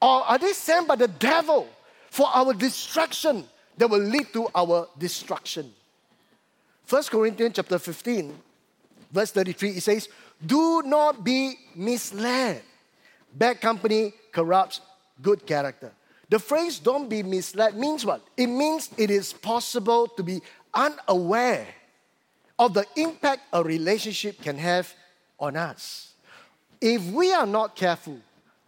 Or 0.00 0.24
are 0.24 0.38
they 0.38 0.54
sent 0.54 0.88
by 0.88 0.96
the 0.96 1.08
devil 1.08 1.68
for 2.12 2.28
our 2.34 2.52
destruction 2.52 3.42
that 3.78 3.88
will 3.88 3.98
lead 3.98 4.30
to 4.34 4.46
our 4.54 4.86
destruction? 4.98 5.72
1 6.86 7.04
Corinthians 7.04 7.54
chapter 7.56 7.78
15, 7.78 8.34
verse 9.10 9.30
33, 9.30 9.70
it 9.70 9.82
says, 9.82 10.10
Do 10.44 10.82
not 10.84 11.24
be 11.24 11.54
misled. 11.74 12.60
Bad 13.32 13.62
company 13.62 14.12
corrupts 14.30 14.82
good 15.22 15.46
character. 15.46 15.90
The 16.28 16.38
phrase 16.38 16.78
don't 16.78 17.08
be 17.08 17.22
misled 17.22 17.78
means 17.78 18.04
what? 18.04 18.20
It 18.36 18.48
means 18.48 18.90
it 18.98 19.10
is 19.10 19.32
possible 19.32 20.06
to 20.08 20.22
be 20.22 20.42
unaware 20.74 21.66
of 22.58 22.74
the 22.74 22.84
impact 22.96 23.40
a 23.54 23.64
relationship 23.64 24.42
can 24.42 24.58
have 24.58 24.92
on 25.40 25.56
us. 25.56 26.12
If 26.78 27.06
we 27.06 27.32
are 27.32 27.46
not 27.46 27.74
careful, 27.74 28.18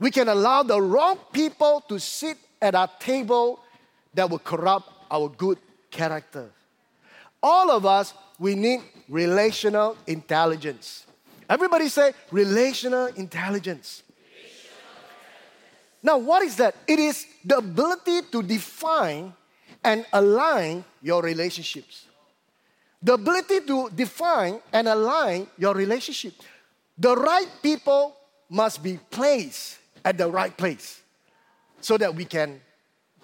we 0.00 0.10
can 0.10 0.28
allow 0.28 0.62
the 0.62 0.80
wrong 0.80 1.18
people 1.30 1.84
to 1.90 2.00
sit 2.00 2.38
at 2.64 2.74
our 2.74 2.88
table 2.98 3.60
that 4.14 4.28
will 4.28 4.38
corrupt 4.38 4.88
our 5.10 5.28
good 5.28 5.58
character. 5.90 6.50
All 7.42 7.70
of 7.70 7.84
us, 7.84 8.14
we 8.38 8.54
need 8.54 8.80
relational 9.08 9.96
intelligence. 10.06 11.04
Everybody 11.48 11.88
say 11.88 12.14
relational 12.30 13.06
intelligence. 13.08 14.02
Now, 16.02 16.16
what 16.18 16.42
is 16.42 16.56
that? 16.56 16.74
It 16.88 16.98
is 16.98 17.26
the 17.44 17.58
ability 17.58 18.22
to 18.32 18.42
define 18.42 19.32
and 19.84 20.06
align 20.12 20.84
your 21.02 21.22
relationships. 21.22 22.06
The 23.02 23.14
ability 23.14 23.60
to 23.66 23.90
define 23.90 24.60
and 24.72 24.88
align 24.88 25.46
your 25.58 25.74
relationship. 25.74 26.32
The 26.96 27.14
right 27.14 27.48
people 27.62 28.16
must 28.48 28.82
be 28.82 28.98
placed 29.10 29.78
at 30.02 30.16
the 30.16 30.30
right 30.30 30.56
place 30.56 31.03
so 31.84 31.98
that 31.98 32.14
we 32.14 32.24
can, 32.24 32.62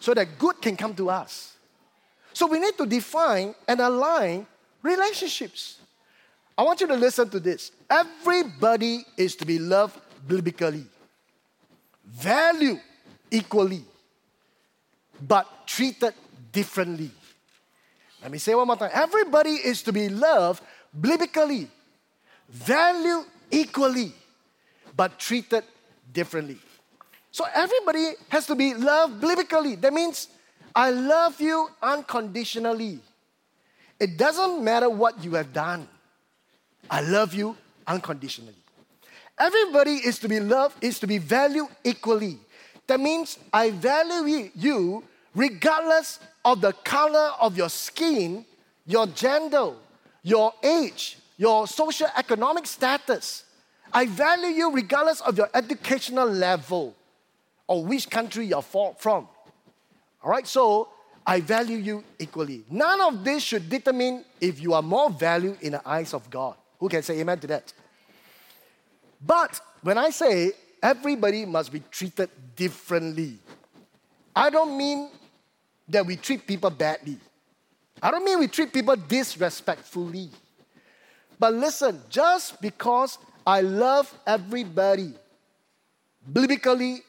so 0.01 0.13
that 0.13 0.39
good 0.39 0.61
can 0.61 0.77
come 0.77 0.95
to 0.95 1.09
us. 1.09 1.57
So 2.35 2.47
we 2.47 2.61
need 2.61 2.77
to 2.77 2.85
define 2.85 3.55
and 3.67 3.81
align 3.81 4.47
relationships. 4.83 5.79
I 6.59 6.63
want 6.63 6.79
you 6.83 6.87
to 6.89 6.95
listen 6.95 7.31
to 7.31 7.41
this. 7.41 7.73
Everybody 7.89 9.07
is 9.17 9.35
to 9.37 9.47
be 9.47 9.59
loved 9.59 9.99
biblically, 10.29 10.85
valued 12.05 12.81
equally, 13.31 13.83
but 15.27 15.47
treated 15.67 16.13
differently. 16.53 17.11
Let 18.21 18.31
me 18.31 18.37
say 18.37 18.55
one 18.55 18.67
more 18.67 18.77
time. 18.77 18.91
Everybody 18.93 19.53
is 19.53 19.83
to 19.85 19.93
be 19.93 20.11
loved 20.11 20.63
biblically, 21.01 21.67
valued 22.51 23.25
equally, 23.51 24.13
but 24.95 25.19
treated 25.19 25.65
differently. 26.13 26.59
So 27.33 27.45
everybody 27.55 28.13
has 28.29 28.47
to 28.47 28.55
be 28.55 28.75
loved 28.75 29.21
biblically. 29.21 29.77
That 29.77 29.93
means 29.93 30.29
I 30.75 30.91
love 30.91 31.41
you 31.41 31.69
unconditionally. 31.83 33.01
It 33.99 34.17
doesn't 34.17 34.65
matter 34.65 34.91
what 34.91 35.23
you 35.23 35.35
have 35.35 35.53
done. 35.53 35.87
I 36.91 37.03
love 37.03 37.35
you 37.35 37.57
unconditionally. 37.87 38.55
Everybody 39.39 39.93
is 39.93 40.19
to 40.21 40.29
be 40.29 40.41
loved, 40.41 40.83
is 40.83 40.99
to 41.01 41.07
be 41.07 41.19
valued 41.19 41.69
equally. 41.85 42.39
That 42.87 42.99
means 42.99 43.39
I 43.53 43.71
value 43.71 44.51
you 44.55 45.05
regardless 45.35 46.19
of 46.45 46.61
the 46.61 46.73
color 46.73 47.31
of 47.41 47.57
your 47.57 47.69
skin, 47.69 48.45
your 48.87 49.07
gender, 49.07 49.73
your 50.23 50.53
age, 50.63 51.19
your 51.37 51.67
social 51.69 52.09
economic 52.17 52.67
status. 52.67 53.45
I 53.93 54.07
value 54.07 54.49
you 54.49 54.73
regardless 54.73 55.21
of 55.21 55.39
your 55.39 55.49
educational 55.55 56.29
level 56.29 56.97
or 57.71 57.85
which 57.85 58.11
country 58.11 58.47
you're 58.47 58.63
from. 58.63 58.97
All 59.05 59.29
right, 60.25 60.45
so 60.45 60.89
I 61.25 61.39
value 61.39 61.77
you 61.77 62.05
equally. 62.19 62.65
None 62.69 63.01
of 63.01 63.23
this 63.23 63.45
should 63.45 63.71
determine 63.71 64.25
if 64.41 64.61
you 64.61 64.75
are 64.75 64.83
more 64.83 65.09
valued 65.09 65.59
in 65.63 65.73
the 65.73 65.89
eyes 65.89 66.13
of 66.13 66.29
God. 66.29 66.57
Who 66.81 66.89
can 66.89 67.05
say 67.05 67.21
amen 67.21 67.39
to 67.39 67.47
that? 67.47 67.73
But 69.25 69.61
when 69.83 69.99
I 69.99 70.11
say 70.11 70.51
everybody 70.83 71.47
must 71.47 71.71
be 71.71 71.81
treated 71.93 72.29
differently, 72.57 73.39
I 74.35 74.51
don't 74.51 74.77
mean 74.77 75.09
that 75.91 76.05
we 76.05 76.17
treat 76.17 76.45
people 76.49 76.71
badly. 76.71 77.19
I 78.03 78.11
don't 78.11 78.25
mean 78.25 78.41
we 78.41 78.49
treat 78.49 78.73
people 78.73 78.97
disrespectfully. 78.97 80.29
But 81.39 81.55
listen, 81.55 82.01
just 82.09 82.61
because 82.61 83.17
I 83.47 83.61
love 83.61 84.13
everybody, 84.27 85.15
biblically, 86.33 87.05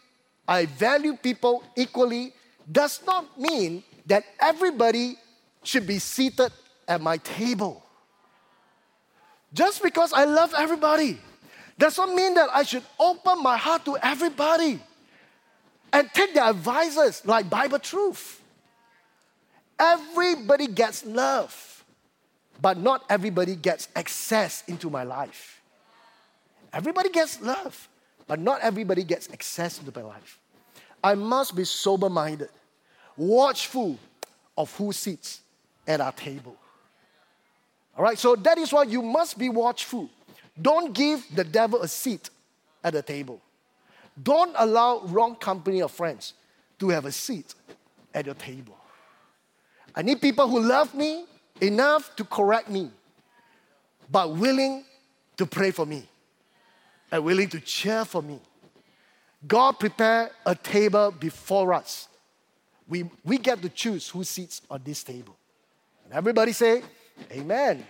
I 0.47 0.65
value 0.65 1.15
people 1.15 1.63
equally, 1.75 2.33
does 2.69 3.01
not 3.05 3.39
mean 3.39 3.83
that 4.05 4.23
everybody 4.39 5.17
should 5.63 5.85
be 5.85 5.99
seated 5.99 6.51
at 6.87 7.01
my 7.01 7.17
table. 7.17 7.83
Just 9.53 9.83
because 9.83 10.13
I 10.13 10.25
love 10.25 10.53
everybody 10.57 11.19
does 11.77 11.97
not 11.97 12.13
mean 12.13 12.33
that 12.35 12.49
I 12.53 12.63
should 12.63 12.83
open 12.99 13.41
my 13.43 13.57
heart 13.57 13.85
to 13.85 13.97
everybody 13.97 14.79
and 15.91 16.09
take 16.13 16.33
their 16.33 16.45
advices 16.45 17.21
like 17.25 17.49
Bible 17.49 17.79
truth. 17.79 18.41
Everybody 19.79 20.67
gets 20.67 21.05
love, 21.05 21.83
but 22.61 22.77
not 22.77 23.03
everybody 23.09 23.55
gets 23.55 23.89
access 23.95 24.63
into 24.67 24.89
my 24.89 25.03
life. 25.03 25.59
Everybody 26.71 27.09
gets 27.09 27.41
love, 27.41 27.89
but 28.31 28.39
not 28.39 28.61
everybody 28.61 29.03
gets 29.03 29.29
access 29.33 29.77
into 29.77 29.91
my 29.93 30.07
life. 30.07 30.39
I 31.03 31.15
must 31.15 31.53
be 31.53 31.65
sober 31.65 32.09
minded, 32.09 32.47
watchful 33.17 33.99
of 34.57 34.73
who 34.77 34.93
sits 34.93 35.41
at 35.85 35.99
our 35.99 36.13
table. 36.13 36.55
All 37.97 38.05
right, 38.05 38.17
so 38.17 38.37
that 38.37 38.57
is 38.57 38.71
why 38.71 38.83
you 38.83 39.01
must 39.01 39.37
be 39.37 39.49
watchful. 39.49 40.09
Don't 40.61 40.93
give 40.93 41.25
the 41.35 41.43
devil 41.43 41.81
a 41.81 41.89
seat 41.89 42.29
at 42.85 42.93
the 42.93 43.01
table. 43.01 43.41
Don't 44.23 44.55
allow 44.57 45.01
wrong 45.07 45.35
company 45.35 45.81
of 45.81 45.91
friends 45.91 46.33
to 46.79 46.87
have 46.87 47.03
a 47.03 47.11
seat 47.11 47.53
at 48.13 48.25
your 48.27 48.35
table. 48.35 48.77
I 49.93 50.03
need 50.03 50.21
people 50.21 50.47
who 50.47 50.61
love 50.61 50.95
me 50.95 51.25
enough 51.59 52.15
to 52.15 52.23
correct 52.23 52.69
me, 52.69 52.91
but 54.09 54.33
willing 54.33 54.85
to 55.35 55.45
pray 55.45 55.71
for 55.71 55.85
me 55.85 56.07
and 57.11 57.23
willing 57.23 57.49
to 57.49 57.59
cheer 57.59 58.05
for 58.05 58.21
me. 58.21 58.39
God 59.47 59.73
prepared 59.79 60.31
a 60.45 60.55
table 60.55 61.11
before 61.11 61.73
us. 61.73 62.07
We, 62.87 63.09
we 63.23 63.37
get 63.37 63.61
to 63.61 63.69
choose 63.69 64.09
who 64.09 64.23
sits 64.23 64.61
on 64.69 64.81
this 64.83 65.03
table. 65.03 65.35
And 66.05 66.13
everybody 66.13 66.51
say, 66.51 66.83
Amen. 67.31 67.85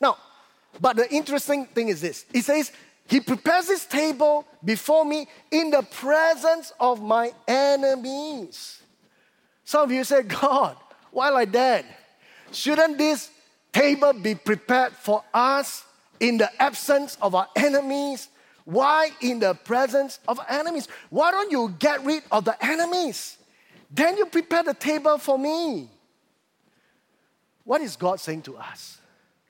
Now, 0.00 0.16
but 0.80 0.96
the 0.96 1.12
interesting 1.12 1.66
thing 1.66 1.88
is 1.88 2.00
this 2.00 2.24
He 2.32 2.40
says, 2.40 2.72
He 3.06 3.20
prepares 3.20 3.66
this 3.66 3.86
table 3.86 4.46
before 4.64 5.04
me 5.04 5.26
in 5.50 5.70
the 5.70 5.82
presence 5.82 6.72
of 6.78 7.02
my 7.02 7.32
enemies. 7.48 8.82
Some 9.64 9.84
of 9.84 9.92
you 9.92 10.04
say, 10.04 10.22
God, 10.22 10.76
why 11.10 11.30
like 11.30 11.52
that? 11.52 11.84
Shouldn't 12.52 12.98
this 12.98 13.30
table 13.72 14.12
be 14.12 14.34
prepared 14.34 14.92
for 14.92 15.22
us 15.32 15.84
in 16.20 16.38
the 16.38 16.62
absence 16.62 17.16
of 17.20 17.34
our 17.34 17.48
enemies? 17.56 18.28
Why 18.64 19.10
in 19.20 19.40
the 19.40 19.54
presence 19.54 20.20
of 20.28 20.38
enemies? 20.48 20.86
Why 21.08 21.30
don't 21.30 21.50
you 21.50 21.74
get 21.78 22.04
rid 22.04 22.22
of 22.30 22.44
the 22.44 22.64
enemies? 22.64 23.38
Then 23.90 24.16
you 24.16 24.26
prepare 24.26 24.62
the 24.62 24.74
table 24.74 25.18
for 25.18 25.38
me. 25.38 25.90
What 27.64 27.80
is 27.80 27.96
God 27.96 28.20
saying 28.20 28.42
to 28.42 28.56
us? 28.56 28.98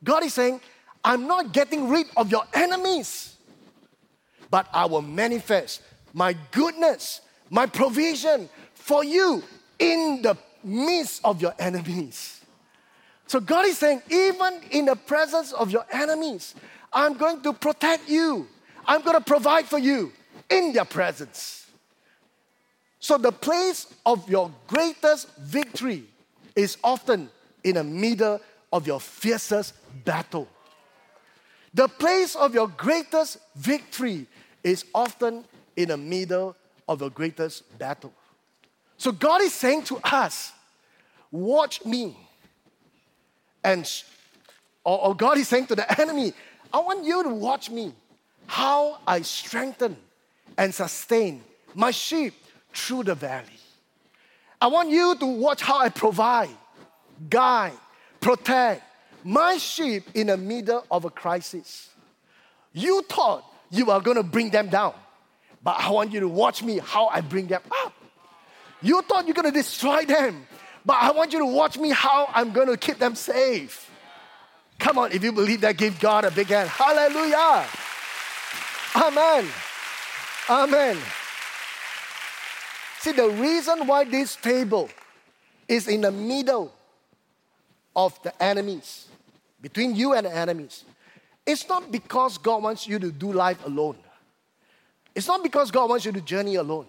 God 0.03 0.25
is 0.25 0.33
saying, 0.35 0.61
I'm 1.05 1.27
not 1.27 1.53
getting 1.53 1.89
rid 1.89 2.07
of 2.17 2.31
your 2.31 2.45
enemies, 2.55 3.37
but 4.51 4.67
I 4.73 4.87
will 4.87 5.03
manifest 5.03 5.83
my 6.13 6.35
goodness, 6.51 7.21
my 7.51 7.67
provision 7.67 8.49
for 8.75 9.05
you 9.05 9.43
in 9.79 10.23
the 10.23 10.37
midst 10.65 11.21
of 11.25 11.41
your 11.41 11.55
enemies. 11.59 12.40
So 13.31 13.39
God 13.39 13.65
is 13.67 13.79
saying, 13.79 14.03
even 14.11 14.61
in 14.73 14.87
the 14.87 14.97
presence 14.97 15.53
of 15.53 15.71
your 15.71 15.87
enemies, 15.93 16.57
I'm 16.93 17.17
going 17.17 17.41
to 17.43 17.53
protect 17.53 18.09
you. 18.09 18.49
I'm 18.85 19.03
going 19.03 19.17
to 19.17 19.23
provide 19.23 19.67
for 19.67 19.79
you 19.79 20.11
in 20.51 20.73
their 20.73 20.85
presence. 20.85 21.71
So 22.99 23.19
the 23.19 23.31
place 23.31 23.87
of 24.05 24.29
your 24.29 24.51
greatest 24.67 25.33
victory 25.37 26.03
is 26.57 26.77
often 26.83 27.31
in 27.63 27.77
the 27.77 27.85
middle 27.85 28.41
of 28.73 28.89
your 28.89 28.99
fiercest 28.99 29.75
battle. 30.05 30.49
The 31.73 31.87
place 31.87 32.35
of 32.35 32.53
your 32.53 32.67
greatest 32.67 33.39
victory 33.55 34.27
is 34.65 34.85
often 34.93 35.45
in 35.77 35.91
the 35.91 35.97
middle 35.97 36.57
of 36.89 37.01
your 37.01 37.11
greatest 37.11 37.79
battle. 37.79 38.13
So 38.97 39.13
God 39.13 39.41
is 39.43 39.55
saying 39.55 39.85
to 39.85 40.01
us, 40.03 40.51
watch 41.31 41.85
me. 41.85 42.17
And 43.63 43.91
or, 44.85 45.07
or 45.07 45.15
God 45.15 45.39
is 45.39 45.49
saying 45.49 45.67
to 45.67 45.77
the 45.77 46.01
enemy, 46.01 46.33
I 46.73 46.79
want 46.79 47.05
you 47.05 47.23
to 47.23 47.31
watch 47.31 47.71
me, 47.71 47.93
how 48.47 48.99
I 49.07 49.23
strengthen 49.23 49.97
and 50.57 50.75
sustain 50.75 51.43
my 51.75 51.91
sheep 51.91 52.35
through 52.73 53.05
the 53.05 53.15
valley. 53.15 53.47
I 54.61 54.67
want 54.67 54.91
you 54.91 55.15
to 55.17 55.27
watch 55.27 55.63
how 55.63 55.79
I 55.79 55.89
provide, 55.89 56.51
guide, 57.29 57.73
protect 58.21 58.83
my 59.25 59.57
sheep 59.57 60.05
in 60.15 60.29
the 60.29 60.37
middle 60.37 60.85
of 60.91 61.05
a 61.05 61.11
crisis. 61.11 61.91
You 62.73 63.03
thought 63.03 63.45
you 63.71 63.91
are 63.91 64.01
going 64.01 64.17
to 64.17 64.23
bring 64.23 64.51
them 64.51 64.69
down, 64.69 64.95
but 65.63 65.77
I 65.79 65.91
want 65.91 66.13
you 66.13 66.21
to 66.21 66.29
watch 66.29 66.63
me 66.63 66.79
how 66.79 67.09
I 67.09 67.21
bring 67.21 67.47
them 67.47 67.63
up. 67.85 67.95
You 68.83 69.03
thought 69.03 69.27
you're 69.27 69.35
going 69.35 69.53
to 69.53 69.57
destroy 69.57 70.05
them, 70.05 70.47
but 70.85 70.97
I 71.01 71.11
want 71.13 71.33
you 71.33 71.39
to 71.41 71.47
watch 71.47 71.79
me 71.79 71.91
how 71.91 72.29
I'm 72.33 72.53
going 72.53 72.69
to 72.69 72.77
keep 72.77 72.99
them 72.99 73.15
safe. 73.15 73.91
Come 74.79 74.99
on, 74.99 75.13
if 75.13 75.23
you 75.23 75.33
believe 75.33 75.61
that, 75.61 75.77
give 75.77 76.01
God 76.01 76.25
a 76.25 76.31
big 76.31 76.47
hand. 76.47 76.69
Hallelujah. 76.71 77.67
Amen. 78.97 79.47
Amen. 80.49 80.97
See, 83.01 83.13
the 83.13 83.29
reason 83.29 83.87
why 83.87 84.05
this 84.05 84.37
table 84.37 84.91
is 85.69 85.87
in 85.87 86.01
the 86.01 86.11
middle 86.11 86.73
of 87.95 88.21
the 88.23 88.43
enemies, 88.43 89.09
between 89.61 89.95
you 89.95 90.15
and 90.15 90.27
the 90.27 90.35
enemies, 90.35 90.85
it's 91.47 91.69
not 91.69 91.93
because 91.93 92.39
God 92.39 92.63
wants 92.63 92.87
you 92.87 92.99
to 92.99 93.13
do 93.13 93.33
life 93.33 93.65
alone. 93.67 93.97
It's 95.15 95.27
not 95.27 95.43
because 95.43 95.71
God 95.71 95.91
wants 95.91 96.05
you 96.05 96.13
to 96.13 96.21
journey 96.21 96.55
alone. 96.57 96.87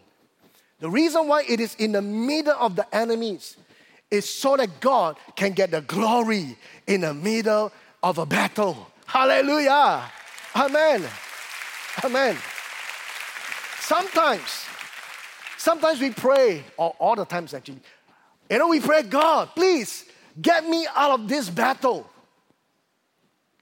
The 0.80 0.90
reason 0.90 1.28
why 1.28 1.44
it 1.48 1.60
is 1.60 1.76
in 1.76 1.92
the 1.92 2.02
middle 2.02 2.56
of 2.60 2.76
the 2.76 2.96
enemies 2.96 3.58
is 4.12 4.30
so 4.30 4.58
that 4.58 4.80
God 4.82 5.18
can 5.36 5.54
get 5.54 5.72
the 5.72 5.82
glory 5.82 6.58
in 6.86 7.02
the 7.02 7.14
middle 7.14 7.72
of 8.04 8.18
a 8.18 8.26
battle. 8.26 8.92
Hallelujah. 9.06 10.04
Amen. 10.56 11.04
Amen. 12.04 12.38
Sometimes, 13.80 14.66
sometimes 15.58 16.00
we 16.00 16.12
pray, 16.12 16.64
or 16.78 16.96
all 17.00 17.16
the 17.16 17.26
times 17.26 17.54
actually, 17.54 17.80
you 18.50 18.58
know, 18.58 18.68
we 18.68 18.82
pray, 18.82 19.04
God, 19.04 19.50
please 19.56 20.06
get 20.42 20.68
me 20.68 20.86
out 20.94 21.12
of 21.20 21.28
this 21.28 21.50
battle. 21.50 22.10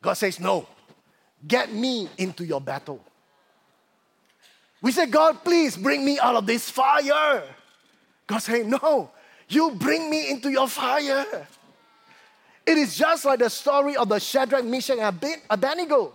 God 0.02 0.14
says, 0.14 0.39
No, 0.39 0.68
get 1.47 1.72
me 1.72 2.10
into 2.18 2.43
your 2.43 2.62
battle. 2.62 3.04
We 4.82 4.91
say, 4.91 5.08
God, 5.08 5.43
please 5.43 5.76
bring 5.76 6.06
me 6.06 6.20
out 6.20 6.36
of 6.36 6.45
this 6.45 6.70
fire. 6.70 7.43
God 8.28 8.38
says, 8.39 8.66
No, 8.66 9.12
you 9.50 9.72
bring 9.72 10.10
me 10.10 10.30
into 10.30 10.50
your 10.50 10.68
fire. 10.68 11.47
It 12.66 12.78
is 12.78 12.95
just 12.95 13.26
like 13.26 13.39
the 13.39 13.50
story 13.50 13.95
of 13.95 14.10
the 14.10 14.20
Shadrach, 14.20 14.64
Meshach, 14.64 14.97
and 15.00 15.41
Abednego. 15.50 16.14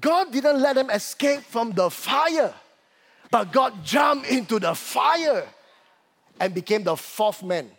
God 0.00 0.32
didn't 0.32 0.60
let 0.60 0.74
them 0.74 0.90
escape 0.90 1.42
from 1.42 1.70
the 1.70 1.88
fire, 1.88 2.52
but 3.30 3.52
God 3.52 3.84
jumped 3.84 4.26
into 4.28 4.58
the 4.58 4.74
fire 4.74 5.46
and 6.40 6.52
became 6.52 6.82
the 6.82 6.96
fourth 6.96 7.42
man 7.44 7.70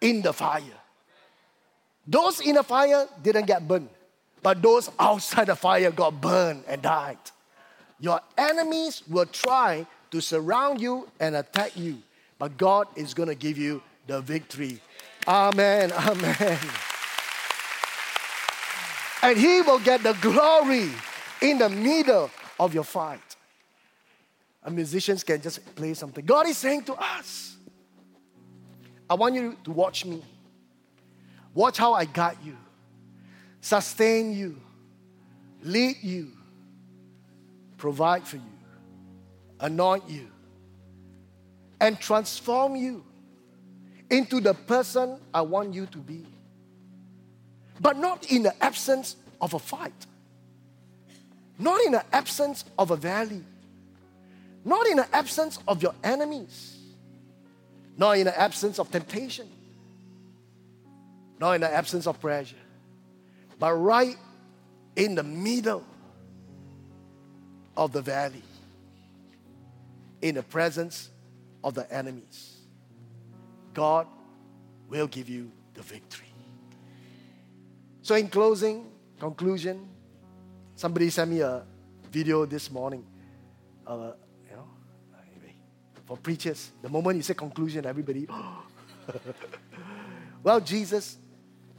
in 0.00 0.22
the 0.22 0.32
fire. 0.32 0.62
Those 2.06 2.40
in 2.40 2.56
the 2.56 2.64
fire 2.64 3.06
didn't 3.22 3.46
get 3.46 3.66
burned, 3.68 3.88
but 4.42 4.60
those 4.60 4.90
outside 4.98 5.46
the 5.46 5.54
fire 5.54 5.92
got 5.92 6.20
burned 6.20 6.64
and 6.66 6.82
died. 6.82 7.18
Your 8.00 8.20
enemies 8.36 9.04
will 9.08 9.26
try 9.26 9.86
to 10.10 10.20
surround 10.20 10.80
you 10.80 11.08
and 11.20 11.36
attack 11.36 11.76
you, 11.76 11.98
but 12.42 12.56
God 12.56 12.88
is 12.96 13.14
going 13.14 13.28
to 13.28 13.36
give 13.36 13.56
you 13.56 13.80
the 14.08 14.20
victory. 14.20 14.80
Amen. 15.28 15.92
Amen. 15.92 16.58
And 19.22 19.38
He 19.38 19.62
will 19.62 19.78
get 19.78 20.02
the 20.02 20.14
glory 20.14 20.90
in 21.40 21.58
the 21.58 21.68
middle 21.68 22.32
of 22.58 22.74
your 22.74 22.82
fight. 22.82 23.36
And 24.64 24.74
musicians 24.74 25.22
can 25.22 25.40
just 25.40 25.72
play 25.76 25.94
something. 25.94 26.24
God 26.24 26.48
is 26.48 26.58
saying 26.58 26.82
to 26.86 26.94
us, 26.94 27.54
I 29.08 29.14
want 29.14 29.36
you 29.36 29.56
to 29.62 29.70
watch 29.70 30.04
me. 30.04 30.20
Watch 31.54 31.78
how 31.78 31.92
I 31.92 32.06
guide 32.06 32.38
you, 32.44 32.56
sustain 33.60 34.36
you, 34.36 34.60
lead 35.62 35.98
you, 36.02 36.32
provide 37.76 38.26
for 38.26 38.38
you, 38.38 38.52
anoint 39.60 40.10
you, 40.10 40.26
and 41.82 41.98
transform 41.98 42.76
you 42.76 43.04
into 44.08 44.40
the 44.40 44.54
person 44.54 45.18
I 45.34 45.42
want 45.42 45.74
you 45.74 45.86
to 45.86 45.98
be. 45.98 46.24
But 47.80 47.98
not 47.98 48.30
in 48.30 48.44
the 48.44 48.62
absence 48.62 49.16
of 49.40 49.52
a 49.54 49.58
fight, 49.58 50.06
not 51.58 51.84
in 51.84 51.92
the 51.92 52.04
absence 52.14 52.64
of 52.78 52.92
a 52.92 52.96
valley, 52.96 53.42
not 54.64 54.86
in 54.86 54.98
the 54.98 55.14
absence 55.14 55.58
of 55.66 55.82
your 55.82 55.92
enemies, 56.04 56.78
not 57.96 58.16
in 58.16 58.26
the 58.26 58.40
absence 58.40 58.78
of 58.78 58.88
temptation, 58.92 59.48
not 61.40 61.54
in 61.54 61.62
the 61.62 61.74
absence 61.74 62.06
of 62.06 62.20
pressure, 62.20 62.54
but 63.58 63.72
right 63.72 64.16
in 64.94 65.16
the 65.16 65.24
middle 65.24 65.84
of 67.76 67.90
the 67.90 68.02
valley. 68.02 68.42
In 70.20 70.36
the 70.36 70.44
presence 70.44 71.10
of 71.62 71.74
the 71.74 71.90
enemies. 71.92 72.58
God 73.74 74.06
will 74.88 75.06
give 75.06 75.28
you 75.28 75.50
the 75.74 75.82
victory. 75.82 76.26
So, 78.02 78.14
in 78.14 78.28
closing, 78.28 78.90
conclusion, 79.18 79.88
somebody 80.74 81.08
sent 81.10 81.30
me 81.30 81.40
a 81.40 81.62
video 82.10 82.44
this 82.44 82.70
morning. 82.70 83.04
Uh, 83.86 84.12
you 84.48 84.56
know, 84.56 84.66
anyway, 85.32 85.54
for 86.04 86.16
preachers, 86.16 86.70
the 86.82 86.88
moment 86.88 87.16
you 87.16 87.22
say 87.22 87.34
conclusion, 87.34 87.86
everybody. 87.86 88.26
well, 90.42 90.60
Jesus 90.60 91.16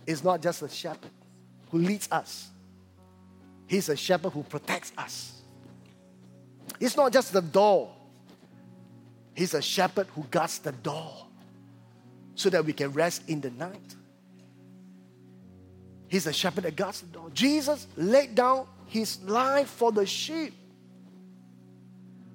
is 0.08 0.24
not 0.24 0.42
just 0.42 0.62
a 0.62 0.70
shepherd 0.70 1.12
who 1.70 1.80
leads 1.80 2.10
us, 2.12 2.50
He's 3.68 3.90
a 3.90 3.96
shepherd 3.96 4.32
who 4.32 4.44
protects 4.44 4.92
us. 4.98 5.42
It's 6.80 6.96
not 6.96 7.12
just 7.12 7.34
the 7.34 7.42
door, 7.42 7.92
He's 9.36 9.54
a 9.54 9.62
shepherd 9.62 10.08
who 10.16 10.24
guards 10.24 10.60
the 10.60 10.72
door 10.72 11.26
so 12.36 12.50
that 12.50 12.66
we 12.66 12.74
can 12.74 12.92
rest 12.94 13.24
in 13.28 13.42
the 13.42 13.52
night. 13.52 13.96
He's 16.08 16.28
a 16.28 16.34
shepherd 16.34 16.66
that 16.66 16.76
guards 16.76 17.02
the 17.02 17.08
door. 17.08 17.30
Jesus 17.34 17.88
laid 17.98 18.36
down 18.36 18.68
his 18.86 19.22
life 19.24 19.70
for 19.70 19.92
the 19.92 20.06
sheep 20.06 20.54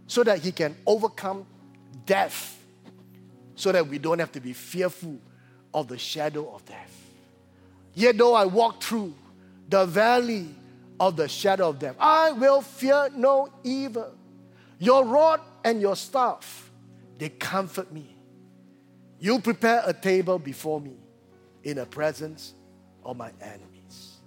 so 0.09 0.25
that 0.25 0.41
he 0.41 0.51
can 0.51 0.77
overcome 0.87 1.47
death, 2.05 2.59
so 3.55 3.71
that 3.71 3.87
we 3.87 3.99
don't 3.99 4.19
have 4.19 4.33
to 4.33 4.41
be 4.41 4.53
fearful 4.53 5.19
of 5.73 5.87
the 5.87 5.99
shadow 5.99 6.53
of 6.55 6.65
death. 6.65 6.95
Yet 7.95 8.19
though 8.19 8.35
I 8.35 8.47
walk 8.47 8.83
through 8.83 9.15
the 9.69 9.85
valley 9.85 10.49
of 10.99 11.17
the 11.17 11.29
shadow 11.29 11.69
of 11.69 11.79
death, 11.79 11.97
I 12.01 12.33
will 12.33 12.63
fear 12.63 13.11
no 13.15 13.49
evil. 13.63 14.15
Your 14.79 15.05
rod 15.05 15.41
and 15.65 15.81
your 15.81 15.95
staff, 15.95 16.68
they 17.19 17.29
comfort 17.29 17.93
me. 17.93 18.17
You 19.21 19.41
prepare 19.41 19.83
a 19.85 19.93
table 19.93 20.39
before 20.39 20.81
me 20.81 20.97
in 21.65 21.77
the 21.77 21.87
presence 21.87 22.55
of 23.05 23.17
my 23.17 23.33
enemies. 23.41 24.19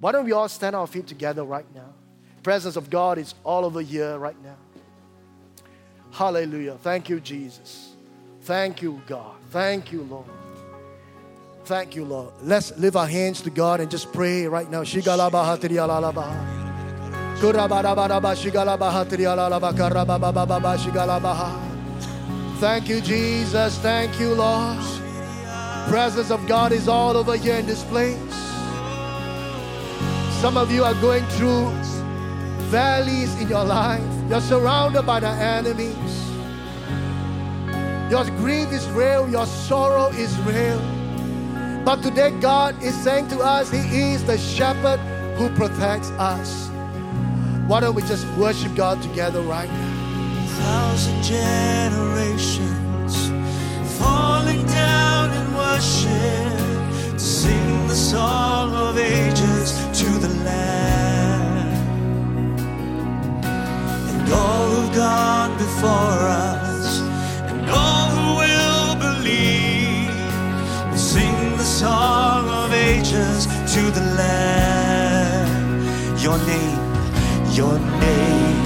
Why 0.00 0.12
don't 0.12 0.24
we 0.24 0.32
all 0.32 0.48
stand 0.48 0.76
our 0.76 0.86
feet 0.86 1.06
together 1.06 1.42
right 1.44 1.66
now? 1.74 1.92
Presence 2.42 2.76
of 2.76 2.88
God 2.88 3.18
is 3.18 3.34
all 3.44 3.64
over 3.64 3.80
here 3.80 4.18
right 4.18 4.40
now. 4.42 4.56
Hallelujah. 6.12 6.78
Thank 6.80 7.08
you, 7.08 7.18
Jesus. 7.18 7.94
Thank 8.42 8.80
you, 8.82 9.02
God. 9.06 9.34
Thank 9.50 9.90
you, 9.90 10.02
Lord. 10.02 10.26
Thank 11.64 11.96
you, 11.96 12.04
Lord. 12.04 12.32
Let's 12.42 12.76
lift 12.78 12.94
our 12.94 13.08
hands 13.08 13.40
to 13.42 13.50
God 13.50 13.80
and 13.80 13.90
just 13.90 14.12
pray 14.12 14.46
right 14.46 14.70
now. 14.70 14.84
Thank 22.58 22.88
you, 22.88 23.02
Jesus. 23.02 23.78
Thank 23.78 24.18
you, 24.18 24.34
Lord. 24.34 24.82
Presence 25.88 26.30
of 26.30 26.46
God 26.46 26.72
is 26.72 26.88
all 26.88 27.14
over 27.14 27.36
here 27.36 27.56
in 27.56 27.66
this 27.66 27.84
place. 27.84 28.16
Some 30.40 30.56
of 30.56 30.72
you 30.72 30.82
are 30.82 30.94
going 30.94 31.24
through 31.36 31.70
valleys 32.70 33.38
in 33.40 33.48
your 33.48 33.64
life. 33.64 34.02
You're 34.30 34.40
surrounded 34.40 35.02
by 35.02 35.20
the 35.20 35.28
enemies. 35.28 35.94
Your 38.10 38.24
grief 38.38 38.72
is 38.72 38.88
real, 38.90 39.28
your 39.28 39.46
sorrow 39.46 40.08
is 40.08 40.34
real. 40.40 40.78
But 41.84 42.02
today, 42.02 42.30
God 42.40 42.82
is 42.82 42.94
saying 43.04 43.28
to 43.28 43.40
us, 43.40 43.70
He 43.70 44.12
is 44.12 44.24
the 44.24 44.38
shepherd 44.38 44.98
who 45.36 45.50
protects 45.50 46.10
us. 46.12 46.68
Why 47.66 47.80
don't 47.80 47.94
we 47.94 48.02
just 48.02 48.26
worship 48.38 48.74
God 48.74 49.02
together 49.02 49.42
right 49.42 49.68
now? 49.68 49.95
Thousand 50.60 51.22
generations 51.22 53.12
falling 53.98 54.64
down 54.66 55.30
in 55.38 55.46
worship 55.54 56.58
to 57.12 57.18
sing 57.18 57.88
the 57.88 57.94
song 57.94 58.72
of 58.72 58.98
ages 58.98 59.72
to 60.00 60.08
the 60.24 60.32
Lamb. 60.44 61.68
And 64.10 64.32
all 64.32 64.66
who've 64.70 64.94
gone 64.94 65.52
before 65.58 66.20
us, 66.50 67.00
and 67.50 67.68
all 67.70 68.08
who 68.16 68.26
will 68.42 68.96
believe, 69.06 70.10
will 70.90 71.04
sing 71.14 71.56
the 71.56 71.68
song 71.82 72.48
of 72.48 72.72
ages 72.72 73.46
to 73.74 73.82
the 73.96 74.04
Lamb. 74.20 75.52
Your 76.18 76.38
name, 76.52 76.80
your 77.52 77.78
name 77.78 78.65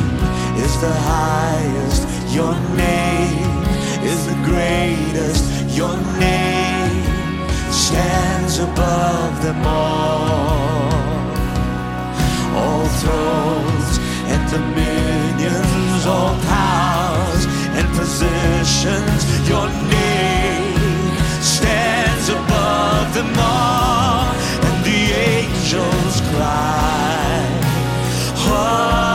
is 0.65 0.81
the 0.81 0.93
highest. 0.93 2.03
Your 2.35 2.55
name 2.77 3.63
is 4.05 4.21
the 4.31 4.39
greatest. 4.51 5.45
Your 5.81 5.97
name 6.19 7.49
stands 7.73 8.59
above 8.59 9.35
them 9.43 9.63
all. 9.65 10.93
All 12.61 12.87
thrones 13.03 13.91
and 14.33 14.43
dominions, 14.57 16.03
all 16.07 16.35
powers 16.55 17.45
and 17.77 17.87
positions. 18.01 19.21
Your 19.49 19.67
name 19.99 21.15
stands 21.57 22.27
above 22.29 23.09
them 23.19 23.33
all. 23.39 24.27
And 24.67 24.77
the 24.85 25.03
angels 25.33 26.17
cry, 26.33 27.41
Holy, 28.45 29.10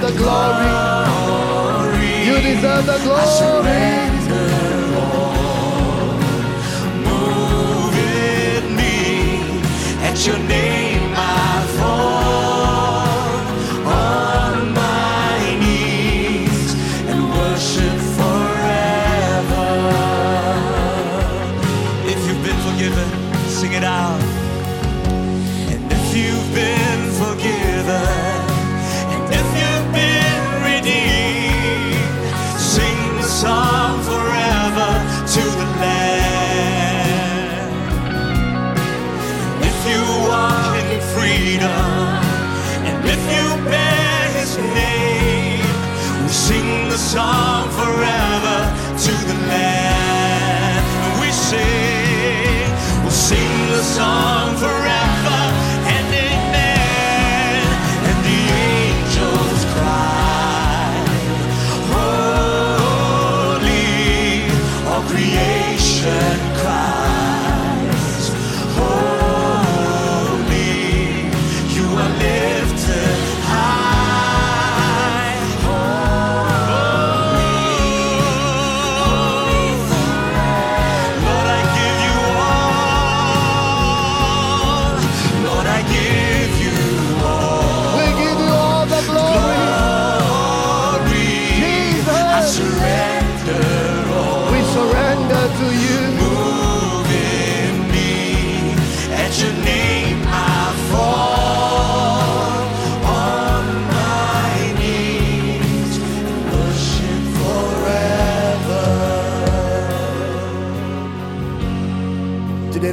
The 0.00 0.12
glory. 0.16 0.66
You 2.24 2.40
deserve 2.40 2.86
the 2.86 2.98
glory. 3.04 3.90
Move 7.04 7.94
in 7.98 8.76
me. 8.76 9.62
At 10.02 10.26
your 10.26 10.38
name 10.38 10.59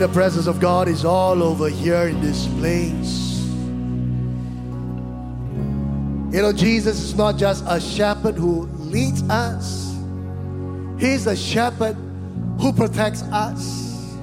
the 0.07 0.13
presence 0.13 0.47
of 0.47 0.59
God 0.61 0.87
is 0.87 1.03
all 1.03 1.43
over 1.43 1.67
here 1.67 2.07
in 2.07 2.21
this 2.21 2.47
place. 2.59 3.41
You 6.33 6.41
know, 6.41 6.53
Jesus 6.53 7.01
is 7.01 7.15
not 7.15 7.37
just 7.37 7.63
a 7.67 7.79
shepherd 7.79 8.35
who 8.35 8.67
leads 8.77 9.21
us, 9.23 9.95
He's 10.97 11.27
a 11.27 11.35
shepherd 11.35 11.95
who 12.59 12.71
protects 12.71 13.21
us. 13.23 14.15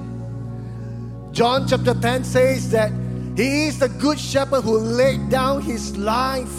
John 1.31 1.67
chapter 1.67 1.93
10 1.93 2.23
says 2.23 2.71
that 2.71 2.91
He 3.35 3.67
is 3.67 3.77
the 3.79 3.89
good 3.89 4.19
shepherd 4.19 4.61
who 4.61 4.79
laid 4.79 5.29
down 5.29 5.61
His 5.61 5.95
life 5.97 6.57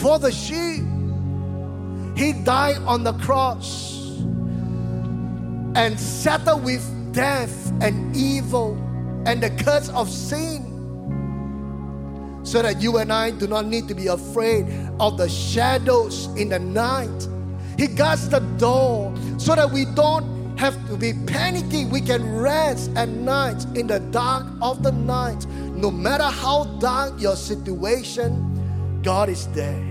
for 0.00 0.18
the 0.18 0.32
sheep. 0.32 0.84
He 2.16 2.32
died 2.44 2.78
on 2.86 3.04
the 3.04 3.12
cross 3.14 3.94
and 5.76 6.00
settled 6.00 6.64
with 6.64 6.95
death 7.16 7.72
and 7.80 8.14
evil 8.14 8.74
and 9.26 9.42
the 9.42 9.48
curse 9.64 9.88
of 9.88 10.08
sin 10.08 10.62
so 12.44 12.60
that 12.62 12.80
you 12.80 12.98
and 12.98 13.10
I 13.12 13.30
do 13.30 13.46
not 13.46 13.66
need 13.66 13.88
to 13.88 13.94
be 13.94 14.06
afraid 14.06 14.66
of 15.00 15.16
the 15.16 15.28
shadows 15.28 16.26
in 16.36 16.50
the 16.50 16.58
night. 16.58 17.26
He 17.78 17.88
guards 17.88 18.28
the 18.28 18.40
door 18.58 19.12
so 19.38 19.54
that 19.54 19.70
we 19.70 19.86
don't 19.86 20.56
have 20.58 20.74
to 20.88 20.96
be 20.96 21.12
panicking. 21.12 21.90
We 21.90 22.02
can 22.02 22.36
rest 22.36 22.90
at 22.96 23.08
night 23.08 23.64
in 23.74 23.86
the 23.86 23.98
dark 23.98 24.46
of 24.60 24.82
the 24.82 24.92
night. 24.92 25.46
No 25.46 25.90
matter 25.90 26.24
how 26.24 26.64
dark 26.80 27.20
your 27.20 27.34
situation, 27.34 29.00
God 29.02 29.28
is 29.30 29.48
there. 29.48 29.82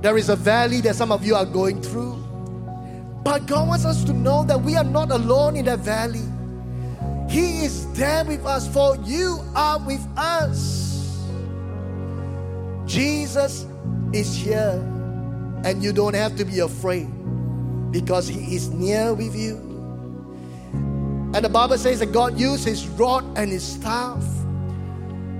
There 0.00 0.16
is 0.16 0.28
a 0.28 0.36
valley 0.36 0.80
that 0.82 0.94
some 0.94 1.10
of 1.10 1.26
you 1.26 1.34
are 1.34 1.44
going 1.44 1.82
through. 1.82 2.25
But 3.26 3.46
God 3.46 3.66
wants 3.66 3.84
us 3.84 4.04
to 4.04 4.12
know 4.12 4.44
that 4.44 4.60
we 4.60 4.76
are 4.76 4.84
not 4.84 5.10
alone 5.10 5.56
in 5.56 5.64
that 5.64 5.80
valley. 5.80 6.22
He 7.28 7.64
is 7.64 7.92
there 7.94 8.24
with 8.24 8.46
us, 8.46 8.72
for 8.72 8.94
you 8.98 9.40
are 9.56 9.80
with 9.80 10.06
us. 10.16 11.26
Jesus 12.86 13.66
is 14.12 14.32
here, 14.32 14.80
and 15.64 15.82
you 15.82 15.92
don't 15.92 16.14
have 16.14 16.36
to 16.36 16.44
be 16.44 16.60
afraid 16.60 17.08
because 17.90 18.28
He 18.28 18.54
is 18.54 18.68
near 18.68 19.12
with 19.12 19.34
you. 19.34 19.56
And 21.34 21.44
the 21.44 21.48
Bible 21.48 21.78
says 21.78 21.98
that 21.98 22.12
God 22.12 22.38
uses 22.38 22.64
His 22.64 22.86
rod 22.90 23.24
and 23.36 23.50
His 23.50 23.64
staff. 23.64 24.24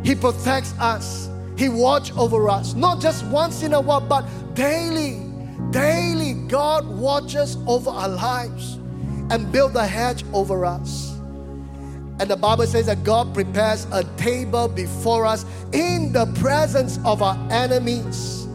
He 0.03 0.17
protects 0.17 0.75
us. 0.81 1.31
He 1.57 1.69
watch 1.69 2.13
over 2.17 2.49
us, 2.49 2.75
not 2.75 3.01
just 3.01 3.25
once 3.27 3.63
in 3.63 3.75
a 3.75 3.81
while, 3.81 4.01
but 4.01 4.27
daily. 4.55 5.26
Daily, 5.77 6.33
God 6.49 6.87
watches 6.87 7.59
over 7.67 7.91
our 7.91 8.09
lives 8.09 8.77
and 9.29 9.53
build 9.53 9.77
a 9.77 9.87
hedge 9.87 10.25
over 10.33 10.65
us. 10.65 11.19
And 12.19 12.31
the 12.31 12.37
Bible 12.37 12.67
says 12.67 12.87
that 12.87 13.05
God 13.05 13.35
prepares 13.35 13.87
a 13.93 14.03
table 14.17 14.69
before 14.69 15.27
us 15.27 15.45
in 15.75 16.15
the 16.15 16.33
presence 16.41 16.99
of 17.05 17.21
our 17.21 17.37
enemies. 17.53 18.47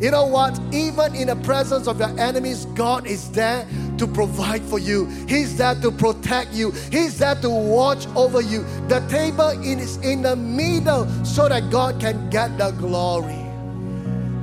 You 0.00 0.12
know 0.12 0.26
what? 0.26 0.56
Even 0.72 1.16
in 1.16 1.26
the 1.26 1.34
presence 1.42 1.88
of 1.88 1.98
your 1.98 2.16
enemies, 2.16 2.66
God 2.76 3.08
is 3.08 3.28
there 3.32 3.66
to 3.96 4.06
provide 4.06 4.62
for 4.62 4.78
you. 4.78 5.06
He's 5.26 5.56
there 5.58 5.74
to 5.80 5.90
protect 5.90 6.52
you. 6.52 6.70
He's 6.92 7.18
there 7.18 7.34
to 7.40 7.50
watch 7.50 8.06
over 8.14 8.40
you. 8.40 8.64
The 8.86 9.00
table 9.08 9.48
is 9.48 9.96
in 9.96 10.22
the 10.22 10.36
middle 10.36 11.08
so 11.24 11.48
that 11.48 11.70
God 11.70 12.00
can 12.00 12.30
get 12.30 12.56
the 12.56 12.70
glory. 12.70 13.44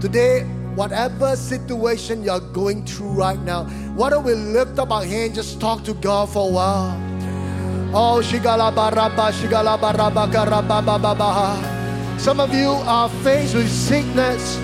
Today, 0.01 0.45
whatever 0.75 1.35
situation 1.35 2.23
you're 2.23 2.39
going 2.39 2.85
through 2.85 3.11
right 3.11 3.39
now, 3.39 3.63
why 3.95 4.09
don't 4.09 4.25
we 4.25 4.33
lift 4.33 4.77
up 4.77 4.91
our 4.91 5.05
hands, 5.05 5.35
just 5.35 5.59
talk 5.59 5.83
to 5.85 5.93
God 5.93 6.29
for 6.29 6.49
a 6.49 6.51
while. 6.51 7.01
Oh, 7.93 8.19
shigala 8.21 8.73
baraba, 8.75 9.31
shigala 9.31 9.79
baraba, 9.79 10.27
karaba, 10.29 12.19
Some 12.19 12.41
of 12.41 12.53
you 12.53 12.69
are 12.69 13.09
faced 13.23 13.55
with 13.55 13.71
sickness. 13.71 14.59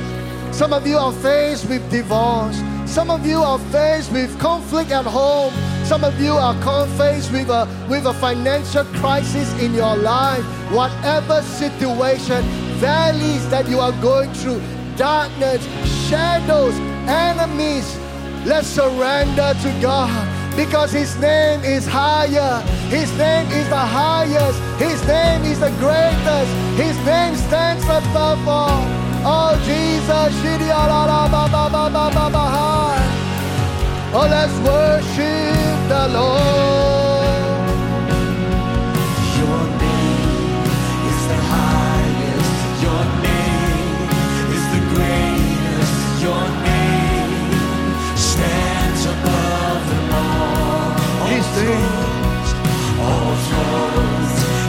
Some 0.52 0.74
of 0.74 0.86
you 0.86 0.98
are 0.98 1.14
faced 1.14 1.70
with 1.70 1.90
divorce. 1.90 2.62
Some 2.86 3.10
of 3.10 3.26
you 3.26 3.38
are 3.38 3.60
faced 3.72 4.12
with 4.12 4.38
conflict 4.38 4.92
at 4.92 5.06
home. 5.06 5.54
Some 5.86 6.04
of 6.04 6.20
you 6.22 6.34
are 6.34 6.54
faced 6.98 7.32
with 7.32 7.50
a, 7.50 7.66
with 7.90 8.06
a 8.06 8.14
financial 8.14 8.84
crisis 9.00 9.50
in 9.62 9.74
your 9.74 9.96
life. 9.96 10.44
Whatever 10.74 11.42
situation, 11.42 12.44
valleys 12.82 13.50
that 13.50 13.70
you 13.70 13.80
are 13.80 13.94
going 14.02 14.34
through, 14.34 14.62
darkness, 14.98 15.62
shadows, 16.10 16.76
enemies, 17.08 17.98
let's 18.46 18.68
surrender 18.68 19.54
to 19.64 19.80
God 19.82 20.56
because 20.56 20.92
His 20.92 21.16
name 21.18 21.64
is 21.64 21.86
higher. 21.88 22.62
His 22.90 23.12
name 23.18 23.48
is 23.52 23.68
the 23.70 23.86
highest. 24.00 24.60
His 24.80 25.06
name 25.08 25.44
is 25.44 25.60
the 25.60 25.72
greatest. 25.80 26.52
His 26.76 26.98
name 27.06 27.36
stands 27.36 27.84
above 27.86 28.48
all. 28.48 28.84
Oh, 29.24 29.54
Jesus. 29.66 30.02
Oh, 34.14 34.28
let's 34.30 34.54
worship 34.68 35.88
the 35.88 36.08
Lord. 36.14 37.01
Thrones, 51.54 52.50
all 53.00 53.36
thrones 53.48 54.61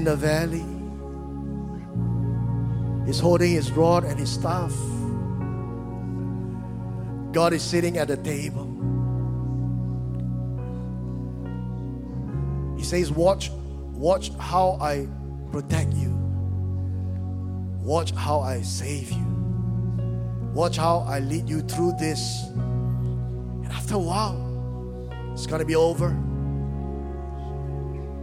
in 0.00 0.04
the 0.04 0.16
valley. 0.16 0.64
He's 3.06 3.20
holding 3.20 3.52
his 3.52 3.70
rod 3.70 4.04
and 4.04 4.18
his 4.18 4.32
staff. 4.32 4.72
God 7.32 7.52
is 7.52 7.62
sitting 7.62 7.98
at 7.98 8.08
the 8.08 8.16
table. 8.16 8.66
He 12.78 12.84
says, 12.84 13.10
Watch, 13.10 13.50
watch 13.92 14.32
how 14.38 14.78
I 14.80 15.06
protect 15.52 15.92
you. 15.92 16.12
Watch 17.82 18.12
how 18.12 18.40
I 18.40 18.62
save 18.62 19.12
you. 19.12 19.26
Watch 20.54 20.78
how 20.78 21.00
I 21.00 21.18
lead 21.18 21.46
you 21.46 21.60
through 21.60 21.92
this. 22.00 22.44
And 22.54 23.66
after 23.66 23.96
a 23.96 23.98
while, 23.98 24.40
it's 25.34 25.46
gonna 25.46 25.66
be 25.66 25.76
over. 25.76 26.16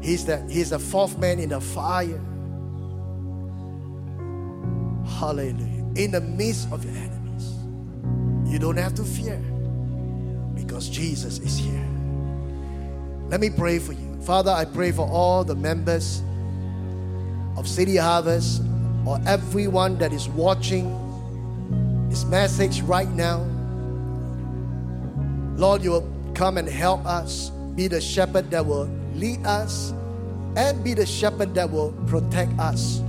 He's 0.08 0.24
the 0.24 0.38
He's 0.50 0.70
the 0.70 0.80
fourth 0.80 1.18
man 1.18 1.38
in 1.38 1.50
the 1.50 1.60
fire. 1.60 2.22
Hallelujah. 5.20 5.84
In 5.96 6.12
the 6.12 6.22
midst 6.22 6.72
of 6.72 6.86
your 6.86 6.96
enemies. 6.96 7.56
You 8.50 8.58
don't 8.58 8.78
have 8.78 8.96
to 8.96 9.04
fear 9.04 9.36
because 10.56 10.88
Jesus 10.88 11.40
is 11.40 11.58
here. 11.58 11.86
Let 13.28 13.42
me 13.42 13.50
pray 13.50 13.80
for 13.80 13.92
you. 13.92 14.22
Father, 14.22 14.50
I 14.50 14.64
pray 14.64 14.94
for 14.94 15.06
all 15.06 15.44
the 15.44 15.56
members 15.56 16.22
of 17.58 17.68
City 17.68 17.98
Harvest 17.98 18.62
or 19.06 19.20
everyone 19.28 19.98
that 19.98 20.14
is 20.14 20.30
watching 20.30 20.88
this 22.10 22.24
message 22.24 22.80
right 22.84 23.10
now. 23.10 23.40
Lord, 25.58 25.84
you 25.84 25.92
will 25.92 26.32
come 26.34 26.58
and 26.58 26.70
help 26.70 27.06
us. 27.06 27.50
Be 27.76 27.90
the 27.90 28.00
shepherd 28.00 28.50
that 28.52 28.66
will 28.66 28.97
lead 29.18 29.46
us 29.46 29.94
and 30.56 30.84
be 30.84 30.94
the 30.94 31.06
shepherd 31.06 31.54
that 31.56 31.70
will 31.70 31.92
protect 32.08 32.58
us 32.60 33.02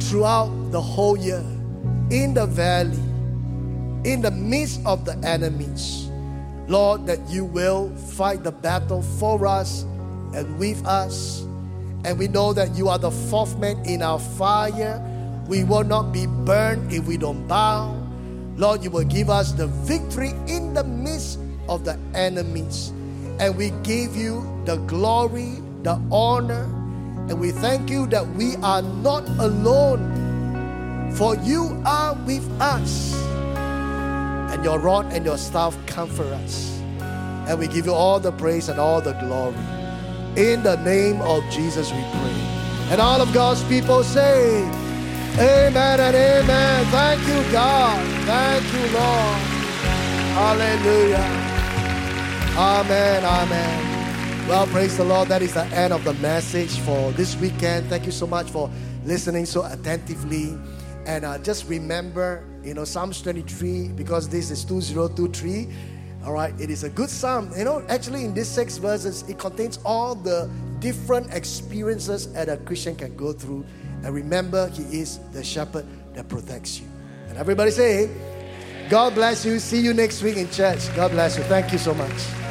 throughout 0.00 0.50
the 0.70 0.80
whole 0.80 1.16
year, 1.16 1.44
in 2.10 2.34
the 2.34 2.46
valley, 2.46 2.98
in 4.08 4.22
the 4.22 4.30
midst 4.30 4.80
of 4.86 5.04
the 5.04 5.16
enemies. 5.26 6.08
Lord, 6.66 7.06
that 7.06 7.18
you 7.28 7.44
will 7.44 7.94
fight 7.96 8.44
the 8.44 8.52
battle 8.52 9.02
for 9.02 9.46
us 9.46 9.82
and 10.34 10.58
with 10.58 10.84
us. 10.86 11.40
And 12.04 12.18
we 12.18 12.28
know 12.28 12.52
that 12.52 12.74
you 12.76 12.88
are 12.88 12.98
the 12.98 13.10
fourth 13.10 13.58
man 13.58 13.84
in 13.84 14.02
our 14.02 14.18
fire. 14.18 15.02
We 15.48 15.64
will 15.64 15.84
not 15.84 16.12
be 16.12 16.26
burned 16.26 16.92
if 16.92 17.06
we 17.06 17.16
don't 17.16 17.46
bow. 17.48 17.94
Lord, 18.56 18.84
you 18.84 18.90
will 18.90 19.04
give 19.04 19.30
us 19.30 19.52
the 19.52 19.66
victory 19.66 20.30
in 20.46 20.74
the 20.74 20.84
midst 20.84 21.38
of 21.68 21.84
the 21.84 21.98
enemies. 22.14 22.92
And 23.40 23.56
we 23.56 23.70
give 23.82 24.16
you 24.16 24.44
the 24.64 24.76
glory, 24.86 25.62
the 25.82 26.00
honor, 26.10 26.64
and 27.28 27.38
we 27.38 27.50
thank 27.52 27.90
you 27.90 28.06
that 28.06 28.26
we 28.34 28.56
are 28.56 28.82
not 28.82 29.28
alone, 29.38 31.12
for 31.12 31.36
you 31.36 31.80
are 31.84 32.14
with 32.26 32.48
us, 32.60 33.14
and 34.52 34.64
your 34.64 34.78
rod 34.78 35.12
and 35.12 35.24
your 35.24 35.38
staff 35.38 35.76
comfort 35.86 36.32
us. 36.32 36.80
And 37.48 37.58
we 37.58 37.68
give 37.68 37.86
you 37.86 37.94
all 37.94 38.18
the 38.18 38.32
praise 38.32 38.68
and 38.68 38.80
all 38.80 39.00
the 39.00 39.12
glory. 39.12 39.56
In 40.36 40.62
the 40.62 40.76
name 40.84 41.20
of 41.20 41.42
Jesus, 41.50 41.92
we 41.92 42.00
pray. 42.00 42.38
And 42.90 43.00
all 43.00 43.20
of 43.20 43.32
God's 43.32 43.62
people 43.64 44.02
say, 44.02 44.62
Amen 45.34 46.00
and 46.00 46.16
amen. 46.16 46.86
Thank 46.86 47.20
you, 47.28 47.52
God. 47.52 48.04
Thank 48.26 48.64
you, 48.72 48.98
Lord. 48.98 49.38
Hallelujah. 50.34 51.47
Amen. 52.58 53.24
Amen. 53.24 54.48
Well, 54.48 54.66
praise 54.66 54.96
the 54.96 55.04
Lord. 55.04 55.28
That 55.28 55.42
is 55.42 55.54
the 55.54 55.62
end 55.66 55.92
of 55.92 56.02
the 56.02 56.14
message 56.14 56.76
for 56.80 57.12
this 57.12 57.36
weekend. 57.36 57.86
Thank 57.88 58.04
you 58.04 58.10
so 58.10 58.26
much 58.26 58.50
for 58.50 58.68
listening 59.04 59.46
so 59.46 59.64
attentively. 59.64 60.58
And 61.06 61.24
uh, 61.24 61.38
just 61.38 61.68
remember, 61.68 62.44
you 62.64 62.74
know, 62.74 62.84
Psalms 62.84 63.22
23, 63.22 63.90
because 63.90 64.28
this 64.28 64.50
is 64.50 64.64
2023. 64.64 65.68
All 66.24 66.32
right, 66.32 66.52
it 66.60 66.68
is 66.68 66.82
a 66.82 66.90
good 66.90 67.10
psalm. 67.10 67.52
You 67.56 67.62
know, 67.62 67.86
actually, 67.88 68.24
in 68.24 68.34
these 68.34 68.48
six 68.48 68.76
verses, 68.76 69.22
it 69.28 69.38
contains 69.38 69.78
all 69.84 70.16
the 70.16 70.50
different 70.80 71.32
experiences 71.32 72.32
that 72.32 72.48
a 72.48 72.56
Christian 72.56 72.96
can 72.96 73.16
go 73.16 73.32
through. 73.32 73.64
And 74.02 74.12
remember, 74.12 74.68
He 74.70 74.98
is 74.98 75.20
the 75.30 75.44
shepherd 75.44 75.86
that 76.14 76.28
protects 76.28 76.80
you. 76.80 76.88
And 77.28 77.38
everybody 77.38 77.70
say, 77.70 78.10
God 78.90 79.14
bless 79.14 79.44
you. 79.44 79.60
See 79.60 79.80
you 79.80 79.94
next 79.94 80.24
week 80.24 80.36
in 80.36 80.50
church. 80.50 80.92
God 80.96 81.12
bless 81.12 81.38
you. 81.38 81.44
Thank 81.44 81.70
you 81.70 81.78
so 81.78 81.94
much. 81.94 82.47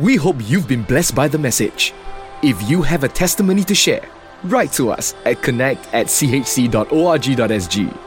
We 0.00 0.16
hope 0.16 0.36
you've 0.40 0.66
been 0.66 0.82
blessed 0.82 1.14
by 1.14 1.28
the 1.28 1.38
message. 1.38 1.92
If 2.42 2.68
you 2.68 2.82
have 2.82 3.04
a 3.04 3.08
testimony 3.08 3.62
to 3.64 3.74
share, 3.74 4.08
write 4.44 4.72
to 4.72 4.90
us 4.90 5.14
at 5.24 5.42
connect 5.42 5.86
at 5.92 6.06
chc.org.sg 6.06 7.98